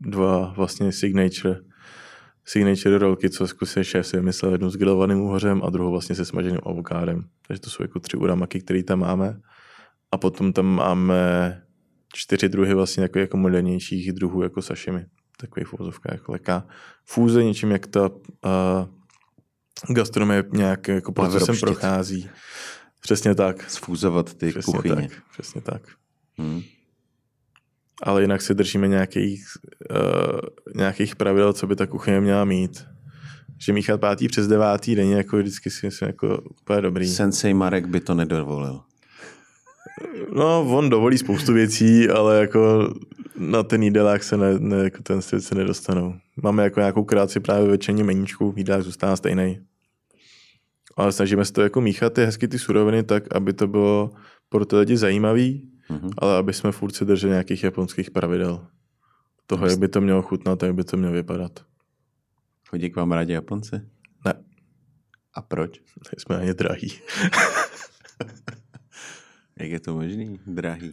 dva 0.01 0.53
vlastně 0.57 0.93
signature 0.93 1.61
signature 2.45 2.99
rolky, 2.99 3.31
co 3.31 3.47
zkusil 3.47 3.85
šéf 3.85 4.07
si 4.07 4.17
vymyslel 4.17 4.53
jednu 4.53 4.71
s 4.71 4.77
grilovaným 4.77 5.21
uhořem 5.21 5.63
a 5.65 5.71
druhou 5.71 5.91
vlastně 5.91 6.15
se 6.15 6.25
smaženým 6.25 6.61
avokádem. 6.67 7.25
Takže 7.47 7.61
to 7.61 7.71
jsou 7.71 7.83
jako 7.83 8.01
tři 8.01 8.17
uramaky, 8.17 8.61
které 8.61 8.83
tam 8.83 8.99
máme. 8.99 9.41
A 10.13 10.17
potom 10.17 10.53
tam 10.53 10.67
máme 10.67 11.63
čtyři 12.15 12.49
druhy 12.49 12.75
vlastně 12.75 13.03
jako, 13.03 13.19
jako 13.19 13.37
modernějších 13.37 14.13
druhů 14.13 14.43
jako 14.43 14.63
sashimi. 14.63 15.07
Takový 15.37 15.65
v 15.65 15.75
jako 16.13 16.33
leká 16.33 16.67
fůze 17.05 17.45
něčím, 17.45 17.71
jak 17.71 17.87
ta 17.87 18.09
uh, 18.09 18.15
gastronomie 19.89 20.45
nějak 20.53 20.89
jako 20.89 21.13
procesem 21.13 21.57
prochází. 21.61 22.31
Přesně 23.01 23.35
tak. 23.35 23.71
Sfúzovat 23.71 24.35
ty 24.35 24.51
přesně 24.51 24.73
kuchyně. 24.73 25.09
Tak, 25.09 25.23
přesně 25.33 25.61
tak. 25.61 25.83
Hmm 26.39 26.63
ale 28.03 28.21
jinak 28.23 28.43
si 28.43 28.55
držíme 28.55 28.89
nějakých, 28.89 29.45
uh, 29.91 30.41
nějakých 30.75 31.17
pravidel, 31.17 31.53
co 31.53 31.67
by 31.67 31.77
ta 31.77 31.87
kuchyně 31.87 32.21
měla 32.21 32.45
mít. 32.45 32.85
Že 33.59 33.73
míchat 33.73 34.01
pátý 34.01 34.29
přes 34.29 34.49
devátý 34.49 34.95
den 34.95 35.09
jako 35.09 35.37
vždycky 35.37 35.71
si 35.71 35.87
myslím 35.87 36.07
jako 36.07 36.39
úplně 36.39 36.81
dobrý. 36.81 37.09
Sensei 37.09 37.55
Marek 37.55 37.87
by 37.87 38.01
to 38.01 38.15
nedovolil. 38.15 38.81
No, 40.35 40.67
on 40.77 40.91
dovolí 40.91 41.19
spoustu 41.19 41.53
věcí, 41.53 42.09
ale 42.09 42.41
jako 42.41 42.95
na 43.37 43.63
ten 43.63 43.83
jídelák 43.83 44.23
se 44.23 44.37
ne, 44.37 44.59
ne, 44.59 44.77
jako 44.77 45.03
ten 45.03 45.23
svět 45.23 45.41
se 45.41 45.55
nedostanou. 45.55 46.15
Máme 46.43 46.65
jako 46.65 46.81
nějakou 46.81 47.05
kreaci 47.05 47.41
právě 47.41 47.69
večerní 47.69 48.03
meníčku, 48.03 48.55
jídelák 48.57 48.83
zůstává 48.83 49.17
stejný. 49.17 49.61
Ale 50.97 51.13
snažíme 51.13 51.45
se 51.45 51.53
to 51.53 51.63
jako 51.63 51.81
míchat 51.81 52.13
ty 52.13 52.25
hezky 52.25 52.49
ty 52.49 52.59
suroviny 52.59 53.03
tak, 53.03 53.37
aby 53.37 53.53
to 53.53 53.67
bylo 53.67 54.11
pro 54.53 54.65
ty 54.65 54.77
lidi 54.77 54.97
zajímavý, 54.97 55.71
mm-hmm. 55.91 56.11
ale 56.19 56.37
aby 56.37 56.53
jsme 56.53 56.73
furt 56.73 56.93
si 56.93 57.05
drželi 57.05 57.31
nějakých 57.31 57.65
japonských 57.65 58.11
pravidel. 58.11 58.67
Toho, 59.47 59.67
jak 59.67 59.79
by 59.79 59.89
to 59.89 60.01
mělo 60.01 60.23
chutnat, 60.23 60.63
jak 60.63 60.75
by 60.75 60.85
to 60.85 60.97
mělo 60.97 61.13
vypadat. 61.13 61.65
Chodí 62.69 62.91
k 62.91 62.97
vám 62.97 63.13
rádi 63.13 63.33
Japonci? 63.33 63.81
Ne. 64.25 64.35
A 65.35 65.43
proč? 65.43 65.81
Jsme 66.19 66.37
ani 66.37 66.55
drahý. 66.55 66.93
jak 69.59 69.71
je 69.71 69.81
to 69.81 69.95
možný? 69.95 70.41
Drahý. 70.47 70.93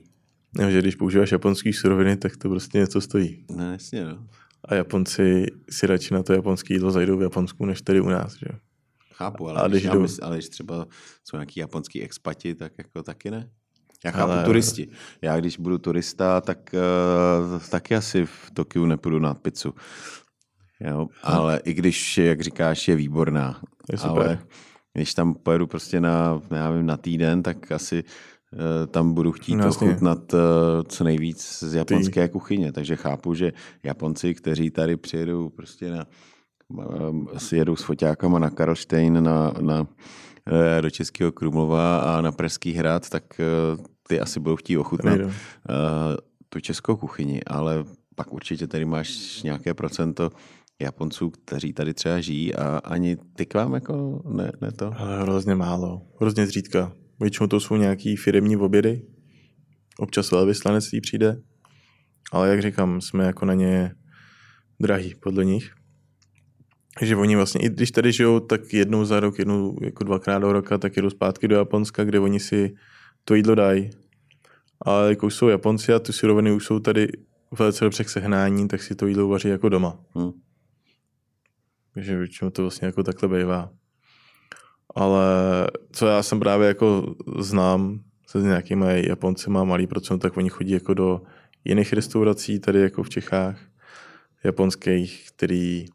No, 0.55 0.71
že 0.71 0.79
když 0.79 0.95
používáš 0.95 1.31
japonský 1.31 1.73
suroviny, 1.73 2.17
tak 2.17 2.37
to 2.37 2.49
prostě 2.49 2.77
něco 2.77 3.01
stojí. 3.01 3.45
No 3.55 3.71
jasně, 3.71 4.05
no. 4.05 4.27
A 4.65 4.75
Japonci 4.75 5.45
si 5.69 5.87
radši 5.87 6.13
na 6.13 6.23
to 6.23 6.33
japonské 6.33 6.73
jídlo 6.73 6.91
zajdou 6.91 7.17
v 7.17 7.21
Japonsku, 7.21 7.65
než 7.65 7.81
tady 7.81 8.01
u 8.01 8.09
nás, 8.09 8.35
že? 8.35 8.47
Chápu, 9.19 9.49
ale, 9.49 9.59
ale, 9.59 9.69
když, 9.69 9.81
když, 9.81 9.91
jdou... 9.91 10.25
ale 10.25 10.35
když 10.35 10.49
třeba 10.49 10.87
jsou 11.23 11.37
nějaký 11.37 11.59
japonský 11.59 12.01
expati, 12.01 12.55
tak 12.55 12.73
jako 12.77 13.03
taky 13.03 13.31
ne? 13.31 13.49
Já 14.05 14.11
chápu 14.11 14.31
Ale- 14.31 14.43
turisti. 14.43 14.89
Já 15.21 15.39
když 15.39 15.57
budu 15.57 15.77
turista, 15.77 16.41
tak 16.41 16.75
uh, 17.53 17.59
taky 17.69 17.95
asi 17.95 18.25
v 18.25 18.51
Tokiu 18.53 18.85
nepůjdu 18.85 19.19
na 19.19 19.33
pizzu. 19.33 19.73
Jo, 20.81 21.07
ale 21.23 21.61
i 21.63 21.73
když, 21.73 22.17
jak 22.17 22.41
říkáš, 22.41 22.87
je 22.87 22.95
výborná. 22.95 23.61
Je 23.91 23.97
super. 23.97 24.25
Ale 24.25 24.39
když 24.93 25.13
tam 25.13 25.33
pojedu 25.33 25.67
prostě 25.67 26.01
na, 26.01 26.41
já 26.51 26.69
nevím, 26.69 26.85
na 26.85 26.97
týden, 26.97 27.43
tak 27.43 27.71
asi 27.71 28.03
eh, 28.03 28.87
tam 28.87 29.13
budu 29.13 29.31
chtít 29.31 29.55
No, 29.55 29.69
ochutnat 29.69 30.33
eh, 30.33 30.37
co 30.87 31.03
nejvíc 31.03 31.63
z 31.63 31.73
japonské 31.73 32.27
kuchyně. 32.27 32.71
Takže 32.71 32.95
chápu, 32.95 33.33
že 33.33 33.53
Japonci, 33.83 34.33
kteří 34.33 34.69
tady 34.69 34.97
přijedou 34.97 35.49
prostě 35.49 35.91
na, 35.91 36.05
si 37.37 37.57
jedou 37.57 37.75
s 37.75 37.83
foťákama 37.83 38.39
na 38.39 38.49
Karlštejn, 38.49 39.23
na, 39.23 39.53
na, 39.61 39.87
eh, 40.47 40.81
do 40.81 40.89
Českého 40.89 41.31
Krumlova 41.31 41.99
a 41.99 42.21
na 42.21 42.31
Pražský 42.31 42.73
hrad, 42.73 43.09
tak 43.09 43.39
eh, 43.39 43.77
ty 44.07 44.19
asi 44.19 44.39
budou 44.39 44.55
chtít 44.55 44.77
ochutnat 44.77 45.19
eh, 45.19 45.29
tu 46.49 46.59
českou 46.59 46.95
kuchyni, 46.95 47.43
ale 47.43 47.83
pak 48.15 48.33
určitě 48.33 48.67
tady 48.67 48.85
máš 48.85 49.41
nějaké 49.43 49.73
procento 49.73 50.29
Japonců, 50.81 51.29
kteří 51.29 51.73
tady 51.73 51.93
třeba 51.93 52.19
žijí 52.19 52.55
a 52.55 52.77
ani 52.77 53.17
ty 53.35 53.45
k 53.45 53.53
vám 53.53 53.73
jako 53.73 54.21
ne, 54.25 54.51
ne 54.61 54.71
to. 54.71 54.93
Ale 54.97 55.21
hrozně 55.21 55.55
málo, 55.55 56.01
hrozně 56.19 56.45
zřídka. 56.45 56.91
Většinou 57.19 57.47
to 57.47 57.59
jsou 57.59 57.75
nějaký 57.75 58.15
firemní 58.15 58.57
obědy, 58.57 59.01
občas 59.99 60.31
velvyslanectví 60.31 61.01
přijde, 61.01 61.41
ale 62.31 62.49
jak 62.49 62.61
říkám, 62.61 63.01
jsme 63.01 63.25
jako 63.25 63.45
na 63.45 63.53
ně 63.53 63.95
drahý 64.79 65.15
podle 65.15 65.45
nich. 65.45 65.78
Že 67.01 67.15
oni 67.15 67.35
vlastně, 67.35 67.61
i 67.61 67.69
když 67.69 67.91
tady 67.91 68.11
žijou, 68.11 68.39
tak 68.39 68.73
jednou 68.73 69.05
za 69.05 69.19
rok, 69.19 69.39
jednou 69.39 69.77
jako 69.81 70.03
dvakrát 70.03 70.39
do 70.39 70.53
roka, 70.53 70.77
tak 70.77 70.95
jedou 70.95 71.09
zpátky 71.09 71.47
do 71.47 71.55
Japonska, 71.55 72.03
kde 72.03 72.19
oni 72.19 72.39
si 72.39 72.75
to 73.25 73.35
jídlo 73.35 73.55
dají. 73.55 73.89
Ale 74.81 75.09
jako 75.09 75.27
už 75.27 75.35
jsou 75.35 75.47
Japonci 75.47 75.93
a 75.93 75.99
ty 75.99 76.13
suroviny 76.13 76.51
už 76.51 76.65
jsou 76.65 76.79
tady 76.79 77.07
velice 77.59 77.85
dobře 77.85 78.03
k 78.03 78.09
sehnání, 78.09 78.67
tak 78.67 78.83
si 78.83 78.95
to 78.95 79.07
jídlo 79.07 79.27
vaří 79.27 79.49
jako 79.49 79.69
doma. 79.69 79.99
Hm. 80.17 80.31
Takže 81.93 82.17
většinou 82.17 82.49
to 82.49 82.61
vlastně 82.61 82.85
jako 82.85 83.03
takhle 83.03 83.39
bývá. 83.39 83.69
Ale 84.95 85.25
co 85.91 86.07
já 86.07 86.23
jsem 86.23 86.39
právě 86.39 86.67
jako 86.67 87.15
znám 87.39 87.99
se 88.27 88.41
s 88.41 88.43
nějakými 88.43 89.07
Japonci 89.07 89.49
má 89.49 89.63
malý 89.63 89.87
procent, 89.87 90.19
tak 90.19 90.37
oni 90.37 90.49
chodí 90.49 90.71
jako 90.71 90.93
do 90.93 91.21
jiných 91.63 91.93
restaurací 91.93 92.59
tady 92.59 92.81
jako 92.81 93.03
v 93.03 93.09
Čechách, 93.09 93.59
japonských, 94.43 95.29
který 95.35 95.85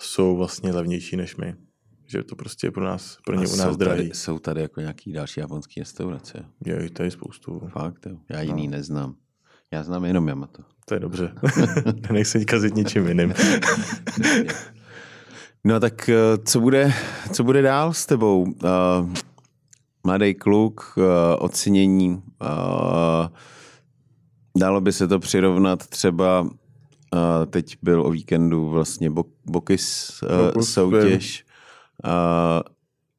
jsou 0.00 0.36
vlastně 0.36 0.72
levnější 0.72 1.16
než 1.16 1.36
my. 1.36 1.54
Že 2.06 2.22
to 2.22 2.36
prostě 2.36 2.66
je 2.66 2.70
pro 2.70 2.84
nás, 2.84 3.18
pro 3.26 3.36
ně 3.36 3.46
A 3.46 3.48
u 3.48 3.56
nás 3.56 3.68
jsou 3.68 3.76
drahý. 3.76 3.98
tady, 3.98 4.10
jsou 4.14 4.38
tady 4.38 4.60
jako 4.60 4.80
nějaký 4.80 5.12
další 5.12 5.40
japonský 5.40 5.80
restaurace. 5.80 6.44
Je 6.66 6.82
jich 6.82 6.90
tady 6.90 7.10
spoustu. 7.10 7.60
Fakt, 7.68 8.06
jo. 8.06 8.16
Já 8.30 8.40
jiný 8.40 8.68
no. 8.68 8.70
neznám. 8.70 9.14
Já 9.72 9.82
znám 9.82 10.04
jenom 10.04 10.28
Yamato. 10.28 10.62
To 10.84 10.94
je 10.94 11.00
dobře. 11.00 11.32
Nenech 12.08 12.26
se 12.26 12.44
kazit 12.44 12.74
ničím 12.74 13.06
jiným. 13.06 13.34
No 15.64 15.80
tak 15.80 16.08
eh, 16.08 16.38
co 16.44 16.60
bude, 16.60 16.92
co 17.32 17.44
bude 17.44 17.62
dál 17.62 17.92
s 17.92 18.06
tebou? 18.06 18.42
Uh, 18.42 18.50
mladý 20.04 20.34
kluk, 20.34 20.94
uh, 20.96 21.04
ocenění. 21.38 22.10
Uh, 22.10 23.28
dalo 24.58 24.80
by 24.80 24.92
se 24.92 25.08
to 25.08 25.18
přirovnat 25.18 25.86
třeba, 25.86 26.48
uh, 27.14 27.46
teď 27.46 27.76
byl 27.82 28.06
o 28.06 28.10
víkendu 28.10 28.68
vlastně 28.68 29.10
Bok, 29.10 29.28
Bokis 29.46 30.14
uh, 30.54 30.62
soutěž. 30.62 31.44
Uh, 32.04 32.10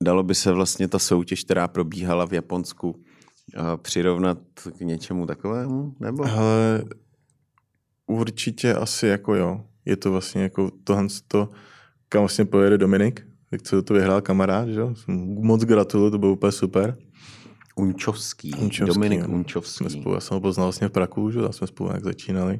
dalo 0.03 0.23
by 0.23 0.35
se 0.35 0.51
vlastně 0.51 0.87
ta 0.87 0.99
soutěž, 0.99 1.43
která 1.43 1.67
probíhala 1.67 2.25
v 2.25 2.33
Japonsku, 2.33 2.89
uh, 2.89 3.01
přirovnat 3.77 4.37
k 4.77 4.79
něčemu 4.79 5.25
takovému? 5.25 5.95
Nebo? 5.99 6.25
Ale 6.25 6.83
určitě 8.07 8.73
asi 8.73 9.07
jako 9.07 9.35
jo. 9.35 9.65
Je 9.85 9.95
to 9.95 10.11
vlastně 10.11 10.41
jako 10.43 10.71
tohle 10.83 11.07
to, 11.27 11.49
kam 12.09 12.21
vlastně 12.21 12.45
pojede 12.45 12.77
Dominik, 12.77 13.27
jak 13.51 13.61
co 13.61 13.81
to 13.81 13.93
vyhrál 13.93 14.21
kamarád, 14.21 14.67
že 14.67 14.79
jo? 14.79 14.93
Moc 15.41 15.63
gratuluju, 15.63 16.11
to 16.11 16.17
bylo 16.17 16.31
úplně 16.33 16.51
super. 16.51 16.97
Unčovský. 17.75 18.53
Unčovský, 18.53 18.93
Dominik 18.93 19.19
jo. 19.21 19.27
Unčovský. 19.27 19.77
Jsme 19.77 19.89
spolu, 19.89 20.15
já 20.15 20.21
jsem 20.21 20.35
ho 20.35 20.41
poznal 20.41 20.65
vlastně 20.65 20.87
v 20.87 20.91
Praku, 20.91 21.31
že 21.31 21.39
jo, 21.39 21.53
jsme 21.53 21.67
spolu 21.67 21.89
nějak 21.89 22.03
začínali. 22.03 22.59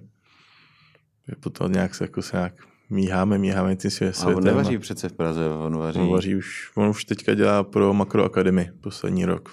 Potom 1.39 1.71
nějak 1.71 1.95
se 1.95 2.03
jako 2.03 2.21
se 2.21 2.37
nějak 2.37 2.53
míháme, 2.89 3.37
míháme 3.37 3.75
tím 3.75 3.91
svě- 3.91 4.09
A 4.09 4.13
světem. 4.13 4.37
on 4.37 4.43
nevaří 4.43 4.77
přece 4.77 5.09
v 5.09 5.13
Praze, 5.13 5.49
on 5.49 5.77
vaří. 5.77 5.99
On 5.99 6.11
vaří 6.11 6.35
už, 6.35 6.71
on 6.75 6.87
už 6.89 7.05
teďka 7.05 7.33
dělá 7.33 7.63
pro 7.63 7.93
Makro 7.93 8.23
Academy 8.25 8.71
poslední 8.81 9.25
rok. 9.25 9.49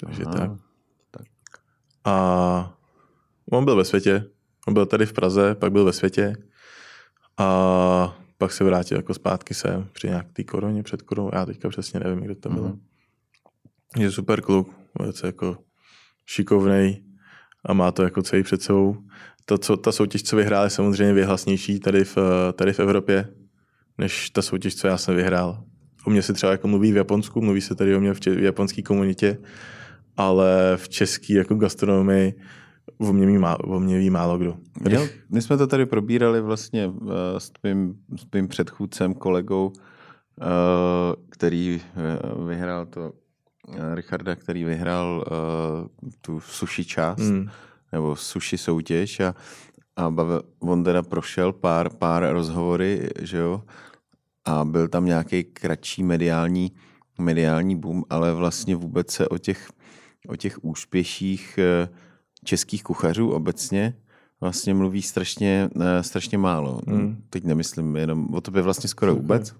Takže 0.00 0.22
Aha. 0.24 0.34
tak. 1.10 1.26
A 2.04 2.78
on 3.50 3.64
byl 3.64 3.76
ve 3.76 3.84
světě. 3.84 4.24
On 4.68 4.74
byl 4.74 4.86
tady 4.86 5.06
v 5.06 5.12
Praze, 5.12 5.54
pak 5.54 5.72
byl 5.72 5.84
ve 5.84 5.92
světě. 5.92 6.36
A 7.38 8.18
pak 8.38 8.52
se 8.52 8.64
vrátil 8.64 8.96
jako 8.96 9.14
zpátky 9.14 9.54
sem 9.54 9.88
při 9.92 10.06
nějak 10.08 10.32
té 10.32 10.44
koroně, 10.44 10.82
před 10.82 11.02
koronou. 11.02 11.30
Já 11.34 11.46
teďka 11.46 11.68
přesně 11.68 12.00
nevím, 12.00 12.20
kde 12.24 12.34
to 12.34 12.48
bylo. 12.48 12.68
Mhm. 12.68 12.80
Je 13.96 14.10
super 14.10 14.40
kluk, 14.40 14.74
velice 14.98 15.26
jako 15.26 15.58
šikovnej 16.26 17.04
a 17.64 17.72
má 17.72 17.92
to 17.92 18.02
jako 18.02 18.22
celý 18.22 18.42
před 18.42 18.62
sebou. 18.62 18.96
To, 19.48 19.58
co, 19.58 19.76
ta 19.76 19.92
soutěž, 19.92 20.22
co 20.22 20.36
vyhrál, 20.36 20.64
je 20.64 20.70
samozřejmě 20.70 21.12
vyhlasnější 21.14 21.80
tady 21.80 22.04
v, 22.04 22.18
tady 22.52 22.72
v 22.72 22.80
Evropě, 22.80 23.28
než 23.98 24.30
ta 24.30 24.42
soutěž, 24.42 24.74
co 24.76 24.86
já 24.86 24.98
jsem 24.98 25.16
vyhrál. 25.16 25.64
O 26.06 26.10
mě 26.10 26.22
se 26.22 26.32
třeba 26.32 26.52
jako 26.52 26.68
mluví 26.68 26.92
v 26.92 26.96
Japonsku, 26.96 27.40
mluví 27.40 27.60
se 27.60 27.74
tady 27.74 27.96
o 27.96 28.00
mě 28.00 28.14
v, 28.14 28.20
če- 28.20 28.34
v 28.34 28.42
japonské 28.42 28.82
komunitě, 28.82 29.38
ale 30.16 30.72
v 30.76 30.88
české 30.88 31.34
jako 31.34 31.54
gastronomii 31.54 32.34
o 32.98 33.12
mě 33.12 33.26
ví, 33.26 33.38
má, 33.38 33.60
o 33.64 33.80
mě 33.80 33.98
ví 33.98 34.10
málo 34.10 34.38
kdo. 34.38 34.56
Jo, 34.90 35.06
my 35.30 35.42
jsme 35.42 35.56
to 35.56 35.66
tady 35.66 35.86
probírali 35.86 36.40
vlastně 36.40 36.86
uh, 36.86 37.10
s 37.38 37.50
tvým, 37.50 37.94
s 38.16 38.24
tvým 38.24 38.48
předchůdcem, 38.48 39.14
kolegou, 39.14 39.66
uh, 39.66 40.44
který 41.30 41.80
uh, 42.36 42.48
vyhrál 42.48 42.86
to, 42.86 43.12
Richarda, 43.94 44.34
který 44.36 44.64
vyhrál 44.64 45.24
uh, 45.30 46.08
tu 46.20 46.40
sushi 46.40 46.84
část, 46.84 47.20
Hmm. 47.20 47.48
Nebo 47.92 48.16
sushi 48.16 48.58
soutěž 48.58 49.20
a, 49.20 49.34
a 49.96 50.10
bavil, 50.10 50.42
on 50.58 50.84
teda 50.84 51.02
prošel 51.02 51.52
pár, 51.52 51.90
pár 51.90 52.32
rozhovory, 52.32 53.08
že 53.20 53.38
jo, 53.38 53.62
a 54.44 54.64
byl 54.64 54.88
tam 54.88 55.04
nějaký 55.06 55.44
kratší 55.44 56.02
mediální, 56.02 56.72
mediální 57.18 57.76
boom, 57.76 58.04
ale 58.10 58.34
vlastně 58.34 58.76
vůbec 58.76 59.10
se 59.10 59.28
o 59.28 59.38
těch, 59.38 59.68
o 60.28 60.36
těch 60.36 60.64
úspěších 60.64 61.58
eh, 61.58 61.88
českých 62.44 62.82
kuchařů 62.82 63.30
obecně 63.30 63.94
vlastně 64.40 64.74
mluví 64.74 65.02
strašně, 65.02 65.68
eh, 65.80 66.02
strašně 66.02 66.38
málo. 66.38 66.80
Hmm. 66.86 67.22
Teď 67.30 67.44
nemyslím 67.44 67.96
jenom 67.96 68.34
o 68.34 68.40
tobě 68.40 68.62
vlastně 68.62 68.88
skoro 68.88 69.14
vůbec. 69.14 69.54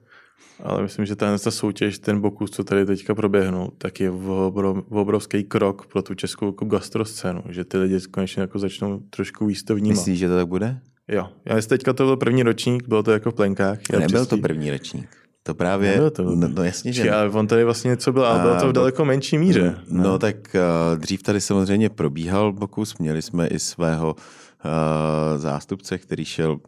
Ale 0.62 0.82
myslím, 0.82 1.06
že 1.06 1.16
ta, 1.16 1.38
ta 1.38 1.50
soutěž, 1.50 1.98
ten 1.98 2.20
Bokus, 2.20 2.50
co 2.50 2.64
tady 2.64 2.86
teďka 2.86 3.14
proběhnul, 3.14 3.72
tak 3.78 4.00
je 4.00 4.10
obro, 4.10 4.82
obrovský 4.88 5.44
krok 5.44 5.86
pro 5.86 6.02
tu 6.02 6.14
českou 6.14 6.46
jako 6.46 6.64
gastroscénu, 6.64 7.42
že 7.48 7.64
ty 7.64 7.78
lidi 7.78 7.98
konečně 8.10 8.40
jako 8.40 8.58
začnou 8.58 9.00
trošku 9.10 9.46
víc 9.46 9.62
to 9.64 9.74
vnímat. 9.74 9.96
Myslíš, 9.96 10.18
že 10.18 10.28
to 10.28 10.36
tak 10.36 10.48
bude? 10.48 10.78
Jo, 11.08 11.28
já 11.44 11.56
jestli 11.56 11.68
teďka 11.68 11.92
to 11.92 12.04
byl 12.04 12.16
první 12.16 12.42
ročník, 12.42 12.88
bylo 12.88 13.02
to 13.02 13.10
jako 13.10 13.30
v 13.30 13.34
plenkách. 13.34 13.78
já 13.92 13.98
Nebyl 13.98 14.18
přes 14.20 14.28
to 14.28 14.36
první 14.38 14.70
rečník. 14.70 15.08
To 15.42 15.54
právě, 15.54 15.90
Nebyl 15.90 16.10
to- 16.10 16.22
no, 16.22 16.48
no 16.48 16.62
jasně, 16.64 16.92
že 16.92 17.10
ale 17.12 17.30
on 17.30 17.46
tady 17.46 17.64
vlastně 17.64 17.88
něco 17.88 18.12
byl, 18.12 18.26
ale 18.26 18.40
bylo 18.42 18.54
to 18.54 18.60
v 18.64 18.66
bo- 18.68 18.72
daleko 18.72 19.04
menší 19.04 19.38
míře. 19.38 19.78
No, 19.88 20.02
no 20.02 20.18
tak 20.18 20.36
uh, 20.54 20.98
dřív 20.98 21.22
tady 21.22 21.40
samozřejmě 21.40 21.88
probíhal 21.90 22.52
Bokus, 22.52 22.98
měli 22.98 23.22
jsme 23.22 23.46
i 23.46 23.58
svého 23.58 24.14
uh, 24.16 25.38
zástupce, 25.38 25.98
který 25.98 26.24
šel, 26.24 26.52
uh, 26.52 26.58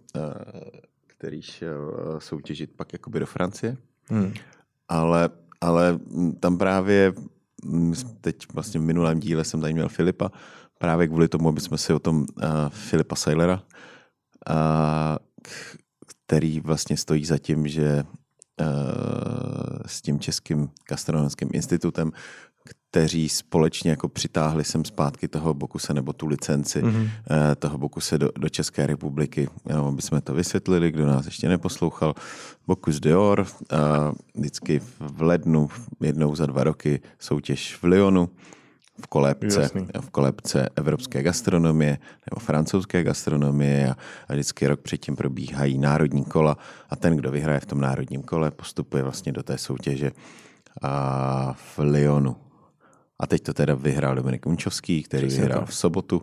který 1.19 1.43
šel 1.43 1.79
uh, 1.79 2.19
soutěžit 2.19 2.71
pak 2.77 2.93
jakoby 2.93 3.21
do 3.21 3.27
Francie, 3.27 3.77
Hmm. 4.11 4.33
ale, 4.89 5.31
ale 5.61 5.99
tam 6.41 6.59
právě 6.59 7.13
teď 8.21 8.37
vlastně 8.53 8.81
v 8.81 8.83
minulém 8.83 9.21
díle 9.21 9.45
jsem 9.45 9.61
tady 9.61 9.73
měl 9.73 9.89
Filipa, 9.89 10.31
právě 10.79 11.07
kvůli 11.07 11.29
tomu, 11.29 11.49
aby 11.49 11.61
jsme 11.61 11.79
si 11.79 11.93
o 11.93 11.99
tom 11.99 12.21
uh, 12.21 12.27
Filipa 12.69 13.17
Seilera, 13.17 13.63
uh, 14.51 14.57
který 16.07 16.61
vlastně 16.61 16.97
stojí 16.97 17.25
za 17.25 17.39
tím, 17.39 17.69
že 17.69 18.05
uh, 18.61 18.67
s 19.87 20.03
tím 20.03 20.21
Českým 20.21 20.71
gastronomickým 20.89 21.51
institutem, 21.53 22.13
kteří 22.91 23.29
společně 23.29 23.91
jako 23.91 24.09
přitáhli 24.09 24.65
sem 24.65 24.85
zpátky 24.85 25.29
toho 25.29 25.55
Bokuse 25.55 25.95
nebo 25.95 26.13
tu 26.13 26.27
licenci 26.27 26.83
Mhm. 26.83 27.09
eh, 27.31 27.55
toho 27.57 27.79
Bokuse 27.79 28.19
do, 28.19 28.31
do 28.39 28.49
České 28.49 28.87
republiky. 28.87 29.49
Jenom 29.69 29.87
aby 29.87 30.03
jsme 30.03 30.21
to 30.21 30.35
vysvětlili, 30.35 30.91
kdo 30.93 31.07
nás 31.07 31.25
ještě 31.27 31.49
neposlouchal. 31.49 32.15
Bokus 32.67 33.01
Dior, 33.01 33.47
eh, 33.73 33.77
vždycky 34.35 34.81
v 35.01 35.23
lednu, 35.23 35.69
jednou 36.01 36.35
za 36.37 36.47
dva 36.47 36.65
roky 36.65 37.01
soutěž 37.19 37.77
v 37.77 37.85
Lyonu, 37.85 38.29
v 39.05 39.07
kolébce, 39.07 39.61
Jasný. 39.63 39.87
v 40.01 40.11
kolébce 40.11 40.69
evropské 40.77 41.23
gastronomie 41.23 41.99
nebo 42.31 42.41
francouzské 42.41 43.03
gastronomie 43.03 43.89
a, 43.91 43.97
a 44.29 44.33
vždycky 44.33 44.67
rok 44.67 44.81
předtím 44.81 45.17
probíhají 45.17 45.79
národní 45.79 46.25
kola 46.25 46.57
a 46.91 46.97
ten, 46.97 47.17
kdo 47.17 47.31
vyhraje 47.31 47.61
v 47.61 47.67
tom 47.67 47.81
národním 47.81 48.23
kole, 48.23 48.51
postupuje 48.51 49.03
vlastně 49.03 49.33
do 49.33 49.43
té 49.43 49.59
soutěže 49.59 50.11
a 50.83 51.53
v 51.53 51.79
Lyonu. 51.79 52.37
A 53.21 53.27
teď 53.27 53.43
to 53.43 53.55
teda 53.55 53.75
vyhrál 53.75 54.15
Dominik 54.15 54.47
Unčovský, 54.47 55.03
který 55.03 55.27
Přesně 55.27 55.43
vyhrál 55.43 55.61
tak. 55.61 55.69
v 55.69 55.75
sobotu. 55.75 56.23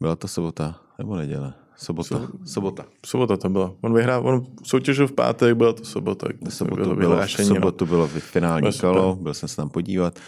Byla 0.00 0.16
to 0.16 0.28
sobota 0.28 0.80
nebo 0.98 1.16
neděle? 1.16 1.52
Sobota. 1.76 2.28
Sobota. 2.44 2.84
Sobota 3.06 3.36
to 3.36 3.48
byla. 3.48 3.74
On 3.80 3.94
vyhrál, 3.94 4.26
on 4.28 4.46
soutěžil 4.62 5.06
v 5.08 5.12
pátek, 5.12 5.56
byla 5.56 5.72
to 5.72 5.84
sobota. 5.84 6.26
V 6.48 6.54
sobotu 6.54 6.82
bylo 6.82 6.96
bylo, 6.96 6.96
v 6.96 6.98
vyhlášení, 6.98 7.48
no. 7.48 7.54
sobotu 7.54 7.86
bylo 7.86 8.08
finální 8.08 8.62
Bylo 8.62 8.72
super. 8.72 8.90
kolo, 8.90 9.16
byl 9.16 9.34
jsem 9.34 9.48
se 9.48 9.56
tam 9.56 9.68
podívat. 9.68 10.18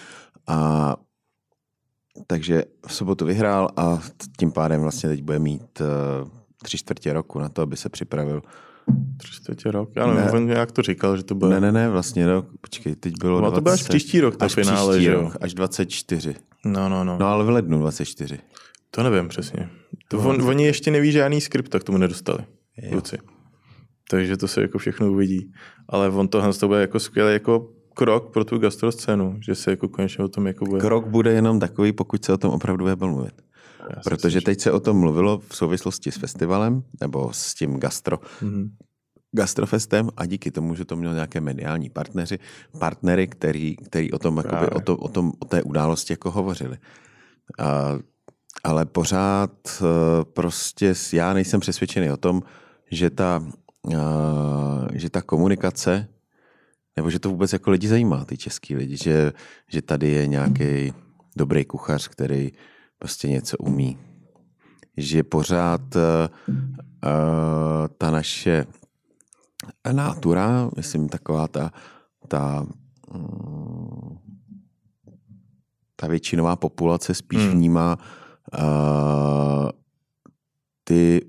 A 0.46 0.96
takže 2.26 2.64
v 2.86 2.94
sobotu 2.94 3.24
vyhrál 3.24 3.68
a 3.76 4.00
tím 4.38 4.52
pádem 4.52 4.80
vlastně 4.80 5.08
teď 5.08 5.22
bude 5.22 5.38
mít 5.38 5.80
uh, 5.80 6.28
tři 6.62 6.78
čtvrtě 6.78 7.12
roku 7.12 7.38
na 7.38 7.48
to, 7.48 7.62
aby 7.62 7.76
se 7.76 7.88
připravil. 7.88 8.42
Tři 9.16 9.32
čtvrtě 9.32 9.70
rok. 9.70 9.90
Já 9.96 10.06
nevím, 10.06 10.22
Ne. 10.24 10.30
on 10.30 10.46
nějak 10.46 10.72
to 10.72 10.82
říkal, 10.82 11.16
že 11.16 11.22
to 11.22 11.34
bude. 11.34 11.50
Ne, 11.50 11.60
ne, 11.60 11.72
ne, 11.72 11.88
vlastně 11.90 12.26
rok, 12.26 12.46
počkej, 12.60 12.94
teď 12.96 13.14
bylo 13.20 13.40
No, 13.40 13.50
to 13.50 13.60
bude 13.60 13.74
až 13.74 13.82
příští 13.82 14.20
rok, 14.20 14.36
to 14.36 14.44
až 14.44 14.54
finále, 14.54 14.92
příští 14.92 15.04
že 15.04 15.12
jo? 15.12 15.20
rok, 15.22 15.36
až 15.40 15.54
24. 15.54 16.34
No, 16.64 16.88
no, 16.88 17.04
no. 17.04 17.16
No 17.20 17.26
ale 17.26 17.44
v 17.44 17.48
lednu 17.50 17.78
24. 17.78 18.38
To 18.90 19.02
nevím 19.02 19.28
přesně. 19.28 19.68
To 20.08 20.16
No. 20.16 20.28
on, 20.28 20.42
oni 20.42 20.64
ještě 20.64 20.90
neví 20.90 21.12
žádný 21.12 21.40
skript, 21.40 21.68
tak 21.68 21.84
tomu 21.84 21.98
nedostali. 21.98 22.38
Jo. 22.82 22.90
Kluci. 22.90 23.18
Takže 24.10 24.36
to 24.36 24.48
se 24.48 24.62
jako 24.62 24.78
všechno 24.78 25.12
uvidí. 25.12 25.52
Ale 25.88 26.08
on 26.10 26.28
tohle 26.28 26.52
to 26.52 26.68
bude 26.68 26.80
jako 26.80 27.00
skvělý 27.00 27.32
jako 27.32 27.68
krok 27.94 28.32
pro 28.32 28.44
tu 28.44 28.58
gastroscénu, 28.58 29.36
že 29.46 29.54
se 29.54 29.70
jako 29.70 29.88
konečně 29.88 30.24
o 30.24 30.28
tom 30.28 30.46
jako 30.46 30.64
bude. 30.64 30.80
Krok 30.80 31.06
bude 31.06 31.32
jenom 31.32 31.60
takový, 31.60 31.92
pokud 31.92 32.24
se 32.24 32.32
o 32.32 32.38
tom 32.38 32.50
opravdu 32.50 32.84
bude 32.84 32.96
mluvit. 32.96 33.42
Protože 34.04 34.40
teď 34.40 34.60
se 34.60 34.72
o 34.72 34.80
tom 34.80 34.96
mluvilo 34.96 35.38
v 35.48 35.56
souvislosti 35.56 36.12
s 36.12 36.16
festivalem, 36.16 36.82
nebo 37.00 37.32
s 37.32 37.54
tím 37.54 37.78
gastro, 37.80 38.18
Mhm. 38.42 38.70
gastrofestem 39.32 40.08
a 40.16 40.26
díky 40.26 40.50
tomu, 40.50 40.74
že 40.74 40.84
to 40.84 40.96
měl 40.96 41.14
nějaké 41.14 41.40
mediální 41.40 41.90
partneři, 41.90 42.38
partnery, 42.78 43.26
který, 43.26 43.76
který 43.76 44.12
o 44.12 44.18
tom, 44.18 44.36
jakoby, 44.36 44.66
o, 44.66 44.80
to, 44.80 44.96
o, 44.96 45.08
tom, 45.08 45.32
o 45.38 45.44
té 45.44 45.62
události 45.62 46.12
jako 46.12 46.30
hovořili. 46.30 46.78
A, 47.58 47.98
ale 48.64 48.86
pořád 48.86 49.50
eh, 49.80 50.24
prostě 50.24 50.94
já 51.12 51.32
nejsem 51.32 51.60
přesvědčený 51.60 52.10
o 52.10 52.16
tom, 52.16 52.42
že 52.90 53.10
ta, 53.10 53.44
eh, 53.92 53.96
že 54.98 55.10
ta 55.10 55.22
komunikace, 55.22 56.08
nebo 56.96 57.10
že 57.10 57.18
to 57.18 57.30
vůbec 57.30 57.52
jako 57.52 57.70
lidi 57.70 57.88
zajímá, 57.88 58.24
ty 58.24 58.36
český 58.36 58.76
lidi, 58.76 58.96
že, 58.96 59.32
že 59.68 59.82
tady 59.82 60.08
je 60.10 60.26
nějaký 60.26 60.92
dobrý 61.36 61.64
kuchař, 61.64 62.08
který 62.08 62.52
prostě 63.02 63.28
něco 63.28 63.56
umí. 63.58 63.98
Že 64.96 65.22
pořád 65.22 65.96
eh, 65.96 66.28
ta 67.98 68.10
naše 68.10 68.66
nátura, 69.92 70.70
myslím 70.76 71.08
taková 71.08 71.48
ta, 71.48 71.70
ta, 72.28 72.66
mm, 73.14 74.18
ta 75.96 76.06
většinová 76.06 76.56
populace 76.56 77.14
spíš 77.14 77.42
Hmm. 77.42 77.50
vnímá 77.50 77.98
uh, 77.98 79.70
ty 80.84 81.20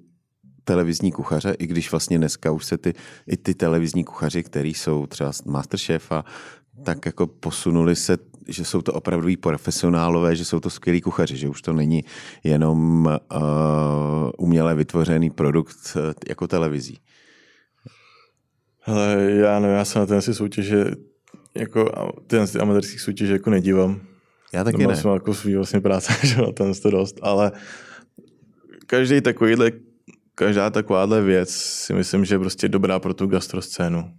televizní 0.64 1.12
kuchaře, 1.12 1.56
i 1.60 1.68
když 1.68 1.92
vlastně 1.92 2.18
dneska 2.18 2.52
už 2.52 2.66
se 2.66 2.78
ty, 2.78 2.94
i 3.28 3.38
ty 3.38 3.54
televizní 3.54 4.04
kuchaři, 4.04 4.44
který 4.44 4.74
jsou 4.74 5.06
třeba 5.06 5.34
z 5.34 5.44
Masterchefa, 5.44 6.26
tak 6.84 7.06
jako 7.06 7.28
posunuli 7.28 7.96
se, 7.96 8.18
že 8.48 8.66
jsou 8.66 8.82
to 8.82 8.94
opravdoví 8.94 9.38
profesionálové, 9.38 10.36
že 10.36 10.46
jsou 10.46 10.60
to 10.60 10.70
skvělí 10.70 11.02
kuchaři, 11.02 11.38
že 11.38 11.50
už 11.50 11.62
to 11.62 11.74
není 11.74 12.04
jenom 12.44 13.06
uh, 13.06 14.30
uměle 14.38 14.76
vytvořený 14.76 15.30
produkt 15.30 15.78
uh, 15.96 16.02
jako 16.30 16.48
televizí. 16.48 17.00
Hele, 18.80 19.32
já 19.32 19.60
nevím, 19.60 19.78
já 19.78 19.86
se 19.86 20.00
na 20.00 20.06
ten 20.06 20.22
si 20.22 20.34
soutěže, 20.34 20.86
jako 21.56 21.92
ty 22.28 22.38
amatérských 22.60 23.02
soutěže 23.02 23.34
jako 23.34 23.50
nedívám. 23.50 24.02
Já 24.54 24.64
taky 24.64 24.78
Nemám 24.78 24.96
ne. 24.96 25.02
jsem 25.02 25.12
jako 25.12 25.34
svý 25.34 25.56
vlastně 25.56 25.82
práce, 25.82 26.14
že 26.28 26.42
na 26.42 26.52
ten 26.52 26.74
to 26.74 26.92
dost, 26.92 27.20
ale 27.22 27.52
každý 28.88 29.22
takovýhle, 29.22 29.72
každá 30.36 30.70
takováhle 30.70 31.22
věc 31.22 31.50
si 31.56 31.94
myslím, 31.94 32.26
že 32.26 32.36
je 32.36 32.40
prostě 32.40 32.70
dobrá 32.70 33.00
pro 33.00 33.14
tu 33.14 33.28
gastroscénu. 33.28 34.14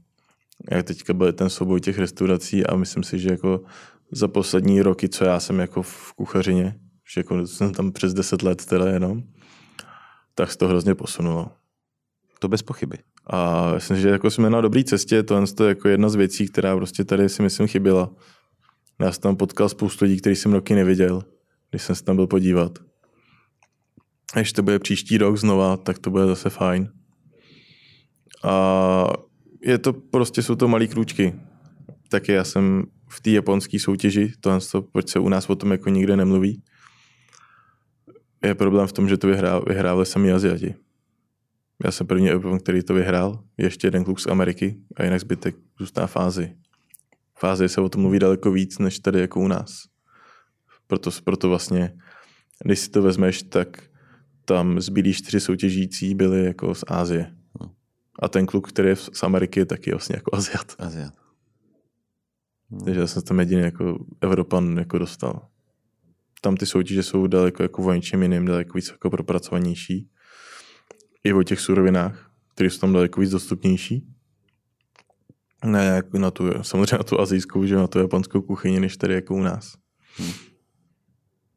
Jak 0.70 0.87
teďka 0.87 1.12
byl 1.12 1.33
ten 1.33 1.51
souboj 1.51 1.81
těch 1.81 1.99
restaurací 1.99 2.66
a 2.66 2.77
myslím 2.77 3.03
si, 3.03 3.18
že 3.18 3.31
jako 3.31 3.61
za 4.14 4.28
poslední 4.28 4.82
roky, 4.82 5.08
co 5.08 5.24
já 5.24 5.40
jsem 5.40 5.58
jako 5.58 5.82
v 5.82 6.12
kuchařině, 6.12 6.74
že 7.14 7.20
jako 7.20 7.46
jsem 7.46 7.74
tam 7.74 7.92
přes 7.92 8.14
10 8.14 8.42
let 8.42 8.66
teda 8.66 8.86
jenom, 8.86 9.22
tak 10.34 10.52
se 10.52 10.58
to 10.58 10.68
hrozně 10.68 10.94
posunulo. 10.94 11.50
To 12.38 12.48
bez 12.48 12.62
pochyby. 12.62 12.98
A 13.26 13.70
myslím, 13.74 13.96
že 13.96 14.08
jako 14.08 14.30
jsme 14.30 14.50
na 14.50 14.60
dobré 14.60 14.84
cestě, 14.84 15.22
to 15.22 15.34
je 15.36 15.68
jako 15.68 15.88
jedna 15.88 16.08
z 16.08 16.14
věcí, 16.14 16.48
která 16.48 16.76
prostě 16.76 17.04
tady 17.04 17.28
si 17.28 17.42
myslím 17.42 17.66
chyběla. 17.66 18.10
Já 19.00 19.12
jsem 19.12 19.20
tam 19.20 19.36
potkal 19.36 19.68
spoustu 19.68 20.04
lidí, 20.04 20.20
který 20.20 20.36
jsem 20.36 20.52
roky 20.52 20.74
neviděl, 20.74 21.22
když 21.70 21.82
jsem 21.82 21.96
se 21.96 22.04
tam 22.04 22.16
byl 22.16 22.26
podívat. 22.26 22.78
A 24.34 24.38
když 24.38 24.52
to 24.52 24.62
bude 24.62 24.78
příští 24.78 25.18
rok 25.18 25.36
znova, 25.36 25.76
tak 25.76 25.98
to 25.98 26.10
bude 26.10 26.26
zase 26.26 26.50
fajn. 26.50 26.92
A 28.44 29.06
je 29.62 29.78
to 29.78 29.92
prostě, 29.92 30.42
jsou 30.42 30.54
to 30.54 30.68
malý 30.68 30.88
krůčky. 30.88 31.34
Taky 32.08 32.32
já 32.32 32.44
jsem 32.44 32.84
v 33.09 33.20
té 33.20 33.30
japonské 33.30 33.78
soutěži, 33.78 34.32
tohle, 34.40 34.61
to, 34.72 34.82
proč 34.82 35.09
se 35.09 35.18
u 35.18 35.28
nás 35.28 35.50
o 35.50 35.57
tom 35.57 35.72
jako 35.72 35.90
nikde 35.90 36.16
nemluví, 36.16 36.62
je 38.44 38.55
problém 38.55 38.86
v 38.86 38.92
tom, 38.92 39.09
že 39.09 39.16
to 39.16 39.26
vyhrá, 39.26 39.59
vyhrávali 39.59 40.07
sami 40.07 40.32
Aziati. 40.32 40.74
Já 41.84 41.90
jsem 41.90 42.07
první 42.07 42.30
Evropan, 42.30 42.59
který 42.59 42.82
to 42.82 42.94
vyhrál, 42.94 43.44
ještě 43.57 43.86
jeden 43.86 44.05
kluk 44.05 44.20
z 44.20 44.26
Ameriky 44.26 44.76
a 44.96 45.05
jinak 45.05 45.20
zbytek 45.20 45.57
zůstává 45.78 46.07
v 46.07 46.16
Ázii. 46.16 46.57
V 47.38 47.44
Ázii 47.44 47.68
se 47.68 47.80
o 47.80 47.88
tom 47.88 48.02
mluví 48.02 48.18
daleko 48.18 48.50
víc, 48.52 48.78
než 48.78 48.98
tady 48.98 49.20
jako 49.20 49.40
u 49.40 49.48
nás. 49.48 49.82
Proto, 50.86 51.11
proto 51.24 51.48
vlastně, 51.48 51.94
když 52.64 52.78
si 52.78 52.90
to 52.90 53.02
vezmeš, 53.02 53.42
tak 53.42 53.82
tam 54.44 54.80
zbylí 54.80 55.12
čtyři 55.12 55.40
soutěžící 55.40 56.14
byli 56.14 56.44
jako 56.44 56.74
z 56.74 56.84
Ázie. 56.86 57.34
A 58.22 58.28
ten 58.28 58.46
kluk, 58.46 58.68
který 58.68 58.88
je 58.88 58.96
z 58.96 59.22
Ameriky, 59.22 59.61
je 59.61 59.66
taky 59.66 59.90
vlastně 59.90 60.16
jako 60.16 60.36
Aziat. 60.36 60.74
Aziat. 60.78 61.24
Takže 62.84 63.00
já 63.00 63.06
jsem 63.06 63.22
se 63.22 63.26
tam 63.26 63.40
jediný 63.40 63.62
jako 63.62 64.04
Evropan 64.20 64.78
jako 64.78 64.98
dostal. 64.98 65.48
Tam 66.40 66.56
ty 66.56 66.66
soutěže 66.66 67.02
jsou 67.02 67.26
daleko 67.26 67.62
jako 67.62 67.82
o 67.82 67.92
něčem 67.92 68.22
jiným, 68.22 68.44
daleko 68.44 68.78
víc 68.78 68.90
jako 68.90 69.10
propracovanější. 69.10 70.08
I 71.24 71.32
o 71.32 71.42
těch 71.42 71.60
surovinách, 71.60 72.30
které 72.54 72.70
jsou 72.70 72.80
tam 72.80 72.92
daleko 72.92 73.20
víc 73.20 73.30
dostupnější. 73.30 74.06
Ne, 75.64 75.84
jako 75.84 76.18
na 76.18 76.30
tu, 76.30 76.44
samozřejmě 76.62 76.98
na 76.98 77.04
tu 77.04 77.20
azijskou, 77.20 77.66
že 77.66 77.76
na 77.76 77.86
tu 77.86 77.98
japonskou 77.98 78.42
kuchyni, 78.42 78.80
než 78.80 78.96
tady 78.96 79.14
jako 79.14 79.34
u 79.34 79.40
nás. 79.40 79.74
Hmm. 80.16 80.32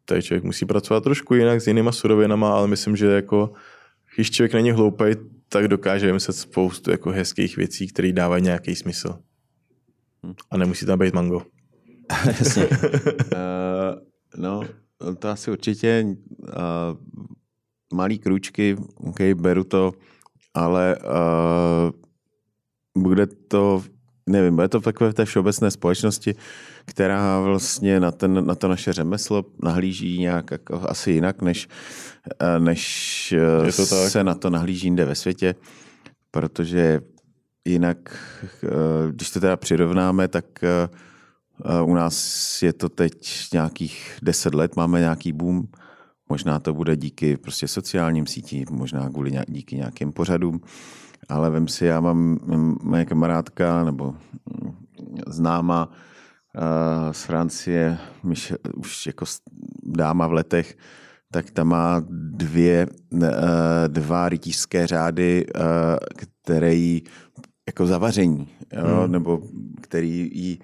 Tady 0.05 0.23
člověk 0.23 0.43
musí 0.43 0.65
pracovat 0.65 1.03
trošku 1.03 1.33
jinak 1.33 1.61
s 1.61 1.67
jinýma 1.67 1.91
surovinama, 1.91 2.53
ale 2.53 2.67
myslím, 2.67 2.95
že 2.95 3.05
jako, 3.05 3.53
když 4.15 4.31
člověk 4.31 4.53
není 4.53 4.71
hloupej, 4.71 5.15
tak 5.49 5.67
dokáže 5.67 6.05
vymyslet 6.05 6.33
spoustu 6.33 6.91
jako 6.91 7.09
hezkých 7.11 7.57
věcí, 7.57 7.87
které 7.87 8.11
dávají 8.11 8.43
nějaký 8.43 8.75
smysl. 8.75 9.19
Hmm. 10.23 10.33
A 10.51 10.57
nemusí 10.57 10.85
tam 10.85 10.99
být 10.99 11.13
mango. 11.13 11.41
Jasně. 12.25 12.67
uh, 12.67 12.77
no, 14.37 14.61
to 15.19 15.29
asi 15.29 15.51
určitě 15.51 16.05
uh, 16.39 16.47
malý 17.93 18.19
krůčky, 18.19 18.77
OK, 18.95 19.21
beru 19.21 19.63
to, 19.63 19.93
ale 20.53 20.97
uh, 20.97 21.91
bude 23.03 23.27
to, 23.27 23.83
nevím, 24.29 24.55
bude 24.55 24.67
to 24.67 24.79
v 24.79 24.83
takové 24.83 25.13
té 25.13 25.25
všeobecné 25.25 25.71
společnosti, 25.71 26.35
která 26.85 27.39
vlastně 27.39 27.99
na, 27.99 28.11
ten, 28.11 28.45
na 28.45 28.55
to 28.55 28.67
naše 28.67 28.93
řemeslo 28.93 29.45
nahlíží 29.63 30.19
nějak 30.19 30.51
jako 30.51 30.81
asi 30.89 31.11
jinak, 31.11 31.41
než, 31.41 31.67
uh, 32.57 32.65
než 32.65 33.33
se 34.07 34.23
na 34.23 34.35
to 34.35 34.49
nahlíží 34.49 34.87
jinde 34.87 35.05
ve 35.05 35.15
světě, 35.15 35.55
protože 36.31 37.01
jinak, 37.67 37.97
uh, 38.63 39.11
když 39.11 39.31
to 39.31 39.39
teda 39.39 39.57
přirovnáme, 39.57 40.27
tak 40.27 40.45
uh, 41.81 41.89
u 41.89 41.93
nás 41.93 42.61
je 42.63 42.73
to 42.73 42.89
teď 42.89 43.13
nějakých 43.53 44.19
deset 44.21 44.53
let, 44.53 44.75
máme 44.75 44.99
nějaký 44.99 45.33
boom. 45.33 45.67
Možná 46.29 46.59
to 46.59 46.73
bude 46.73 46.95
díky 46.95 47.37
prostě 47.37 47.67
sociálním 47.67 48.25
sítím, 48.25 48.65
možná 48.71 49.09
kvůli 49.09 49.31
nějak, 49.31 49.51
díky 49.51 49.75
nějakým 49.75 50.11
pořadům. 50.11 50.61
Ale 51.29 51.49
vem 51.49 51.67
si, 51.67 51.85
já 51.85 51.99
mám 51.99 52.37
moje 52.83 53.05
kamarádka 53.05 53.83
nebo 53.83 54.11
mm, 54.11 54.71
známá 55.27 55.87
uh, 55.87 57.11
z 57.11 57.23
Francie, 57.23 57.97
už 58.75 59.05
jako 59.05 59.25
dáma 59.83 60.27
v 60.27 60.33
letech, 60.33 60.77
tak 61.31 61.51
ta 61.51 61.63
má 61.63 62.01
dvě, 62.09 62.87
dva 63.87 64.29
rytířské 64.29 64.87
řády, 64.87 65.45
které 66.45 66.73
jí 66.73 67.03
jako 67.67 67.87
zavaření, 67.87 68.47
jo, 68.73 69.01
Hmm. 69.01 69.11
nebo 69.11 69.41
který 69.81 70.29
jí 70.33 70.59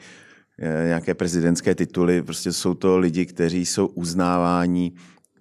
eh, 0.59 0.83
nějaké 0.87 1.13
prezidentské 1.13 1.75
tituly, 1.75 2.21
prostě 2.21 2.53
jsou 2.53 2.73
to 2.73 2.97
lidi, 2.97 3.25
kteří 3.25 3.65
jsou 3.65 3.87
uznáváni 3.87 4.91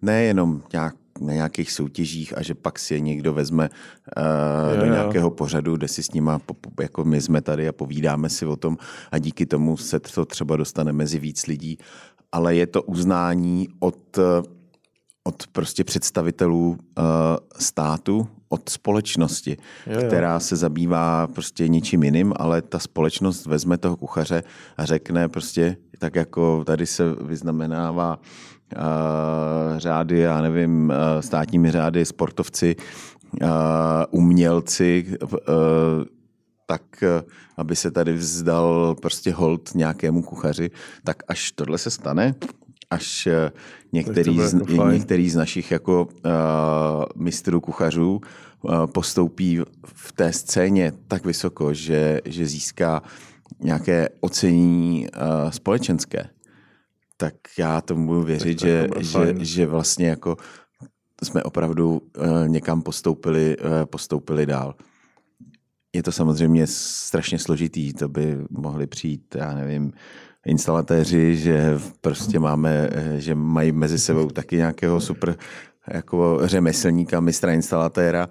nejenom 0.03 0.63
nějak, 0.73 0.95
na 1.21 1.33
nějakých 1.33 1.73
soutěžích 1.73 2.39
a 2.39 2.43
že 2.43 2.55
pak 2.55 2.79
si 2.79 2.95
je 2.95 3.01
někdo 3.01 3.33
vezme 3.33 3.69
uh, 3.69 4.73
Jo, 4.75 4.81
do 4.81 4.87
jo. 4.87 4.93
nějakého 4.93 5.31
pořadu, 5.31 5.77
kde 5.77 5.89
si 5.89 6.03
s 6.03 6.13
nima, 6.13 6.41
jako 6.81 7.05
my 7.05 7.21
jsme 7.21 7.43
tady 7.43 7.69
a 7.69 7.73
povídáme 7.73 8.29
si 8.29 8.47
o 8.47 8.57
tom 8.57 8.77
a 9.11 9.19
díky 9.19 9.47
tomu 9.47 9.77
se 9.77 10.01
to 10.01 10.25
třeba 10.25 10.57
dostane 10.57 10.93
mezi 10.93 11.19
víc 11.19 11.47
lidí, 11.47 11.79
ale 12.33 12.55
je 12.55 12.67
to 12.67 12.83
uznání 12.83 13.69
od, 13.81 14.19
od 15.25 15.47
prostě 15.53 15.85
představitelů 15.85 16.69
uh, 16.69 17.05
státu, 17.59 18.29
od 18.53 18.69
společnosti, 18.69 19.57
jo, 19.87 20.01
jo. 20.01 20.07
která 20.07 20.41
se 20.41 20.57
zabývá 20.57 21.27
prostě 21.27 21.69
ničím 21.69 22.03
jiným, 22.03 22.33
ale 22.37 22.63
ta 22.63 22.79
společnost 22.79 23.47
vezme 23.47 23.79
toho 23.79 23.97
kuchaře 23.97 24.43
a 24.77 24.85
řekne 24.85 25.29
prostě, 25.29 25.77
tak 25.99 26.17
jako 26.17 26.65
tady 26.65 26.87
se 26.87 27.05
vyznamenává 27.21 28.17
uh, 28.17 29.79
řády, 29.79 30.19
já 30.19 30.41
nevím, 30.41 30.91
uh, 30.91 31.21
státními 31.21 31.71
řády, 31.71 32.05
sportovci, 32.05 32.77
uh, 33.43 33.49
umělci, 34.11 35.17
uh, 35.23 35.29
tak 36.67 36.83
aby 37.57 37.77
se 37.77 37.91
tady 37.91 38.13
vzdal 38.13 38.97
prostě 39.03 39.33
hold 39.33 39.75
nějakému 39.75 40.23
kuchaři, 40.23 40.71
tak 41.05 41.23
až 41.29 41.53
tohle 41.53 41.79
se 41.79 41.91
stane, 41.91 42.35
až 42.91 43.29
některý, 43.93 44.39
z, 44.41 44.55
jako 44.55 44.91
některý 44.91 45.31
z 45.31 45.37
našich 45.37 45.71
jako 45.71 46.05
uh, 46.05 47.23
mistrů 47.23 47.61
kuchařů 47.61 48.21
uh, 48.63 48.87
postoupí 48.87 49.61
v 49.85 50.13
té 50.13 50.33
scéně 50.33 50.93
tak 51.09 51.25
vysoko, 51.25 51.75
že, 51.75 52.21
že 52.25 52.47
získá 52.47 53.03
nějaké 53.61 54.09
ocenění 54.21 55.07
uh, 55.07 55.51
společenské, 55.51 56.29
tak 57.17 57.35
já 57.59 57.81
tomu 57.81 58.07
budu 58.07 58.23
věřit, 58.23 58.61
že, 58.61 58.89
že, 59.01 59.35
že 59.39 59.67
vlastně 59.67 60.09
jako 60.09 60.37
jsme 61.23 61.43
opravdu 61.43 62.03
uh, 62.19 62.49
někam 62.49 62.83
postoupili, 62.83 63.57
uh, 63.59 63.71
postoupili 63.85 64.47
dál. 64.47 64.75
Je 65.93 66.03
to 66.03 66.13
samozřejmě 66.13 66.67
strašně 66.67 67.39
složitý, 67.39 67.93
to 67.93 68.09
by 68.09 68.39
mohli 68.51 68.87
přijít, 68.87 69.35
já 69.35 69.55
nevím, 69.55 69.93
instalatéři, 70.47 71.37
že 71.37 71.79
prostě 72.01 72.39
máme, 72.39 72.91
že 73.17 73.35
mají 73.35 73.73
mezi 73.73 73.99
sebou 73.99 74.31
taky 74.31 74.57
nějakého 74.57 75.01
super 75.01 75.37
jako 75.89 76.39
řemeslníka, 76.43 77.21
mistra 77.21 77.53
instalatéra, 77.53 78.29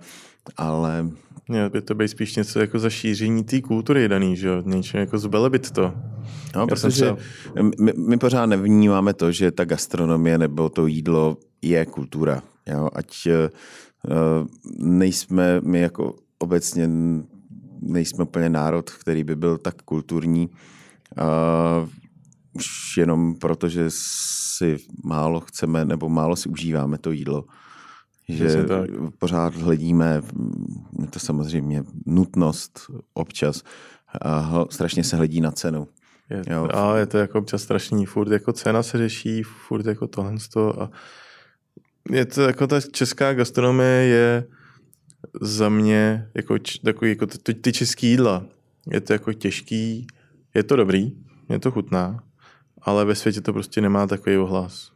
ale... 0.58 1.10
By 1.72 1.82
to 1.82 1.96
být 1.96 2.08
spíš 2.08 2.36
něco 2.36 2.60
jako 2.60 2.80
zašíření 2.80 3.44
té 3.44 3.62
kultury 3.62 4.08
daný, 4.08 4.38
že 4.38 4.48
jo? 4.48 4.62
Něčím 4.66 5.00
jako 5.00 5.18
zbelebit 5.18 5.72
to. 5.72 5.94
No, 6.56 6.68
protože 6.68 7.16
my, 7.80 7.94
my 7.98 8.18
pořád 8.18 8.46
nevnímáme 8.46 9.14
to, 9.14 9.32
že 9.32 9.52
ta 9.52 9.66
gastronomie 9.66 10.38
nebo 10.38 10.70
to 10.70 10.88
jídlo 10.88 11.38
je 11.62 11.86
kultura. 11.86 12.44
Jo? 12.68 12.90
Ať 12.94 13.28
uh, 13.28 14.48
nejsme 14.78 15.62
my 15.62 15.80
jako 15.80 16.16
obecně 16.40 16.90
nejsme 17.82 18.24
úplně 18.24 18.50
národ, 18.50 18.90
který 18.90 19.24
by 19.24 19.36
byl 19.36 19.58
tak 19.58 19.82
kulturní. 19.82 20.50
Uh, 21.22 21.90
už 22.54 22.98
jenom 22.98 23.36
proto, 23.36 23.70
že 23.70 23.86
si 23.90 24.78
málo 25.04 25.40
chceme 25.40 25.86
nebo 25.86 26.10
málo 26.10 26.36
si 26.36 26.50
užíváme 26.50 26.98
to 26.98 27.12
jídlo. 27.12 27.46
Že 28.30 28.66
pořád 29.20 29.56
hledíme, 29.56 30.22
je 31.02 31.08
to 31.08 31.20
samozřejmě 31.20 31.84
nutnost 32.06 32.92
občas, 33.14 33.64
a 34.22 34.66
strašně 34.70 35.04
se 35.04 35.18
hledí 35.18 35.42
na 35.42 35.52
cenu. 35.52 35.88
Je, 36.30 36.44
jo. 36.54 36.68
A 36.74 36.98
je 36.98 37.06
to 37.06 37.18
jako 37.18 37.40
občas 37.40 37.64
strašný, 37.64 38.06
furt 38.06 38.32
jako 38.32 38.54
cena 38.54 38.84
se 38.84 38.98
řeší, 38.98 39.44
furt 39.44 39.86
jako 39.86 40.08
tohle 40.08 40.36
a 40.80 40.90
je 42.12 42.26
to 42.26 42.42
jako 42.42 42.68
ta 42.68 42.82
česká 42.82 43.34
gastronomie 43.34 44.06
je 44.06 44.48
za 45.42 45.70
mě 45.70 46.30
jako, 46.36 46.56
takový, 46.84 47.12
jako 47.12 47.28
ty, 47.28 47.54
ty 47.54 47.74
český 47.74 48.08
jídla. 48.08 48.46
Je 48.92 49.02
to 49.02 49.14
jako 49.14 49.34
těžký, 49.34 50.08
je 50.56 50.64
to 50.64 50.76
dobrý, 50.76 51.12
je 51.50 51.60
to 51.60 51.72
chutná, 51.72 52.24
ale 52.82 53.06
ve 53.06 53.16
světě 53.16 53.42
to 53.42 53.54
prostě 53.54 53.82
nemá 53.82 54.08
takový 54.08 54.38
ohlas. 54.38 54.92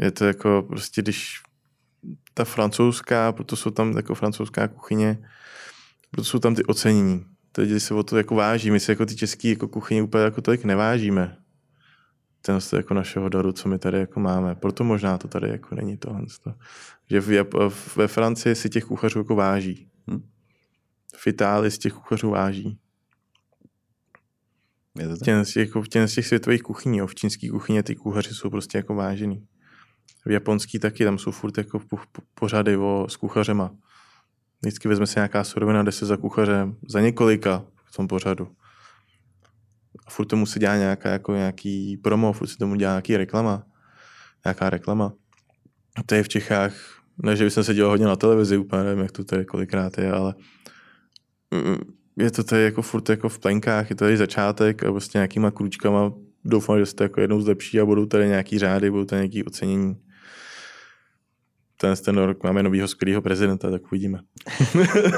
Je 0.00 0.10
to 0.10 0.24
jako 0.24 0.64
prostě, 0.68 1.02
když 1.02 1.42
ta 2.34 2.44
francouzská, 2.44 3.32
proto 3.32 3.56
jsou 3.56 3.70
tam 3.70 3.96
jako 3.96 4.14
francouzská 4.14 4.68
kuchyně, 4.68 5.28
proto 6.10 6.24
jsou 6.24 6.38
tam 6.38 6.54
ty 6.54 6.64
ocenění. 6.64 7.24
Teď 7.52 7.82
se 7.82 7.94
o 7.94 8.02
to 8.02 8.16
jako 8.16 8.34
váží, 8.34 8.70
my 8.70 8.80
si 8.80 8.90
jako 8.90 9.06
ty 9.06 9.16
české 9.16 9.48
jako 9.48 9.68
kuchyně 9.68 10.02
úplně 10.02 10.24
jako 10.24 10.42
tolik 10.42 10.64
nevážíme. 10.64 11.36
Ten 12.42 12.60
z 12.60 12.72
jako 12.72 12.94
našeho 12.94 13.28
daru, 13.28 13.52
co 13.52 13.68
my 13.68 13.78
tady 13.78 13.98
jako 13.98 14.20
máme. 14.20 14.54
Proto 14.54 14.84
možná 14.84 15.18
to 15.18 15.28
tady 15.28 15.48
jako 15.48 15.74
není 15.74 15.96
tohle. 15.96 16.22
Že 17.10 17.20
v, 17.20 17.96
ve 17.96 18.08
Francii 18.08 18.54
si 18.54 18.68
těch 18.68 18.84
kuchařů 18.84 19.18
jako 19.18 19.34
váží. 19.34 19.88
Hm? 20.10 20.28
V 21.16 21.26
Itálii 21.26 21.70
si 21.70 21.78
těch 21.78 21.92
kuchařů 21.92 22.30
váží. 22.30 22.78
Je 24.98 25.08
to 25.08 25.16
tak? 25.16 25.46
Z 25.46 25.52
těch, 25.52 25.66
jako, 25.66 25.82
těm 25.86 26.08
z 26.08 26.14
těch 26.14 26.26
světových 26.26 26.62
kuchyní, 26.62 26.98
jo. 26.98 27.06
v 27.06 27.14
čínské 27.14 27.48
kuchyně 27.48 27.82
ty 27.82 27.96
kuchaři 27.96 28.34
jsou 28.34 28.50
prostě 28.50 28.78
jako 28.78 28.94
vážený. 28.94 29.46
V 30.26 30.30
japonský 30.30 30.78
taky, 30.78 31.04
tam 31.04 31.18
jsou 31.18 31.30
furt 31.30 31.58
jako 31.58 31.78
po, 31.78 31.96
po, 31.96 32.22
pořady 32.34 32.76
o, 32.76 33.06
s 33.08 33.16
kuchařema. 33.16 33.70
Vždycky 34.62 34.88
vezme 34.88 35.06
se 35.06 35.20
nějaká 35.20 35.44
surovina, 35.44 35.82
jde 35.82 35.92
se 35.92 36.06
za 36.06 36.16
kuchařem, 36.16 36.76
za 36.88 37.00
několika 37.00 37.64
v 37.84 37.96
tom 37.96 38.08
pořadu. 38.08 38.48
A 40.06 40.10
furt 40.10 40.26
tomu 40.26 40.46
se 40.46 40.58
dělá 40.58 40.76
nějaká, 40.76 41.08
jako 41.08 41.34
nějaký 41.34 41.96
promo, 41.96 42.32
furt 42.32 42.48
se 42.48 42.56
tomu 42.56 42.74
dělá 42.74 42.92
nějaký 42.92 43.16
reklama. 43.16 43.66
Nějaká 44.44 44.70
reklama. 44.70 45.12
A 45.96 46.02
to 46.02 46.14
je 46.14 46.22
v 46.22 46.28
Čechách, 46.28 46.72
ne, 47.22 47.36
že 47.36 47.44
bych 47.44 47.52
se 47.52 47.74
dělal 47.74 47.90
hodně 47.90 48.06
na 48.06 48.16
televizi, 48.16 48.56
úplně 48.56 48.82
nevím, 48.82 49.02
jak 49.02 49.12
to 49.12 49.24
tady 49.24 49.44
kolikrát 49.44 49.98
je, 49.98 50.12
ale 50.12 50.34
mm, 51.50 51.76
je 52.16 52.30
to 52.30 52.44
tady 52.44 52.62
jako 52.62 52.82
furt 52.82 53.08
jako 53.08 53.28
v 53.28 53.38
plenkách, 53.38 53.90
je 53.90 53.96
to 53.96 54.04
tady 54.04 54.16
začátek 54.16 54.84
a 54.84 54.92
prostě 54.92 55.18
nějakýma 55.18 55.50
kručkama 55.50 56.12
doufám, 56.44 56.78
že 56.78 56.86
jste 56.86 57.04
jako 57.04 57.20
jednou 57.20 57.40
zlepší 57.40 57.80
a 57.80 57.84
budou 57.84 58.06
tady 58.06 58.28
nějaký 58.28 58.58
řády, 58.58 58.90
budou 58.90 59.04
tady 59.04 59.20
nějaký 59.20 59.44
ocenění. 59.44 59.96
Ten, 61.76 61.94
ten 62.04 62.16
rok 62.16 62.42
máme 62.42 62.62
novýho 62.62 62.88
skvělého 62.88 63.22
prezidenta, 63.22 63.70
tak 63.70 63.82
uvidíme. 63.92 64.20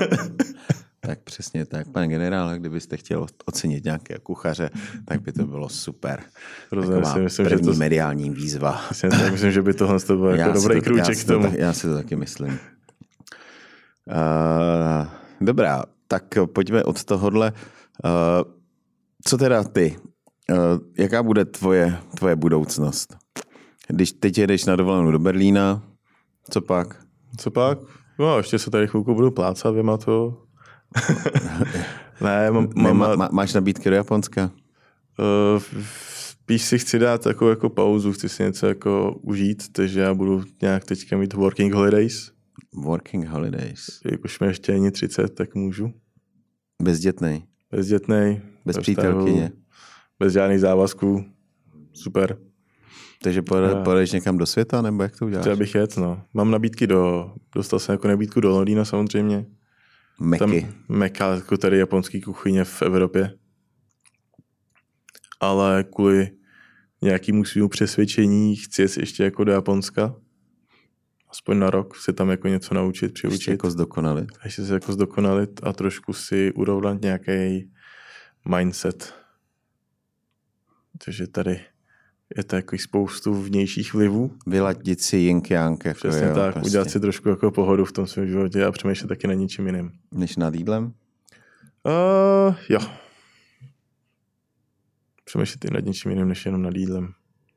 tak 1.01 1.21
přesně 1.21 1.67
tak. 1.67 1.89
Pane 1.89 2.09
generále, 2.09 2.59
kdybyste 2.59 2.97
chtěl 2.97 3.27
ocenit 3.45 3.85
nějaké 3.85 4.19
kuchaře, 4.23 4.71
tak 5.05 5.23
by 5.23 5.33
to 5.33 5.47
bylo 5.47 5.69
super. 5.69 6.23
Rozumím, 6.73 7.05
si 7.05 7.19
myslím, 7.19 7.47
první 7.47 7.67
že 7.67 7.73
to... 7.73 7.79
mediální 7.79 8.31
výzva. 8.31 8.81
Myslím, 8.89 9.11
tak 9.11 9.33
myslím, 9.33 9.53
že 9.53 9.63
by 9.63 9.75
tohle 9.75 10.01
to 10.01 10.17
byl 10.17 10.27
jako 10.37 10.53
dobrý 10.53 10.81
to, 10.81 10.85
krůček 10.85 11.19
k 11.19 11.25
tomu. 11.25 11.51
To, 11.51 11.57
já 11.57 11.73
si 11.73 11.87
to 11.87 11.95
taky 11.95 12.17
myslím. 12.17 12.59
Uh, 14.07 15.07
dobrá, 15.41 15.85
tak 16.09 16.25
pojďme 16.53 16.85
od 16.85 17.05
tohohle. 17.05 17.53
Uh, 18.05 18.53
co 19.25 19.39
teda 19.39 19.65
ty? 19.65 19.97
Uh, 20.51 20.57
jaká 20.99 21.23
bude 21.23 21.45
tvoje, 21.45 21.99
tvoje 22.17 22.37
budoucnost? 22.37 23.17
Když 23.89 24.13
teď 24.13 24.39
jedeš 24.39 24.65
na 24.65 24.77
dovolenou 24.77 25.11
do 25.11 25.19
Berlína, 25.19 25.83
co 26.51 26.61
pak? 26.61 27.07
Co 27.37 27.51
pak? 27.51 27.79
No, 28.19 28.37
ještě 28.37 28.59
se 28.59 28.71
tady 28.71 28.89
chvilku 28.89 29.15
budu 29.15 29.31
plácat, 29.31 29.75
vyma 29.75 29.97
to. 29.97 30.43
ne, 32.21 32.51
mám, 32.51 32.69
mám, 32.77 32.97
má, 32.97 33.17
má, 33.17 33.29
máš 33.33 33.55
nabídky 33.55 33.91
do 33.91 33.97
Japonska? 33.97 34.51
Uh, 35.19 35.63
spíš 36.47 36.63
si 36.63 36.79
chci 36.79 36.99
dát 36.99 37.23
takovou 37.23 37.51
jako 37.51 37.71
pauzu, 37.71 38.13
chci 38.13 38.29
si 38.29 38.43
něco 38.43 38.67
jako 38.67 39.19
užít, 39.23 39.73
takže 39.73 40.01
já 40.01 40.15
budu 40.15 40.45
nějak 40.63 40.85
teďka 40.85 41.17
mít 41.17 41.35
working 41.35 41.75
holidays. 41.75 42.36
Working 42.75 43.27
holidays. 43.27 44.01
Jak 44.11 44.25
už 44.25 44.41
mi 44.41 44.47
ještě 44.47 44.73
ani 44.73 44.91
30, 44.91 45.35
tak 45.35 45.55
můžu. 45.55 45.93
Bezdětnej. 46.83 47.43
Bezdětnej. 47.71 48.41
Bez 48.65 48.79
přítelkyně. 48.79 49.53
Bez 50.19 50.33
žádných 50.33 50.61
závazků. 50.61 51.25
Super. 51.93 52.39
Takže 53.23 53.43
pojedeš 53.85 54.13
někam 54.13 54.39
do 54.39 54.47
světa, 54.47 54.83
nebo 54.83 55.03
jak 55.03 55.17
to 55.17 55.27
uděláš? 55.27 55.45
Chtěl 55.45 55.57
bych 55.57 55.75
jet, 55.75 55.97
no. 55.97 56.23
Mám 56.35 56.51
nabídky 56.51 56.87
do, 56.87 57.35
dostal 57.55 57.79
jsem 57.79 57.93
jako 57.93 58.09
nabídku 58.09 58.41
do 58.41 58.51
Londýna 58.51 58.85
samozřejmě. 58.85 59.47
Meky. 60.21 60.39
Tam 60.39 60.75
Meka, 60.89 61.35
jako 61.35 61.57
tady 61.57 61.79
japonský 61.79 62.21
kuchyně 62.21 62.65
v 62.65 62.83
Evropě. 62.83 63.35
Ale 65.41 65.85
kvůli 65.95 66.31
nějakému 67.03 67.45
svým 67.45 67.69
přesvědčení 67.69 68.57
chci 68.57 68.83
jet 68.83 68.97
ještě 68.97 69.25
jako 69.25 69.45
do 69.45 69.53
Japonska. 69.53 70.15
Aspoň 71.31 71.59
na 71.59 71.71
rok 71.71 71.97
se 71.97 72.13
tam 72.13 72.31
jako 72.31 72.49
něco 72.49 72.75
naučit, 72.75 73.15
přiučit. 73.15 73.35
Ještě 73.35 73.51
jako 73.51 73.71
zdokonalit. 73.71 74.29
Ještě 74.45 74.65
se 74.65 74.75
jako 74.75 74.93
zdokonalit 74.93 75.61
a 75.63 75.73
trošku 75.73 76.13
si 76.13 76.53
urovnat 76.53 77.03
nějaký 77.03 77.71
mindset. 78.49 79.15
Takže 81.05 81.27
tady 81.27 81.61
je 82.37 82.45
to 82.45 82.57
jako 82.57 82.79
spoustu 82.79 83.35
vnějších 83.35 83.95
vlivů. 83.95 84.37
Vyladit 84.47 85.01
si 85.03 85.17
jink 85.17 85.51
Jako 85.51 85.79
Přesně 85.95 86.27
jo, 86.27 86.35
tak, 86.35 86.53
prostě. 86.55 86.69
udělat 86.71 86.91
si 86.91 87.01
trošku 87.01 87.29
jako 87.29 87.51
pohodu 87.51 87.85
v 87.85 87.93
tom 87.93 88.07
svém 88.07 88.27
životě 88.27 88.65
a 88.65 88.73
přemýšlet 88.73 89.09
taky 89.09 89.27
na 89.27 89.35
ničím 89.35 89.67
jiným. 89.67 89.93
Než 90.13 90.37
nad 90.37 90.55
jídlem? 90.55 90.93
Uh, 91.85 92.55
jo. 92.69 92.79
Přemýšlet 95.25 95.65
i 95.65 95.71
nad 95.71 95.85
něčím 95.85 96.11
jiným, 96.11 96.29
než 96.29 96.47
jenom 96.47 96.63
nad 96.63 96.77
jídlem. 96.77 97.13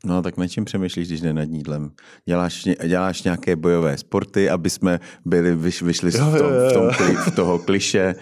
No 0.06 0.22
tak 0.22 0.38
nad 0.38 0.48
čím 0.48 0.66
přemýšlíš, 0.66 1.08
když 1.08 1.22
jde 1.22 1.34
nad 1.34 1.50
jídlem? 1.50 1.92
Děláš, 2.26 2.64
děláš 2.88 3.24
nějaké 3.24 3.56
bojové 3.56 3.98
sporty, 3.98 4.50
aby 4.50 4.70
jsme 4.70 5.00
byli, 5.26 5.56
vyš, 5.56 5.82
vyšli 5.82 6.12
jo, 6.18 6.26
v, 6.26 6.38
tom, 6.38 6.52
v, 6.52 6.74
tom, 6.98 7.16
v 7.16 7.36
toho 7.36 7.60
kliše. 7.60 8.16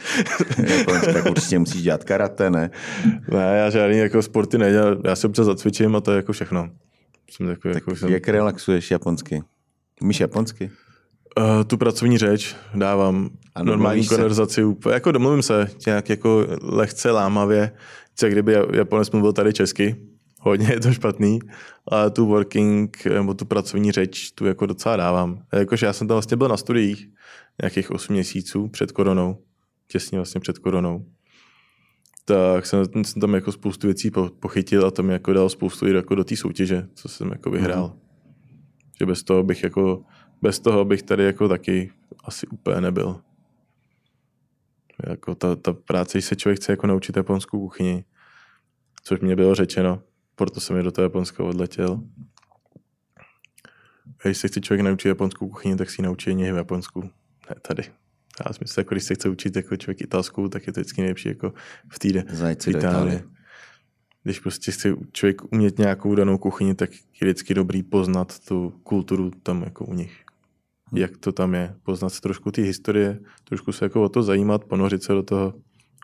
tak 1.13 1.25
určitě 1.25 1.59
musíš 1.59 1.81
dělat 1.81 2.03
karate, 2.03 2.49
ne? 2.49 2.69
Ne, 3.31 3.57
já 3.57 3.69
žádný 3.69 3.97
jako 3.97 4.21
sporty 4.21 4.57
nedělám. 4.57 4.97
Já 5.05 5.15
se 5.15 5.27
občas 5.27 5.45
zacvičím 5.45 5.95
a 5.95 6.01
to 6.01 6.11
je 6.11 6.15
jako 6.15 6.33
všechno. 6.33 6.69
Jsem 7.31 7.47
takový, 7.47 7.73
tak 7.73 7.81
jako, 7.81 7.95
jsem... 7.95 8.09
Jak 8.09 8.27
relaxuješ 8.27 8.91
japonsky? 8.91 9.43
Umíš 10.01 10.19
japonsky? 10.19 10.71
Uh, 11.39 11.63
tu 11.67 11.77
pracovní 11.77 12.17
řeč 12.17 12.55
dávám 12.75 13.29
a 13.55 13.63
normální 13.63 14.03
se. 14.03 14.15
konverzaci 14.15 14.63
úplně, 14.63 14.93
jako 14.93 15.11
domluvím 15.11 15.41
se 15.41 15.67
nějak 15.85 16.09
jako 16.09 16.47
lehce 16.61 17.11
lámavě, 17.11 17.71
co 18.15 18.29
kdyby 18.29 18.55
Japonec 18.73 19.11
mluvil 19.11 19.33
tady 19.33 19.53
česky, 19.53 19.95
hodně 20.39 20.71
je 20.71 20.79
to 20.79 20.93
špatný, 20.93 21.39
ale 21.87 22.11
tu 22.11 22.25
working, 22.25 23.05
nebo 23.05 23.33
tu 23.33 23.45
pracovní 23.45 23.91
řeč, 23.91 24.31
tu 24.31 24.45
jako 24.45 24.65
docela 24.65 24.95
dávám. 24.95 25.43
Jakože 25.53 25.85
já 25.85 25.93
jsem 25.93 26.07
tam 26.07 26.15
vlastně 26.15 26.37
byl 26.37 26.47
na 26.47 26.57
studiích 26.57 27.09
nějakých 27.61 27.91
8 27.91 28.13
měsíců 28.13 28.67
před 28.67 28.91
koronou, 28.91 29.43
těsně 29.87 30.17
vlastně 30.17 30.41
před 30.41 30.59
koronou. 30.59 31.05
Tak 32.25 32.65
jsem, 32.65 32.85
jsem 33.03 33.21
tam 33.21 33.33
jako 33.33 33.51
spoustu 33.51 33.87
věcí 33.87 34.11
pochytil 34.39 34.85
a 34.85 34.91
to 34.91 35.03
mi 35.03 35.13
jako 35.13 35.33
dal 35.33 35.49
spoustu 35.49 35.87
jako 35.87 36.15
do 36.15 36.23
té 36.23 36.35
soutěže, 36.35 36.87
co 36.93 37.07
jsem 37.09 37.31
jako 37.31 37.49
vyhrál. 37.49 37.87
Mm. 37.87 37.97
Že 38.99 39.05
bez 39.05 39.23
toho 39.23 39.43
bych 39.43 39.63
jako, 39.63 40.03
bez 40.41 40.59
toho 40.59 40.85
bych 40.85 41.03
tady 41.03 41.23
jako 41.23 41.47
taky 41.47 41.91
asi 42.23 42.47
úplně 42.47 42.81
nebyl. 42.81 43.21
Jako 45.09 45.35
ta, 45.35 45.55
ta 45.55 45.73
práce, 45.73 46.17
když 46.17 46.25
se 46.25 46.35
člověk 46.35 46.59
chce 46.59 46.71
jako 46.71 46.87
naučit 46.87 47.17
japonskou 47.17 47.59
kuchyni, 47.59 48.05
což 49.03 49.19
mě 49.19 49.35
bylo 49.35 49.55
řečeno, 49.55 50.01
proto 50.37 50.59
jsem 50.59 50.77
je 50.77 50.83
do 50.83 50.91
toho 50.91 51.03
Japonska 51.03 51.43
odletěl. 51.43 52.01
A 54.07 54.27
když 54.27 54.37
se 54.37 54.47
chce 54.47 54.61
člověk 54.61 54.85
naučit 54.85 55.07
japonskou 55.07 55.49
kuchyni, 55.49 55.75
tak 55.75 55.89
si 55.89 56.01
naučí 56.01 56.35
někde 56.35 56.53
v 56.53 56.57
Japonsku. 56.57 57.01
Ne 57.49 57.55
tady. 57.61 57.83
Já 58.45 58.53
si 58.53 58.59
myslím, 58.61 58.81
jako 58.81 58.95
když 58.95 59.03
se 59.03 59.15
chce 59.15 59.29
učit 59.29 59.55
jako 59.55 59.75
člověk 59.75 60.01
italskou, 60.01 60.47
tak 60.47 60.67
je 60.67 60.73
to 60.73 60.79
vždycky 60.79 61.01
nejlepší 61.01 61.29
jako 61.29 61.53
v 61.89 61.99
týdě. 61.99 62.23
v 62.71 62.77
Itálii. 62.77 63.23
Když 64.23 64.39
prostě 64.39 64.71
chce 64.71 64.95
člověk 65.11 65.53
umět 65.53 65.77
nějakou 65.77 66.15
danou 66.15 66.37
kuchyni, 66.37 66.75
tak 66.75 66.91
je 66.93 67.27
vždycky 67.27 67.53
dobrý 67.53 67.83
poznat 67.83 68.39
tu 68.39 68.69
kulturu 68.83 69.31
tam 69.43 69.63
jako 69.63 69.85
u 69.85 69.93
nich. 69.93 70.23
Jak 70.93 71.17
to 71.17 71.31
tam 71.31 71.53
je. 71.53 71.75
Poznat 71.83 72.09
se 72.09 72.21
trošku 72.21 72.51
ty 72.51 72.61
historie, 72.61 73.19
trošku 73.43 73.71
se 73.71 73.85
jako 73.85 74.03
o 74.03 74.09
to 74.09 74.23
zajímat, 74.23 74.65
ponořit 74.65 75.03
se 75.03 75.13
do 75.13 75.23
toho. 75.23 75.53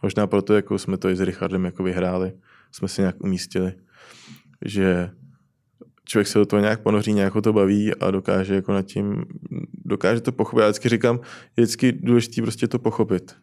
Možná 0.03 0.27
proto, 0.27 0.53
jako 0.53 0.79
jsme 0.79 0.97
to 0.97 1.09
i 1.09 1.15
s 1.15 1.21
Richardem 1.21 1.65
jako 1.65 1.83
vyhráli, 1.83 2.33
jsme 2.71 2.87
se 2.87 3.01
nějak 3.01 3.23
umístili 3.23 3.73
že 4.65 5.11
člověk 6.05 6.27
se 6.27 6.39
do 6.39 6.45
toho 6.45 6.59
nějak 6.59 6.81
ponoří, 6.81 7.13
nějak 7.13 7.35
ho 7.35 7.41
to 7.41 7.53
baví 7.53 7.95
a 7.95 8.11
dokáže 8.11 8.55
jako 8.55 8.73
nad 8.73 8.81
tím, 8.81 9.25
dokáže 9.85 10.21
to 10.21 10.31
pochopit. 10.31 10.61
Já 10.61 10.67
vždycky 10.67 10.89
říkám, 10.89 11.19
je 11.57 11.63
vždycky 11.63 11.91
důležité 11.91 12.41
prostě 12.41 12.67
to 12.67 12.79
pochopit. 12.79 13.35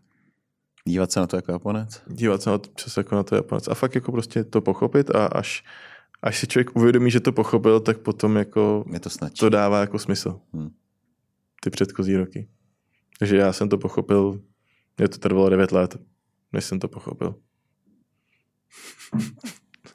Dívat 0.84 1.12
se 1.12 1.20
na 1.20 1.26
to 1.26 1.36
jako 1.36 1.52
Japonec? 1.52 2.02
Dívat 2.06 2.42
se 2.42 2.50
na 2.50 2.58
to 2.58 2.70
přes 2.70 2.96
jako 2.96 3.14
na 3.14 3.22
to 3.22 3.34
Japonec. 3.34 3.68
A 3.68 3.74
fakt 3.74 3.94
jako 3.94 4.12
prostě 4.12 4.44
to 4.44 4.60
pochopit 4.60 5.10
a 5.10 5.26
až, 5.26 5.64
až 6.22 6.38
si 6.38 6.46
člověk 6.46 6.76
uvědomí, 6.76 7.10
že 7.10 7.20
to 7.20 7.32
pochopil, 7.32 7.80
tak 7.80 7.98
potom 7.98 8.36
jako 8.36 8.84
Je 8.92 9.00
to, 9.00 9.10
to 9.38 9.48
dává 9.48 9.80
jako 9.80 9.98
smysl. 9.98 10.40
Hmm. 10.52 10.70
Ty 11.62 11.70
předchozí 11.70 12.16
roky. 12.16 12.48
Takže 13.18 13.36
já 13.36 13.52
jsem 13.52 13.68
to 13.68 13.78
pochopil, 13.78 14.40
mě 14.98 15.08
to 15.08 15.18
trvalo 15.18 15.48
9 15.48 15.72
let, 15.72 15.96
než 16.52 16.64
jsem 16.64 16.78
to 16.78 16.88
pochopil. 16.88 17.34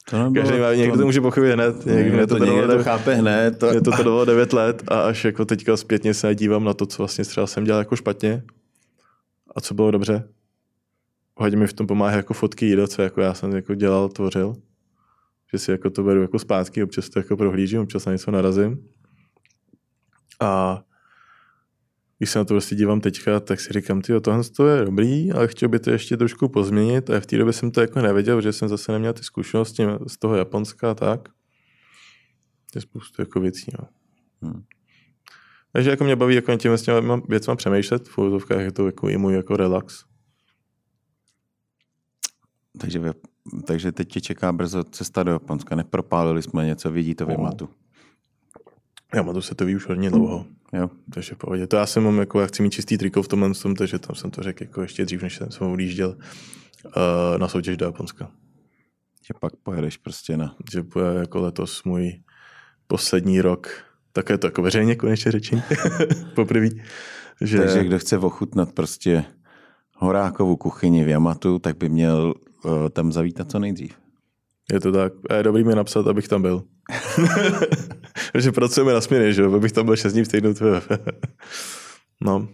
To 0.10 0.24
nebylo, 0.24 0.46
Každý 0.46 0.62
má, 0.62 0.74
někdo 0.74 0.94
to, 0.94 1.00
to 1.00 1.06
může 1.06 1.22
pochopit 1.22 1.54
hned. 1.54 1.86
Někdo, 1.86 2.28
to, 2.28 2.38
to, 2.38 2.46
někdo 2.46 2.68
to 2.68 2.84
chápe 2.84 3.14
hned. 3.14 3.60
To... 3.60 3.72
Mě 3.72 3.82
to 3.82 3.92
trvalo 3.92 4.26
9 4.26 4.54
let 4.54 4.84
a 4.88 5.02
až 5.02 5.26
jako 5.26 5.46
teďka 5.46 5.78
zpětně 5.78 6.14
se 6.14 6.36
dívám 6.36 6.64
na 6.64 6.74
to, 6.74 6.86
co 6.86 6.98
vlastně 6.98 7.26
třeba 7.26 7.48
jsem 7.48 7.64
dělal 7.64 7.82
jako 7.82 7.96
špatně 7.96 8.44
a 9.56 9.62
co 9.62 9.74
bylo 9.74 9.92
dobře. 9.92 10.30
Hodně 11.36 11.58
mi 11.58 11.68
v 11.68 11.74
tom 11.74 11.88
pomáhá 11.88 12.16
jako 12.16 12.34
fotky 12.34 12.66
jídla, 12.66 12.88
co 12.88 13.02
jako 13.02 13.22
já 13.22 13.34
jsem 13.34 13.56
jako 13.56 13.76
dělal, 13.76 14.10
tvořil. 14.10 14.56
Že 15.52 15.60
si 15.60 15.72
jako 15.72 15.90
to 15.90 16.04
beru 16.04 16.22
jako 16.22 16.40
zpátky, 16.40 16.84
občas 16.84 17.10
to 17.10 17.20
jako 17.20 17.38
prohlížím, 17.38 17.82
občas 17.82 18.06
na 18.06 18.12
něco 18.12 18.32
narazím. 18.32 18.88
A 20.40 20.82
když 22.18 22.30
se 22.30 22.40
na 22.40 22.46
to 22.46 22.54
prostě 22.54 22.76
dívám 22.76 23.02
teďka, 23.02 23.40
tak 23.40 23.60
si 23.60 23.74
říkám, 23.74 24.02
ty 24.02 24.22
tohle 24.22 24.44
to 24.44 24.68
je 24.68 24.86
dobrý, 24.86 25.32
ale 25.32 25.48
chtěl 25.48 25.70
by 25.70 25.80
to 25.80 25.92
ještě 25.92 26.18
trošku 26.18 26.50
pozměnit 26.50 27.10
a 27.10 27.20
v 27.20 27.26
té 27.26 27.38
době 27.38 27.54
jsem 27.54 27.72
to 27.72 27.82
jako 27.82 28.02
nevěděl, 28.02 28.42
že 28.42 28.54
jsem 28.54 28.70
zase 28.70 28.92
neměl 28.92 29.14
ty 29.14 29.24
zkušenosti 29.24 29.84
z 30.08 30.18
toho 30.18 30.36
Japonska 30.36 30.92
a 30.92 30.94
tak. 30.94 31.30
Je 32.76 32.82
spoustu 32.82 33.22
jako 33.22 33.40
věcí, 33.40 33.72
no. 33.80 33.88
Hmm. 34.42 34.64
Takže 35.72 35.90
jako 35.90 36.04
mě 36.04 36.16
baví 36.16 36.36
jako 36.36 36.58
těmi 36.58 36.78
věcmi 37.28 37.56
přemýšlet, 37.56 38.08
v 38.08 38.18
úvodovkách 38.18 38.62
je 38.62 38.72
to 38.72 38.86
jako 38.86 39.10
i 39.10 39.18
můj 39.18 39.34
jako 39.34 39.58
relax. 39.58 40.04
Takže, 42.80 43.14
takže 43.68 43.92
teď 43.92 44.10
tě 44.10 44.22
čeká 44.22 44.52
brzo 44.52 44.84
cesta 44.84 45.24
do 45.24 45.32
Japonska. 45.32 45.76
Nepropálili 45.76 46.42
jsme 46.42 46.66
něco, 46.66 46.92
vidí 46.92 47.16
to 47.16 47.26
v 47.26 47.30
Yamatu. 47.30 47.70
Yamatu 49.16 49.42
se 49.42 49.56
to 49.56 49.66
ví 49.66 49.76
už 49.76 49.88
hodně 49.88 50.10
dlouho. 50.10 50.46
Jo. 50.76 50.90
Takže 51.14 51.36
v 51.36 51.38
pohodě. 51.38 51.68
To 51.68 51.76
já 51.76 51.86
jsem 51.86 52.04
mám, 52.04 52.20
jako, 52.20 52.40
já 52.40 52.48
chci 52.48 52.64
mít 52.64 52.74
čistý 52.74 52.98
triko 52.98 53.24
v 53.24 53.28
tomhle 53.28 53.54
tom, 53.54 53.76
takže 53.76 54.00
tam 54.00 54.16
jsem 54.16 54.32
to 54.32 54.44
řekl 54.44 54.64
jako 54.64 54.82
ještě 54.82 55.06
dřív, 55.06 55.22
než 55.22 55.36
jsem 55.36 55.52
se 55.52 55.64
odjížděl 55.64 56.18
uh, 56.86 56.92
na 57.38 57.48
soutěž 57.48 57.78
do 57.78 57.86
Japonska. 57.86 58.32
Že 59.28 59.34
pak 59.42 59.56
pojedeš 59.56 59.98
prostě 59.98 60.38
na... 60.38 60.56
Že 60.72 60.82
bude 60.82 61.06
jako 61.20 61.42
letos 61.42 61.84
můj 61.84 62.14
poslední 62.88 63.42
rok. 63.42 63.70
Tak 64.14 64.30
je 64.30 64.38
to 64.38 64.48
jako 64.48 64.62
veřejně 64.62 64.96
konečně 64.96 65.32
řečení. 65.32 65.64
Poprvé. 66.36 66.70
Že... 67.42 67.58
Takže 67.58 67.84
kdo 67.84 68.00
chce 68.00 68.18
ochutnat 68.18 68.74
prostě 68.74 69.26
horákovou 69.96 70.56
kuchyni 70.56 71.06
v 71.06 71.08
Yamatu, 71.08 71.60
tak 71.60 71.78
by 71.78 71.90
měl 71.90 72.34
uh, 72.64 72.90
tam 72.90 73.12
zavítat 73.12 73.52
co 73.52 73.60
nejdřív. 73.60 73.96
Je 74.74 74.80
to 74.80 74.92
tak. 74.92 75.14
A 75.30 75.36
je 75.36 75.44
dobrý 75.44 75.64
mi 75.64 75.76
napsat, 75.76 76.08
abych 76.08 76.28
tam 76.28 76.42
byl. 76.42 76.64
Protože 78.36 78.52
pracujeme 78.52 78.94
na 78.94 79.02
směny, 79.02 79.34
že 79.34 79.42
jo, 79.42 79.56
abych 79.56 79.72
tam 79.72 79.86
byl 79.86 79.96
6 79.96 80.14
dní 80.14 80.24
v 80.24 80.28
týdnu. 80.28 80.54
no, 82.22 82.48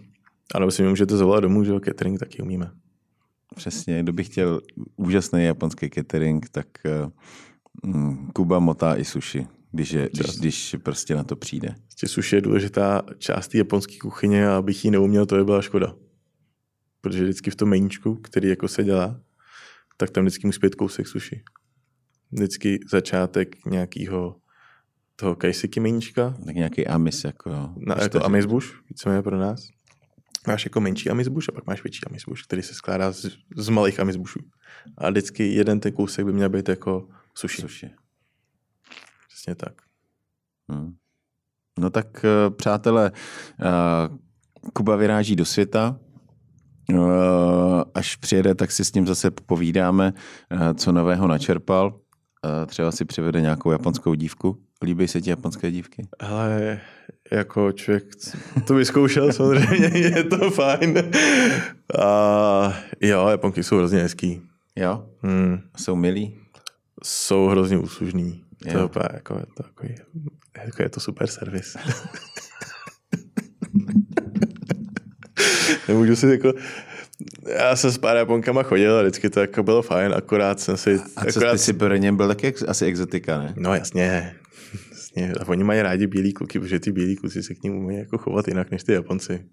ale 0.53 0.71
si 0.71 0.83
mi 0.83 0.89
můžete 0.89 1.17
zavolat 1.17 1.43
domů, 1.43 1.63
že 1.63 1.71
jo, 1.71 1.79
catering 1.79 2.19
taky 2.19 2.41
umíme. 2.41 2.71
Přesně, 3.55 4.03
kdo 4.03 4.13
by 4.13 4.23
chtěl 4.23 4.61
úžasný 4.95 5.43
japonský 5.45 5.89
catering, 5.89 6.49
tak 6.49 6.67
uh, 7.85 8.29
Kuba 8.33 8.59
motá 8.59 8.95
i 8.95 9.05
sushi, 9.05 9.47
když, 9.71 9.91
je, 9.91 10.09
když, 10.13 10.39
když 10.39 10.75
prostě 10.83 11.15
na 11.15 11.23
to 11.23 11.35
přijde. 11.35 11.75
Prostě 11.87 12.07
sushi 12.07 12.35
je 12.35 12.41
důležitá 12.41 13.01
část 13.17 13.55
japonské 13.55 13.97
kuchyně 14.01 14.47
a 14.47 14.57
abych 14.57 14.85
ji 14.85 14.91
neuměl, 14.91 15.25
to 15.25 15.35
by 15.35 15.43
byla 15.43 15.61
škoda. 15.61 15.95
Protože 17.01 17.23
vždycky 17.23 17.51
v 17.51 17.55
tom 17.55 17.69
meníčku, 17.69 18.15
který 18.15 18.49
jako 18.49 18.67
se 18.67 18.83
dělá, 18.83 19.19
tak 19.97 20.09
tam 20.09 20.23
vždycky 20.23 20.47
musí 20.47 20.59
být 20.59 20.75
kousek 20.75 21.07
sushi 21.07 21.43
vždycky 22.31 22.79
začátek 22.91 23.65
nějakého 23.65 24.35
toho 25.21 25.35
kajsiky 25.35 25.79
meníčka. 25.79 26.35
Tak 26.45 26.55
nějaký 26.55 26.87
amis 26.87 27.23
jako 27.23 27.49
jo. 27.49 27.73
Na, 27.77 27.95
jako 28.01 28.25
amis 28.25 28.45
bush, 28.45 28.67
víceméně 28.89 29.21
pro 29.21 29.37
nás. 29.37 29.67
Máš 30.47 30.65
jako 30.65 30.81
menší 30.81 31.09
amis 31.09 31.27
bush 31.27 31.49
a 31.49 31.51
pak 31.51 31.67
máš 31.67 31.83
větší 31.83 31.99
amis 32.09 32.23
bush, 32.25 32.43
který 32.43 32.61
se 32.61 32.73
skládá 32.73 33.11
z, 33.11 33.25
z 33.57 33.69
malých 33.69 33.99
amis 33.99 34.15
bushů. 34.15 34.39
A 34.97 35.09
vždycky 35.09 35.53
jeden 35.53 35.79
ten 35.79 35.91
kousek 35.91 36.25
by 36.25 36.33
měl 36.33 36.49
být 36.49 36.69
jako 36.69 37.07
sushi. 37.35 37.61
Sushi. 37.61 37.91
Přesně 39.29 39.55
tak. 39.55 39.73
Hmm. 40.71 40.93
No 41.79 41.89
tak, 41.89 42.25
eh, 42.25 42.49
přátelé, 42.49 43.11
uh, 43.11 44.17
Kuba 44.73 44.95
vyráží 44.95 45.35
do 45.35 45.45
světa, 45.45 45.99
uh, 46.93 47.81
až 47.93 48.15
přijede, 48.15 48.55
tak 48.55 48.71
si 48.71 48.85
s 48.85 48.93
ním 48.93 49.07
zase 49.07 49.31
povídáme, 49.31 50.13
co 50.75 50.91
nového 50.91 51.27
načerpal 51.27 51.99
třeba 52.65 52.91
si 52.91 53.05
přivede 53.05 53.41
nějakou 53.41 53.71
japonskou 53.71 54.13
dívku? 54.13 54.63
Líbí 54.83 55.07
se 55.07 55.21
ti 55.21 55.29
japonské 55.29 55.71
dívky? 55.71 56.07
Ale 56.19 56.79
jako 57.31 57.71
člověk 57.71 58.03
to 58.67 58.75
vyzkoušel 58.75 59.33
samozřejmě, 59.33 59.87
je 59.99 60.23
to 60.23 60.51
fajn. 60.51 61.11
A 61.99 62.73
jo, 63.01 63.27
Japonky 63.27 63.63
jsou 63.63 63.77
hrozně 63.77 63.99
hezký. 63.99 64.41
Jo? 64.75 65.05
Hmm. 65.21 65.61
Jsou 65.77 65.95
milí? 65.95 66.37
Jsou 67.03 67.47
hrozně 67.47 67.77
úslužný. 67.77 68.43
Jo. 68.65 68.71
To 68.73 68.77
je 68.79 68.85
úplně 68.85 69.05
jako, 69.13 69.33
je 69.33 69.45
to, 69.57 69.63
jako, 69.63 69.87
jako 70.57 70.83
je 70.83 70.89
to 70.89 70.99
super 70.99 71.27
servis. 71.27 71.77
Nemůžu 75.87 76.15
si 76.15 76.27
jako, 76.27 76.53
já 77.59 77.75
jsem 77.75 77.91
s 77.91 77.97
pár 77.97 78.17
Japonkama 78.17 78.63
chodil 78.63 78.97
a 78.97 79.01
vždycky 79.01 79.29
to 79.29 79.39
jako 79.39 79.63
bylo 79.63 79.81
fajn, 79.81 80.13
akorát 80.15 80.59
jsem 80.59 80.77
si... 80.77 80.99
A 81.15 81.25
co 81.25 81.29
akorát... 81.29 81.51
ty 81.51 81.57
si 81.57 81.73
pro 81.73 81.95
ně 81.95 82.11
byl 82.11 82.27
taky 82.27 82.47
ex, 82.47 82.63
asi 82.67 82.85
exotika, 82.85 83.37
ne? 83.37 83.53
No 83.57 83.75
jasně, 83.75 84.35
jasně. 85.15 85.33
A 85.33 85.47
oni 85.47 85.63
mají 85.63 85.81
rádi 85.81 86.07
bílý 86.07 86.33
kluky, 86.33 86.59
protože 86.59 86.79
ty 86.79 86.91
bílí 86.91 87.15
kluci 87.15 87.43
se 87.43 87.55
k 87.55 87.63
ním 87.63 87.75
umí 87.75 87.95
jako 87.95 88.17
chovat 88.17 88.47
jinak 88.47 88.71
než 88.71 88.83
ty 88.83 88.93
Japonci. 88.93 89.45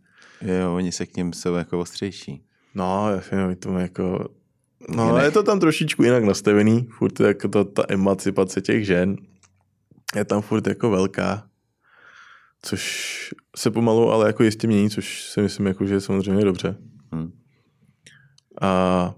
Jo, 0.42 0.74
oni 0.74 0.92
se 0.92 1.06
k 1.06 1.16
ním 1.16 1.32
jsou 1.32 1.54
jako 1.54 1.80
ostřejší. 1.80 2.44
No, 2.74 3.10
jasně, 3.10 3.46
my 3.46 3.56
to 3.56 3.78
jako... 3.78 4.28
No, 4.88 5.18
je 5.18 5.30
to 5.30 5.42
tam 5.42 5.60
trošičku 5.60 6.02
jinak 6.02 6.24
nastavený, 6.24 6.88
furt 6.98 7.20
jako 7.20 7.48
to, 7.48 7.64
ta 7.64 7.84
emancipace 7.88 8.60
těch 8.60 8.86
žen, 8.86 9.16
je 10.16 10.24
tam 10.24 10.42
furt 10.42 10.66
jako 10.66 10.90
velká, 10.90 11.48
což 12.62 13.34
se 13.56 13.70
pomalu, 13.70 14.10
ale 14.10 14.26
jako 14.26 14.42
jistě 14.42 14.66
mění, 14.66 14.90
což 14.90 15.22
si 15.22 15.42
myslím, 15.42 15.66
jako, 15.66 15.86
že 15.86 15.94
je 15.94 16.00
samozřejmě 16.00 16.44
dobře. 16.44 16.76
Hmm. 17.12 17.32
A, 18.60 19.14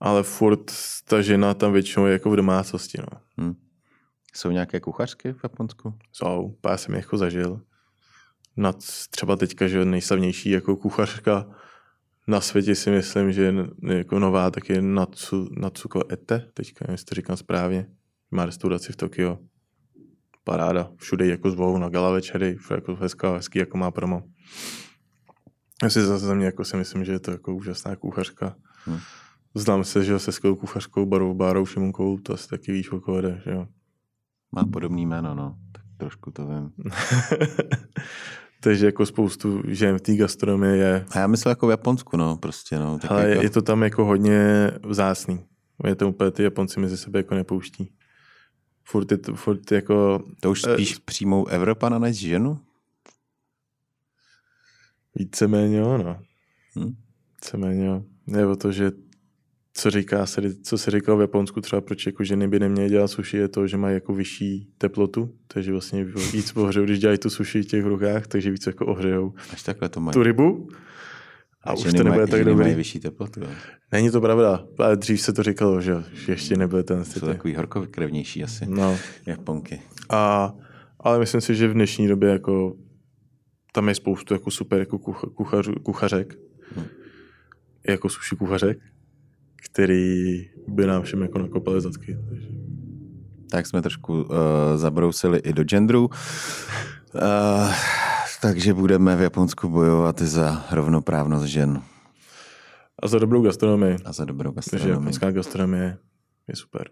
ale 0.00 0.22
furt 0.22 0.72
ta 1.04 1.22
žena 1.22 1.54
tam 1.54 1.72
většinou 1.72 2.06
je 2.06 2.12
jako 2.12 2.30
v 2.30 2.36
domácnosti. 2.36 2.98
No. 2.98 3.20
Hmm. 3.38 3.54
Jsou 4.34 4.50
nějaké 4.50 4.80
kuchařky 4.80 5.32
v 5.32 5.40
Japonsku? 5.42 5.94
Jsou, 6.12 6.56
pár 6.60 6.78
jsem 6.78 6.94
jako 6.94 7.18
zažil. 7.18 7.60
Nad, 8.56 8.76
třeba 9.10 9.36
teďka, 9.36 9.68
že 9.68 9.84
nejslavnější 9.84 10.50
jako 10.50 10.76
kuchařka 10.76 11.46
na 12.26 12.40
světě 12.40 12.74
si 12.74 12.90
myslím, 12.90 13.32
že 13.32 13.42
je 13.42 13.54
jako 13.96 14.18
nová, 14.18 14.50
tak 14.50 14.68
je 14.68 14.82
Natsu, 14.82 15.48
Natsuko 15.58 16.02
Ete, 16.12 16.50
teďka, 16.54 16.92
jestli 16.92 17.04
to 17.04 17.14
říkám 17.14 17.36
správně. 17.36 17.86
Má 18.30 18.46
restauraci 18.46 18.92
v 18.92 18.96
Tokio. 18.96 19.38
Paráda. 20.44 20.90
Všude 20.96 21.26
jako 21.26 21.50
zvou 21.50 21.78
na 21.78 21.88
gala 21.88 22.10
večery, 22.10 22.56
jako 22.70 22.96
hezká, 22.96 23.34
hezký, 23.34 23.58
jako 23.58 23.78
má 23.78 23.90
promo. 23.90 24.22
Asi 25.82 26.02
zase 26.02 26.26
za 26.26 26.34
mě 26.34 26.46
jako 26.46 26.64
si 26.64 26.76
myslím, 26.76 27.04
že 27.04 27.12
je 27.12 27.18
to 27.18 27.30
jako 27.30 27.54
úžasná 27.54 27.96
kuchařka. 27.96 28.56
Hmm. 28.84 28.98
Znám 29.54 29.84
se, 29.84 30.04
že 30.04 30.18
se 30.18 30.32
skvělou 30.32 30.56
kuchařkou 30.56 31.06
Barou, 31.06 31.34
Bárou 31.34 31.66
Šimunkou, 31.66 32.18
to 32.18 32.34
asi 32.34 32.48
taky 32.48 32.72
víš, 32.72 32.92
o 32.92 33.00
že 33.44 33.50
jo. 33.50 33.66
Má 34.52 34.64
podobný 34.64 35.06
jméno, 35.06 35.34
no. 35.34 35.56
Tak 35.72 35.82
trošku 35.96 36.30
to 36.30 36.46
vím. 36.46 36.72
Takže 38.62 38.86
jako 38.86 39.06
spoustu 39.06 39.62
žen 39.66 39.98
v 39.98 40.00
té 40.00 40.16
gastronomii 40.16 40.78
je. 40.78 41.06
A 41.10 41.18
já 41.18 41.26
myslím 41.26 41.50
jako 41.50 41.66
v 41.66 41.70
Japonsku, 41.70 42.16
no, 42.16 42.36
prostě, 42.36 42.78
no. 42.78 42.98
Tak 42.98 43.10
Ale 43.10 43.28
jako... 43.28 43.42
je 43.42 43.50
to 43.50 43.62
tam 43.62 43.82
jako 43.82 44.04
hodně 44.04 44.70
vzácný. 44.88 45.44
Je 45.84 45.94
to 45.94 46.08
úplně 46.08 46.30
ty 46.30 46.42
Japonci 46.42 46.80
mezi 46.80 46.96
sebe 46.96 47.18
jako 47.18 47.34
nepouští. 47.34 47.92
Furt, 48.84 49.12
je 49.12 49.18
to, 49.18 49.34
furt 49.34 49.72
jako... 49.72 50.22
To 50.40 50.50
už 50.50 50.62
spíš 50.62 50.96
eh, 50.96 51.00
přijmou 51.04 51.46
Evropana 51.46 51.98
než 51.98 52.18
ženu? 52.18 52.58
Víceméně 55.14 55.78
jo, 55.78 55.98
no. 55.98 56.20
Hm? 56.78 56.94
Víceméně 57.34 57.86
jo. 57.86 58.02
Nebo 58.26 58.56
to, 58.56 58.72
že 58.72 58.90
co 59.80 59.90
říká 59.90 60.26
se, 60.26 60.54
co 60.62 60.78
se 60.78 60.90
říkal 60.90 61.16
v 61.16 61.20
Japonsku 61.20 61.60
třeba, 61.60 61.80
proč 61.80 62.06
jako 62.06 62.24
ženy 62.24 62.48
by 62.48 62.60
neměly 62.60 62.88
dělat 62.90 63.08
suši, 63.08 63.36
je 63.36 63.48
to, 63.48 63.66
že 63.66 63.76
mají 63.76 63.94
jako 63.94 64.14
vyšší 64.14 64.68
teplotu, 64.78 65.34
takže 65.46 65.72
vlastně 65.72 66.04
víc 66.04 66.56
ohřejou, 66.56 66.84
když 66.84 66.98
dělají 66.98 67.18
tu 67.18 67.30
suši 67.30 67.62
v 67.62 67.66
těch 67.66 67.84
rukách, 67.84 68.26
takže 68.26 68.50
víc 68.50 68.66
jako 68.66 68.86
ohřejou 68.86 69.34
Až 69.52 69.62
takhle 69.62 69.88
to 69.88 70.00
mají. 70.00 70.12
tu 70.12 70.22
rybu. 70.22 70.68
A, 71.64 71.70
a 71.70 71.74
už 71.74 71.92
to 71.92 72.04
nebude 72.04 72.26
tak 72.26 72.44
dobrý. 72.44 72.74
Vyšší 72.74 73.00
teplotu. 73.00 73.40
Jo. 73.40 73.46
Není 73.92 74.10
to 74.10 74.20
pravda, 74.20 74.64
ale 74.78 74.96
dřív 74.96 75.20
se 75.20 75.32
to 75.32 75.42
říkalo, 75.42 75.80
že 75.80 75.94
ještě 76.28 76.56
nebude 76.56 76.82
ten 76.82 77.04
Jsou 77.04 77.26
takový 77.26 77.54
horkokrevnější 77.54 78.44
asi, 78.44 78.66
no. 78.66 78.98
Japonky. 79.26 79.82
A, 80.10 80.52
ale 81.00 81.18
myslím 81.18 81.40
si, 81.40 81.54
že 81.54 81.68
v 81.68 81.74
dnešní 81.74 82.08
době 82.08 82.30
jako 82.30 82.76
tam 83.72 83.88
je 83.88 83.94
spoustu 83.94 84.34
jako 84.34 84.50
super 84.50 84.78
jako 84.78 84.98
kuchař, 85.34 85.68
kuchařek, 85.82 86.38
hmm. 86.76 86.86
jako 87.88 88.08
suši 88.08 88.36
kuchařek 88.36 88.78
který 89.64 90.46
by 90.68 90.86
nám 90.86 91.02
všem 91.02 91.22
jako 91.22 91.38
nakopaly 91.38 91.80
zadky. 91.80 92.18
Takže... 92.28 92.48
Tak 93.50 93.66
jsme 93.66 93.82
trošku 93.82 94.22
uh, 94.22 94.28
zabrousili 94.76 95.38
i 95.38 95.52
do 95.52 95.64
genderu. 95.64 96.10
Uh, 97.14 97.74
takže 98.42 98.74
budeme 98.74 99.16
v 99.16 99.20
Japonsku 99.20 99.68
bojovat 99.68 100.20
i 100.20 100.26
za 100.26 100.66
rovnoprávnost 100.70 101.44
žen. 101.44 101.82
A 103.02 103.08
za 103.08 103.18
dobrou 103.18 103.42
gastronomii. 103.42 103.96
A 104.04 104.12
za 104.12 104.24
dobrou 104.24 104.52
gastronomii. 104.52 104.88
Takže 104.88 105.00
japonská 105.00 105.30
gastronomie 105.30 105.98
je 106.48 106.56
super. 106.56 106.90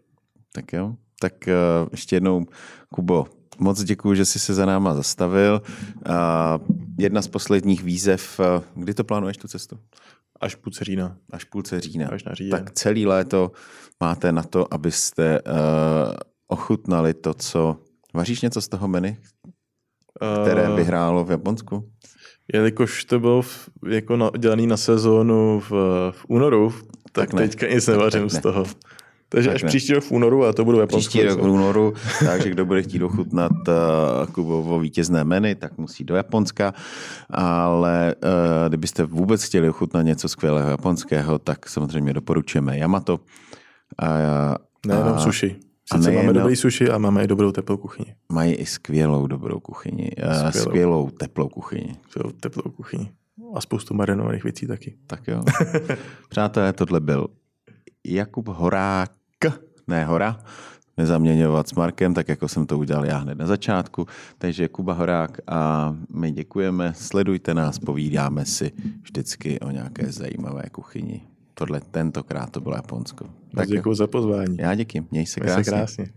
Tak 0.52 0.72
jo. 0.72 0.94
Tak 1.20 1.32
uh, 1.46 1.88
ještě 1.92 2.16
jednou, 2.16 2.46
Kubo, 2.94 3.26
moc 3.58 3.82
děkuji, 3.82 4.14
že 4.14 4.24
jsi 4.24 4.38
se 4.38 4.54
za 4.54 4.66
náma 4.66 4.94
zastavil. 4.94 5.62
Uh, 6.08 6.14
jedna 6.98 7.22
z 7.22 7.28
posledních 7.28 7.82
výzev, 7.82 8.40
uh, 8.40 8.82
kdy 8.82 8.94
to 8.94 9.04
plánuješ 9.04 9.36
tu 9.36 9.48
cestu? 9.48 9.78
Až 10.40 10.54
půlce 10.54 10.84
října. 10.84 11.16
Až 11.30 11.44
půlce 11.44 11.80
října. 11.80 12.08
Až 12.08 12.24
na 12.24 12.34
říjen. 12.34 12.50
Tak 12.50 12.70
celý 12.70 13.06
léto 13.06 13.52
máte 14.00 14.32
na 14.32 14.42
to, 14.42 14.74
abyste 14.74 15.42
uh, 15.42 15.52
ochutnali 16.46 17.14
to, 17.14 17.34
co... 17.34 17.76
Vaříš 18.14 18.40
něco 18.40 18.60
z 18.60 18.68
toho 18.68 18.88
menu, 18.88 19.16
které 20.42 20.74
by 20.76 20.84
hrálo 20.84 21.24
v 21.24 21.30
Japonsku? 21.30 21.90
Jelikož 22.54 23.04
to 23.04 23.20
bylo 23.20 23.42
v, 23.42 23.68
jako 23.88 24.16
na, 24.16 24.30
dělaný 24.38 24.66
na 24.66 24.76
sezónu 24.76 25.60
v, 25.60 25.70
v 26.10 26.24
únoru, 26.28 26.70
tak, 26.70 26.84
tak 27.12 27.32
ne. 27.32 27.48
teďka 27.48 27.66
nic 27.66 27.86
nevařím 27.86 28.22
tak, 28.22 28.30
tak 28.30 28.40
z 28.40 28.42
toho. 28.42 28.64
Takže 29.28 29.48
tak 29.48 29.54
až 29.54 29.62
ne. 29.62 29.68
příští 29.68 29.92
rok 29.92 30.04
v 30.04 30.12
únoru, 30.12 30.44
a 30.44 30.52
to 30.52 30.64
budu 30.64 30.78
ve 30.78 30.86
Příští 30.86 31.22
rok 31.22 31.40
v 31.40 31.50
únoru, 31.50 31.94
takže 32.26 32.50
kdo 32.50 32.64
bude 32.64 32.82
chtít 32.82 33.02
ochutnat 33.02 33.52
uh, 33.68 34.32
Kubovo 34.32 34.78
vítězné 34.78 35.24
meny, 35.24 35.54
tak 35.54 35.78
musí 35.78 36.04
do 36.04 36.16
Japonska, 36.16 36.74
ale 37.30 38.14
uh, 38.24 38.68
kdybyste 38.68 39.04
vůbec 39.04 39.44
chtěli 39.44 39.68
ochutnat 39.68 40.06
něco 40.06 40.28
skvělého 40.28 40.70
japonského, 40.70 41.38
tak 41.38 41.68
samozřejmě 41.68 42.12
doporučujeme 42.12 42.78
Yamato. 42.78 43.14
Uh, 43.14 43.18
Nejenom 44.86 45.14
a, 45.14 45.18
sushi. 45.18 45.56
Sice 45.94 46.12
máme 46.12 46.32
dobrý 46.32 46.56
sushi 46.56 46.90
a 46.90 46.98
máme 46.98 47.24
i 47.24 47.26
dobrou 47.26 47.52
teplou 47.52 47.76
kuchyni. 47.76 48.14
Mají 48.32 48.54
i 48.54 48.66
skvělou 48.66 49.26
dobrou 49.26 49.60
kuchyni. 49.60 50.10
Skvělou, 50.18 50.50
skvělou 50.50 51.10
teplou 51.10 51.48
kuchyni. 51.48 51.96
Skvělou 52.08 52.30
teplou 52.30 52.70
kuchyni. 52.70 53.10
A 53.54 53.60
spoustu 53.60 53.94
marinovaných 53.94 54.44
věcí 54.44 54.66
taky. 54.66 54.96
Tak 55.06 55.28
jo. 55.28 55.42
Přátelé, 56.28 56.72
tohle 56.72 57.00
byl 57.00 57.28
Jakub 58.06 58.48
Horák 58.48 59.17
ne 59.88 60.04
Hora, 60.04 60.38
nezaměňovat 60.96 61.68
s 61.68 61.74
Markem, 61.74 62.14
tak 62.14 62.28
jako 62.28 62.48
jsem 62.48 62.66
to 62.66 62.78
udělal 62.78 63.06
já 63.06 63.18
hned 63.18 63.38
na 63.38 63.46
začátku. 63.46 64.06
Takže 64.38 64.68
Kuba 64.68 64.92
Horák 64.92 65.38
a 65.46 65.94
my 66.14 66.32
děkujeme, 66.32 66.92
sledujte 66.96 67.54
nás, 67.54 67.78
povídáme 67.78 68.44
si 68.44 68.72
vždycky 69.02 69.60
o 69.60 69.70
nějaké 69.70 70.12
zajímavé 70.12 70.62
kuchyni. 70.72 71.22
Tohle 71.54 71.80
tentokrát 71.80 72.50
to 72.50 72.60
bylo 72.60 72.76
Japonsko. 72.76 73.26
Tak 73.54 73.68
děkuji 73.68 73.94
za 73.94 74.06
pozvání. 74.06 74.56
Já 74.58 74.74
děkuji, 74.74 75.06
měj 75.10 75.26
se 75.26 75.40
krásně. 75.40 75.54
Měj 75.54 75.64
se 75.64 75.70
krásně. 75.70 76.12